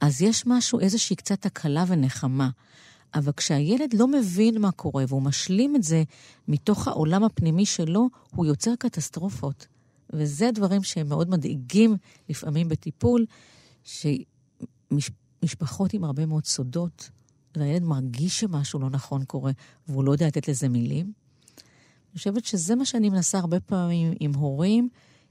אז 0.00 0.22
יש 0.22 0.46
משהו, 0.46 0.80
איזושהי 0.80 1.16
קצת 1.16 1.46
הקלה 1.46 1.84
ונחמה. 1.88 2.50
אבל 3.14 3.32
כשהילד 3.36 3.94
לא 3.94 4.08
מבין 4.08 4.60
מה 4.60 4.72
קורה 4.72 5.04
והוא 5.08 5.22
משלים 5.22 5.76
את 5.76 5.82
זה 5.82 6.02
מתוך 6.48 6.88
העולם 6.88 7.24
הפנימי 7.24 7.66
שלו, 7.66 8.08
הוא 8.34 8.46
יוצר 8.46 8.70
קטסטרופות. 8.78 9.66
וזה 10.12 10.50
דברים 10.54 10.82
שהם 10.82 11.08
מאוד 11.08 11.30
מדאיגים 11.30 11.96
לפעמים 12.28 12.68
בטיפול, 12.68 13.26
שמשפחות 13.84 15.92
עם 15.92 16.04
הרבה 16.04 16.26
מאוד 16.26 16.44
סודות, 16.44 17.10
והילד 17.56 17.82
מרגיש 17.82 18.40
שמשהו 18.40 18.80
לא 18.80 18.90
נכון 18.90 19.24
קורה, 19.24 19.52
והוא 19.88 20.04
לא 20.04 20.12
יודע 20.12 20.26
לתת 20.26 20.48
לזה 20.48 20.68
מילים. 20.68 21.06
אני 21.06 22.18
חושבת 22.18 22.44
שזה 22.44 22.74
מה 22.74 22.84
שאני 22.84 23.10
מנסה 23.10 23.38
הרבה 23.38 23.60
פעמים 23.60 24.12
עם 24.20 24.34
הורים, 24.34 24.88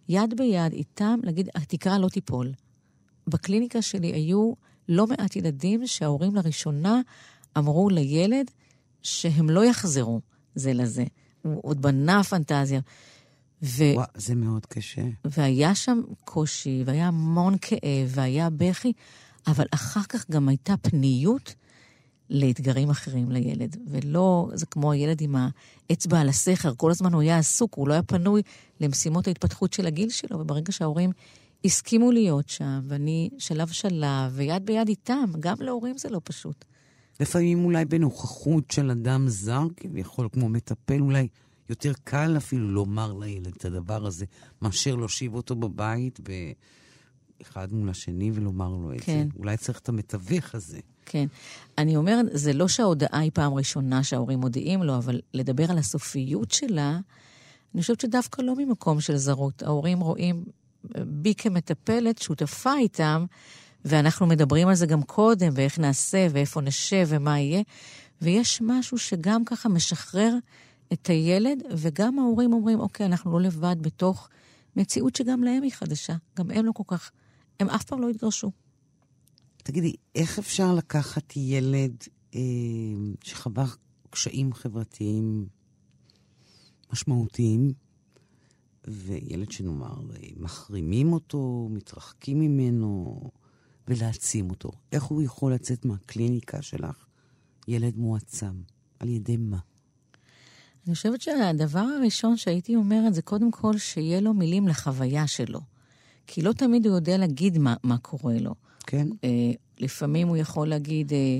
יד 0.10 0.34
ביד 0.38 0.74
איתם, 0.74 1.20
להגיד, 1.24 1.50
התקרה 1.56 2.00
לא 2.00 2.10
תיפול. 2.10 2.52
בקליניקה 3.28 3.82
שלי 3.82 4.08
היו 4.08 4.54
לא 4.90 5.08
מעט 5.08 5.36
ילדים 5.36 5.88
שההורים 5.88 6.36
לראשונה 6.36 7.02
אמרו 7.58 7.90
לילד 7.90 8.52
שהם 9.02 9.50
לא 9.50 9.66
יחזרו 9.66 10.22
זה 10.56 10.74
לזה. 10.74 11.06
הוא 11.42 11.60
עוד 11.64 11.82
בנה 11.82 12.24
פנטזיה. 12.24 12.80
ו... 13.64 13.84
וואו, 13.94 14.08
זה 14.16 14.36
מאוד 14.36 14.66
קשה. 14.66 15.02
והיה 15.26 15.76
שם 15.76 16.02
קושי, 16.24 16.84
והיה 16.86 17.08
המון 17.08 17.56
כאב, 17.62 18.10
והיה 18.10 18.50
בכי, 18.50 18.94
אבל 19.48 19.66
אחר 19.72 20.04
כך 20.10 20.30
גם 20.32 20.50
הייתה 20.50 20.78
פניות 20.78 21.56
לאתגרים 22.30 22.90
אחרים 22.90 23.32
לילד. 23.32 23.78
ולא, 23.88 24.50
זה 24.54 24.66
כמו 24.66 24.92
הילד 24.92 25.22
עם 25.22 25.36
האצבע 25.90 26.20
על 26.20 26.30
הסכר, 26.30 26.74
כל 26.78 26.92
הזמן 26.92 27.14
הוא 27.14 27.22
היה 27.22 27.38
עסוק, 27.38 27.74
הוא 27.74 27.88
לא 27.88 27.94
היה 27.94 28.04
פנוי 28.04 28.42
למשימות 28.80 29.28
ההתפתחות 29.28 29.74
של 29.74 29.88
הגיל 29.88 30.10
שלו, 30.10 30.40
וברגע 30.40 30.72
שההורים 30.72 31.12
הסכימו 31.66 32.12
להיות 32.12 32.50
שם, 32.50 32.80
ואני 32.88 33.30
שלב-שלב, 33.38 34.32
ויד 34.32 34.66
ביד 34.66 34.88
איתם, 34.88 35.30
גם 35.40 35.56
להורים 35.60 35.98
זה 35.98 36.10
לא 36.10 36.22
פשוט. 36.24 36.66
לפעמים 37.20 37.66
אולי 37.66 37.86
בנוכחות 37.86 38.72
של 38.72 38.92
אדם 38.92 39.28
זר, 39.28 39.64
כביכול 39.78 40.30
כמו 40.32 40.50
מטפל, 40.50 41.02
אולי 41.02 41.28
יותר 41.70 41.92
קל 42.04 42.38
אפילו 42.38 42.72
לומר 42.72 43.14
לילד 43.14 43.54
את 43.58 43.66
הדבר 43.66 44.06
הזה, 44.06 44.26
מאשר 44.62 44.96
להושיב 44.96 45.34
אותו 45.34 45.56
בבית 45.56 46.20
באחד 47.40 47.74
מול 47.74 47.90
השני 47.90 48.32
ולומר 48.34 48.70
לו 48.70 48.94
את 48.94 49.02
כן. 49.02 49.28
זה. 49.34 49.40
אולי 49.40 49.58
צריך 49.58 49.80
את 49.80 49.90
המתווך 49.90 50.56
הזה. 50.56 50.80
כן. 51.06 51.26
אני 51.78 51.95
אומרת, 51.95 52.26
זה 52.32 52.53
לא 52.53 52.68
שההודעה 52.68 53.20
היא 53.20 53.32
פעם 53.34 53.53
ראשונה 53.53 54.03
שההורים 54.03 54.39
מודיעים 54.39 54.84
לו, 54.84 54.97
אבל 54.97 55.22
לדבר 55.34 55.72
על 55.72 55.78
הסופיות 55.78 56.51
שלה, 56.51 56.99
אני 57.74 57.82
חושבת 57.82 57.99
שדווקא 57.99 58.41
לא 58.41 58.56
ממקום 58.56 59.01
של 59.01 59.18
זרות. 59.18 59.64
ההורים 59.64 59.99
רואים 59.99 60.43
בי 61.06 61.34
כמטפלת, 61.38 62.22
שותפה 62.22 62.74
איתם, 62.78 63.26
ואנחנו 63.86 64.26
מדברים 64.26 64.68
על 64.68 64.76
זה 64.76 64.86
גם 64.86 65.03
קודם, 65.03 65.49
ואיך 65.56 65.80
נעשה, 65.80 66.28
ואיפה 66.32 66.62
נשב, 66.62 67.06
ומה 67.10 67.39
יהיה. 67.39 67.62
ויש 68.22 68.62
משהו 68.62 68.97
שגם 68.97 69.45
ככה 69.45 69.70
משחרר 69.70 70.36
את 70.93 71.08
הילד, 71.08 71.64
וגם 71.72 72.20
ההורים 72.20 72.53
אומרים, 72.53 72.80
אוקיי, 72.80 73.06
אנחנו 73.06 73.32
לא 73.32 73.41
לבד 73.41 73.76
בתוך 73.82 74.30
מציאות 74.76 75.16
שגם 75.16 75.43
להם 75.43 75.64
היא 75.64 75.72
חדשה. 75.72 76.16
גם 76.38 76.51
הם 76.51 76.66
לא 76.66 76.72
כל 76.72 76.84
כך, 76.88 77.12
הם 77.60 77.70
אף 77.70 77.84
פעם 77.84 78.01
לא 78.01 78.10
התגרשו. 78.10 78.51
תגידי, 79.66 79.95
איך 80.16 80.39
אפשר 80.39 80.74
לקחת 80.74 81.34
ילד 81.36 81.95
אה, 82.36 82.39
שחווה 83.24 83.66
קשיים 84.09 84.53
חברתיים 84.53 85.47
משמעותיים, 86.93 87.74
וילד 88.88 89.51
שנאמר, 89.51 89.97
אה, 90.11 90.28
מחרימים 90.38 91.13
אותו, 91.13 91.68
מתרחקים 91.72 92.39
ממנו, 92.39 93.22
ולהעצים 93.88 94.49
אותו? 94.49 94.72
איך 94.91 95.03
הוא 95.03 95.22
יכול 95.22 95.53
לצאת 95.53 95.86
מהקליניקה 95.86 96.61
שלך, 96.61 97.05
ילד 97.68 97.97
מועצם? 97.97 98.61
על 98.99 99.09
ידי 99.09 99.38
מה? 99.38 99.59
אני 100.88 100.95
חושבת 100.95 101.22
שהדבר 101.22 101.80
הראשון 101.80 102.38
שהייתי 102.38 102.76
אומרת 102.76 103.13
זה 103.13 103.22
קודם 103.22 103.51
כל 103.51 103.78
שיהיה 103.78 104.22
לו 104.22 104.34
מילים 104.34 104.68
לחוויה 104.68 105.28
שלו. 105.28 105.59
כי 106.28 106.41
לא 106.41 106.53
תמיד 106.53 106.88
הוא 106.88 106.95
יודע 106.95 107.18
להגיד 107.18 107.57
מה, 107.57 107.76
מה 107.84 107.97
קורה 107.97 108.39
לו. 108.39 108.55
כן. 108.88 109.08
אה, 109.24 109.52
לפעמים 109.80 110.28
הוא 110.28 110.38
יכול 110.38 110.68
להגיד, 110.68 111.14
אה, 111.14 111.40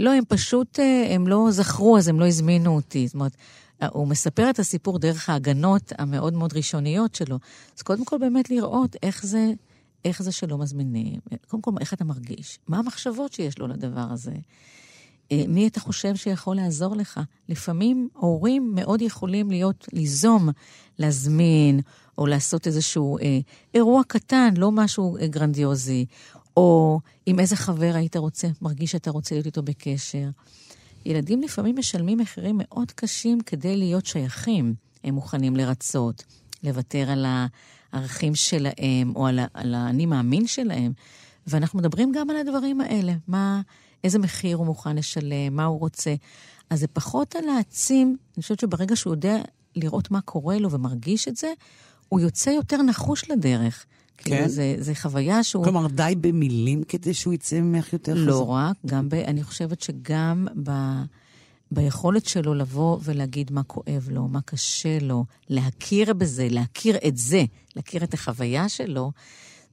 לא, 0.00 0.12
הם 0.12 0.24
פשוט, 0.28 0.80
אה, 0.80 1.14
הם 1.14 1.26
לא 1.26 1.46
זכרו, 1.50 1.98
אז 1.98 2.08
הם 2.08 2.20
לא 2.20 2.26
הזמינו 2.26 2.74
אותי. 2.74 3.06
זאת 3.06 3.14
אומרת, 3.14 3.36
אה, 3.82 3.88
הוא 3.92 4.08
מספר 4.08 4.50
את 4.50 4.58
הסיפור 4.58 4.98
דרך 4.98 5.28
ההגנות 5.28 5.92
המאוד 5.98 6.34
מאוד 6.34 6.56
ראשוניות 6.56 7.14
שלו. 7.14 7.38
אז 7.76 7.82
קודם 7.82 8.04
כל 8.04 8.18
באמת 8.18 8.50
לראות 8.50 8.96
איך 9.02 9.26
זה, 9.26 9.52
איך 10.04 10.22
זה 10.22 10.32
שלא 10.32 10.58
מזמינים. 10.58 11.20
קודם 11.48 11.62
כל, 11.62 11.70
איך 11.80 11.94
אתה 11.94 12.04
מרגיש? 12.04 12.58
מה 12.68 12.78
המחשבות 12.78 13.32
שיש 13.32 13.58
לו 13.58 13.66
לדבר 13.66 14.06
הזה? 14.10 14.32
אה, 15.32 15.42
מי 15.48 15.66
אתה 15.66 15.80
חושב 15.80 16.16
שיכול 16.16 16.56
לעזור 16.56 16.96
לך? 16.96 17.20
לפעמים 17.48 18.08
הורים 18.14 18.72
מאוד 18.74 19.02
יכולים 19.02 19.50
להיות, 19.50 19.88
ליזום, 19.92 20.48
להזמין, 20.98 21.80
או 22.18 22.26
לעשות 22.26 22.66
איזשהו 22.66 23.18
אה, 23.18 23.38
אירוע 23.74 24.02
קטן, 24.08 24.54
לא 24.56 24.72
משהו 24.72 25.16
אה, 25.16 25.26
גרנדיוזי, 25.26 26.06
או 26.58 27.00
עם 27.26 27.40
איזה 27.40 27.56
חבר 27.56 27.92
היית 27.94 28.16
רוצה, 28.16 28.48
מרגיש 28.62 28.92
שאתה 28.92 29.10
רוצה 29.10 29.34
להיות 29.34 29.46
איתו 29.46 29.62
בקשר. 29.62 30.28
ילדים 31.06 31.42
לפעמים 31.42 31.78
משלמים 31.78 32.18
מחירים 32.18 32.56
מאוד 32.58 32.92
קשים 32.92 33.40
כדי 33.40 33.76
להיות 33.76 34.06
שייכים. 34.06 34.74
הם 35.04 35.14
מוכנים 35.14 35.56
לרצות, 35.56 36.24
לוותר 36.62 37.10
על 37.10 37.26
הערכים 37.92 38.34
שלהם, 38.34 39.12
או 39.16 39.26
על, 39.26 39.40
על 39.54 39.74
האני 39.74 40.06
מאמין 40.06 40.46
שלהם. 40.46 40.92
ואנחנו 41.46 41.78
מדברים 41.78 42.12
גם 42.12 42.30
על 42.30 42.36
הדברים 42.36 42.80
האלה, 42.80 43.12
מה, 43.28 43.60
איזה 44.04 44.18
מחיר 44.18 44.56
הוא 44.56 44.66
מוכן 44.66 44.96
לשלם, 44.96 45.56
מה 45.56 45.64
הוא 45.64 45.80
רוצה. 45.80 46.14
אז 46.70 46.80
זה 46.80 46.86
פחות 46.86 47.36
על 47.36 47.44
להעצים, 47.44 48.16
אני 48.36 48.42
חושבת 48.42 48.60
שברגע 48.60 48.96
שהוא 48.96 49.12
יודע 49.12 49.36
לראות 49.76 50.10
מה 50.10 50.20
קורה 50.20 50.58
לו 50.58 50.70
ומרגיש 50.70 51.28
את 51.28 51.36
זה, 51.36 51.52
הוא 52.08 52.20
יוצא 52.20 52.50
יותר 52.50 52.82
נחוש 52.82 53.30
לדרך. 53.30 53.86
כן? 54.18 54.30
כאילו, 54.30 54.48
זה, 54.48 54.76
זה 54.78 54.94
חוויה 54.94 55.44
שהוא... 55.44 55.64
כלומר, 55.64 55.86
די 55.86 56.14
במילים 56.20 56.82
כדי 56.82 57.14
שהוא 57.14 57.34
יצא 57.34 57.60
ממך 57.60 57.92
יותר 57.92 58.14
חזק? 58.16 58.26
לא 58.26 58.50
רק, 58.50 58.76
גם 58.86 59.08
ב... 59.08 59.14
אני 59.14 59.42
חושבת 59.42 59.80
שגם 59.80 60.46
ב... 60.62 60.70
ביכולת 61.70 62.26
שלו 62.26 62.54
לבוא 62.54 62.98
ולהגיד 63.02 63.52
מה 63.52 63.62
כואב 63.62 64.08
לו, 64.10 64.28
מה 64.28 64.40
קשה 64.40 64.98
לו, 65.00 65.24
להכיר 65.48 66.12
בזה, 66.14 66.48
להכיר 66.50 66.96
את 67.08 67.16
זה, 67.16 67.44
להכיר 67.76 68.04
את 68.04 68.14
החוויה 68.14 68.68
שלו, 68.68 69.12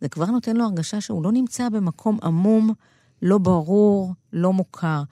זה 0.02 0.10
כבר 0.10 0.26
נותן 0.26 0.56
לו 0.58 0.66
הרגשה 0.66 1.02
שהוא 1.02 1.24
לא 1.24 1.32
נמצא 1.32 1.70
במקום 1.70 2.20
עמום, 2.24 2.74
לא 3.22 3.38
ברור, 3.38 4.14
לא 4.34 4.54
מוכר. 4.54 5.04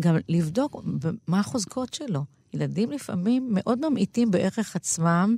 גם 0.00 0.16
לבדוק 0.28 0.82
מה 1.26 1.40
החוזקות 1.40 1.94
שלו. 1.94 2.24
ילדים 2.54 2.90
לפעמים 2.90 3.48
מאוד 3.50 3.88
ממעיטים 3.88 4.30
בערך 4.30 4.76
עצמם. 4.76 5.36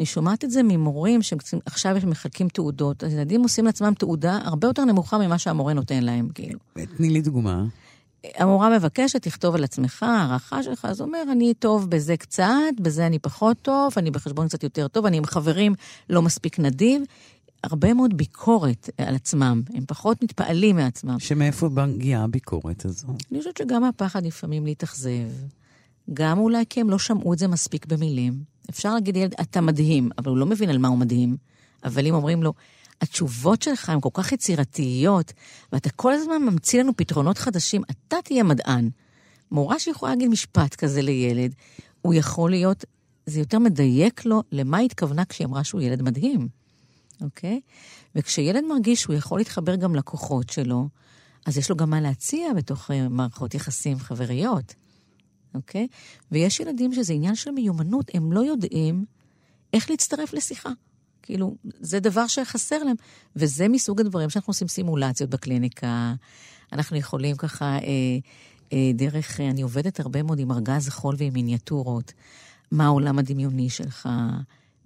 אני 0.00 0.06
שומעת 0.06 0.44
את 0.44 0.50
זה 0.50 0.62
ממורים 0.62 1.22
שעכשיו 1.22 1.96
הם 2.02 2.10
מחלקים 2.10 2.48
תעודות, 2.48 3.04
אז 3.04 3.12
ילדים 3.12 3.42
עושים 3.42 3.64
לעצמם 3.64 3.92
תעודה 3.98 4.38
הרבה 4.44 4.68
יותר 4.68 4.84
נמוכה 4.84 5.18
ממה 5.18 5.38
שהמורה 5.38 5.72
נותן 5.72 6.04
להם, 6.04 6.28
כאילו. 6.34 6.58
תני 6.96 7.10
לי 7.10 7.20
דוגמה. 7.20 7.64
המורה 8.36 8.78
מבקשת, 8.78 9.22
תכתוב 9.22 9.54
על 9.54 9.64
עצמך, 9.64 10.02
הערכה 10.02 10.62
שלך, 10.62 10.84
אז 10.84 11.00
אומר, 11.00 11.22
אני 11.32 11.54
טוב 11.54 11.90
בזה 11.90 12.16
קצת, 12.16 12.80
בזה 12.80 13.06
אני 13.06 13.18
פחות 13.18 13.56
טוב, 13.62 13.92
אני 13.96 14.10
בחשבון 14.10 14.48
קצת 14.48 14.62
יותר 14.62 14.88
טוב, 14.88 15.06
אני 15.06 15.16
עם 15.16 15.24
חברים 15.24 15.74
לא 16.10 16.22
מספיק 16.22 16.58
נדיב. 16.58 17.02
הרבה 17.64 17.94
מאוד 17.94 18.16
ביקורת 18.16 18.90
על 18.98 19.14
עצמם, 19.14 19.62
הם 19.74 19.84
פחות 19.86 20.22
מתפעלים 20.22 20.76
מעצמם. 20.76 21.18
שמאיפה 21.18 21.68
מגיעה 21.68 22.24
הביקורת 22.24 22.84
הזו? 22.84 23.08
אני 23.32 23.38
חושבת 23.38 23.56
שגם 23.56 23.84
הפחד 23.84 24.26
לפעמים 24.26 24.66
להתאכזב, 24.66 25.10
גם 26.12 26.38
אולי 26.38 26.64
כי 26.68 26.80
הם 26.80 26.90
לא 26.90 26.98
שמעו 26.98 27.32
את 27.32 27.38
זה 27.38 27.48
מספיק 27.48 27.86
במילים. 27.86 28.42
אפשר 28.70 28.94
להגיד 28.94 29.16
לילד, 29.16 29.34
אתה 29.40 29.60
מדהים, 29.60 30.10
אבל 30.18 30.30
הוא 30.30 30.38
לא 30.38 30.46
מבין 30.46 30.70
על 30.70 30.78
מה 30.78 30.88
הוא 30.88 30.98
מדהים. 30.98 31.36
אבל 31.84 32.06
אם 32.06 32.14
אומרים 32.14 32.42
לו, 32.42 32.52
התשובות 33.00 33.62
שלך 33.62 33.88
הן 33.88 34.00
כל 34.00 34.08
כך 34.12 34.32
יצירתיות, 34.32 35.32
ואתה 35.72 35.90
כל 35.90 36.12
הזמן 36.12 36.42
ממציא 36.42 36.80
לנו 36.80 36.96
פתרונות 36.96 37.38
חדשים, 37.38 37.82
אתה 37.90 38.16
תהיה 38.24 38.42
מדען. 38.42 38.90
מורה 39.50 39.78
שיכולה 39.78 40.12
להגיד 40.12 40.28
משפט 40.28 40.74
כזה 40.74 41.02
לילד, 41.02 41.54
הוא 42.02 42.14
יכול 42.14 42.50
להיות, 42.50 42.84
זה 43.26 43.38
יותר 43.38 43.58
מדייק 43.58 44.24
לו 44.24 44.42
למה 44.52 44.78
היא 44.78 44.86
התכוונה 44.86 45.24
כשהיא 45.24 45.46
אמרה 45.46 45.64
שהוא 45.64 45.80
ילד 45.80 46.02
מדהים, 46.02 46.48
אוקיי? 47.20 47.60
וכשילד 48.14 48.64
מרגיש 48.64 49.02
שהוא 49.02 49.16
יכול 49.16 49.40
להתחבר 49.40 49.76
גם 49.76 49.94
לכוחות 49.94 50.50
שלו, 50.50 50.88
אז 51.46 51.58
יש 51.58 51.70
לו 51.70 51.76
גם 51.76 51.90
מה 51.90 52.00
להציע 52.00 52.52
בתוך 52.52 52.90
אה, 52.90 53.08
מערכות 53.08 53.54
יחסים 53.54 53.98
חבריות, 53.98 54.74
אוקיי? 55.54 55.86
ויש 56.32 56.60
ילדים 56.60 56.92
שזה 56.94 57.12
עניין 57.12 57.34
של 57.34 57.50
מיומנות, 57.50 58.10
הם 58.14 58.32
לא 58.32 58.40
יודעים 58.40 59.04
איך 59.72 59.90
להצטרף 59.90 60.32
לשיחה. 60.32 60.70
כאילו, 61.22 61.56
זה 61.80 62.00
דבר 62.00 62.26
שחסר 62.26 62.84
להם. 62.84 62.96
וזה 63.36 63.68
מסוג 63.68 64.00
הדברים 64.00 64.30
שאנחנו 64.30 64.50
עושים 64.50 64.68
סימולציות 64.68 65.30
בקליניקה. 65.30 66.14
אנחנו 66.72 66.96
יכולים 66.96 67.36
ככה, 67.36 67.64
אה, 67.64 67.78
אה, 68.72 68.90
דרך, 68.94 69.40
אה, 69.40 69.50
אני 69.50 69.62
עובדת 69.62 70.00
הרבה 70.00 70.22
מאוד 70.22 70.38
עם 70.38 70.52
ארגז 70.52 70.88
חול 70.88 71.14
ועם 71.18 71.32
מיניאטורות. 71.32 72.12
מה 72.72 72.84
העולם 72.84 73.18
הדמיוני 73.18 73.70
שלך? 73.70 74.08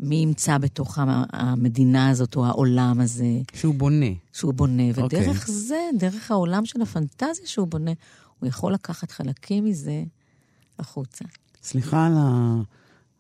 מי 0.01 0.15
ימצא 0.15 0.59
בתוך 0.59 0.99
המדינה 1.33 2.09
הזאת 2.09 2.37
או 2.37 2.47
העולם 2.47 3.01
הזה. 3.01 3.39
שהוא 3.55 3.75
בונה. 3.75 4.07
שהוא 4.33 4.55
בונה. 4.55 4.83
ודרך 4.95 5.45
okay. 5.45 5.51
זה, 5.51 5.81
דרך 5.99 6.31
העולם 6.31 6.67
של 6.67 6.83
הפנטזיה 6.83 7.47
שהוא 7.47 7.67
בונה, 7.67 7.93
הוא 8.39 8.49
יכול 8.49 8.73
לקחת 8.73 9.11
חלקים 9.11 9.65
מזה 9.65 10.05
החוצה. 10.79 11.25
סליחה 11.63 12.07
על 12.07 12.13
ה... 12.17 12.61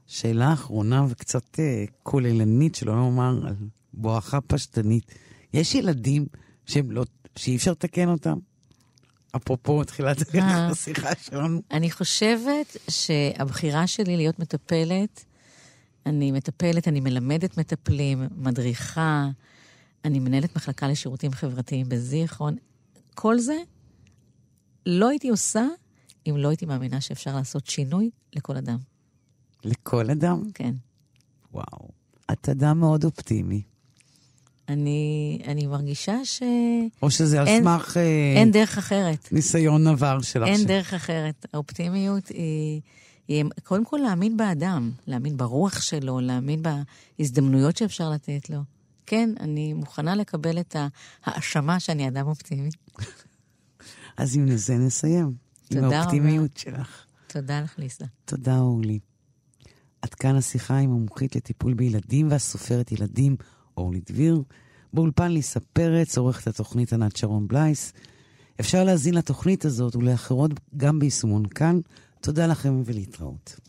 שאלה 0.06 0.52
אחרונה 0.52 1.06
וקצת 1.08 1.60
אה, 1.60 1.84
כוללנית, 2.02 2.74
שלא 2.74 2.96
לומר 2.96 3.46
על 3.46 3.54
בואכה 3.92 4.40
פשטנית. 4.40 5.14
יש 5.52 5.74
ילדים 5.74 6.26
שהם 6.66 6.90
לא, 6.90 7.04
שאי 7.36 7.56
אפשר 7.56 7.70
לתקן 7.70 8.08
אותם? 8.08 8.38
אפרופו 9.36 9.84
תחילת 9.84 10.34
אה. 10.34 10.66
השיחה 10.66 11.08
שלנו. 11.22 11.62
אני 11.70 11.90
חושבת 11.90 12.76
שהבחירה 12.90 13.86
שלי 13.86 14.16
להיות 14.16 14.38
מטפלת, 14.38 15.24
אני 16.06 16.32
מטפלת, 16.32 16.88
אני 16.88 17.00
מלמדת 17.00 17.58
מטפלים, 17.58 18.28
מדריכה, 18.36 19.28
אני 20.04 20.18
מנהלת 20.18 20.56
מחלקה 20.56 20.88
לשירותים 20.88 21.32
חברתיים 21.32 21.88
בזיכרון. 21.88 22.56
כל 23.14 23.38
זה 23.38 23.56
לא 24.86 25.08
הייתי 25.08 25.28
עושה 25.28 25.66
אם 26.26 26.36
לא 26.36 26.48
הייתי 26.48 26.66
מאמינה 26.66 27.00
שאפשר 27.00 27.36
לעשות 27.36 27.66
שינוי 27.66 28.10
לכל 28.32 28.56
אדם. 28.56 28.78
לכל 29.64 30.10
אדם? 30.10 30.42
כן. 30.54 30.74
וואו. 31.52 31.88
את 32.32 32.48
אדם 32.48 32.80
מאוד 32.80 33.04
אופטימי. 33.04 33.62
אני, 34.68 35.38
אני 35.46 35.66
מרגישה 35.66 36.24
ש... 36.24 36.42
או 37.02 37.10
שזה 37.10 37.40
על 37.40 37.46
סמך... 37.46 37.96
אה, 37.96 38.34
אין 38.36 38.50
דרך 38.50 38.78
אחרת. 38.78 39.32
ניסיון 39.32 39.86
עבר 39.86 40.20
שלך. 40.20 40.48
אין 40.48 40.58
ש... 40.58 40.64
דרך 40.64 40.94
אחרת. 40.94 41.46
האופטימיות 41.52 42.28
היא, 42.28 42.80
היא 43.28 43.44
קודם 43.62 43.84
כל 43.84 43.96
להאמין 44.02 44.36
באדם, 44.36 44.90
להאמין 45.06 45.36
ברוח 45.36 45.80
שלו, 45.80 46.20
להאמין 46.20 46.62
בהזדמנויות 47.18 47.76
שאפשר 47.76 48.10
לתת 48.10 48.50
לו. 48.50 48.58
כן, 49.06 49.30
אני 49.40 49.72
מוכנה 49.72 50.14
לקבל 50.14 50.60
את 50.60 50.76
ההאשמה 51.24 51.80
שאני 51.80 52.08
אדם 52.08 52.26
אופטימי. 52.26 52.70
אז 54.16 54.36
עם 54.36 54.56
זה 54.56 54.74
נסיים. 54.74 55.43
עם 55.70 55.84
האופטימיות. 55.84 56.56
שלך. 56.56 57.06
תודה 57.26 57.60
לך, 57.60 57.78
ליסה. 57.78 58.04
תודה, 58.24 58.58
אורלי. 58.58 58.98
עד 60.02 60.14
כאן 60.14 60.36
השיחה 60.36 60.78
עם 60.78 60.90
המומחית 60.90 61.36
לטיפול 61.36 61.74
בילדים 61.74 62.30
והסופרת 62.30 62.92
ילדים, 62.92 63.36
אורלי 63.76 64.00
דביר. 64.06 64.42
באולפן 64.92 65.30
ליסה 65.30 65.60
פרץ, 65.60 66.18
עורכת 66.18 66.46
התוכנית 66.46 66.92
ענת 66.92 67.16
שרון 67.16 67.48
בלייס. 67.48 67.92
אפשר 68.60 68.84
להזין 68.84 69.14
לתוכנית 69.14 69.64
הזאת 69.64 69.96
ולאחרות 69.96 70.50
גם 70.76 70.98
ביישומון 70.98 71.46
כאן. 71.46 71.80
תודה 72.20 72.46
לכם 72.46 72.82
ולהתראות. 72.84 73.60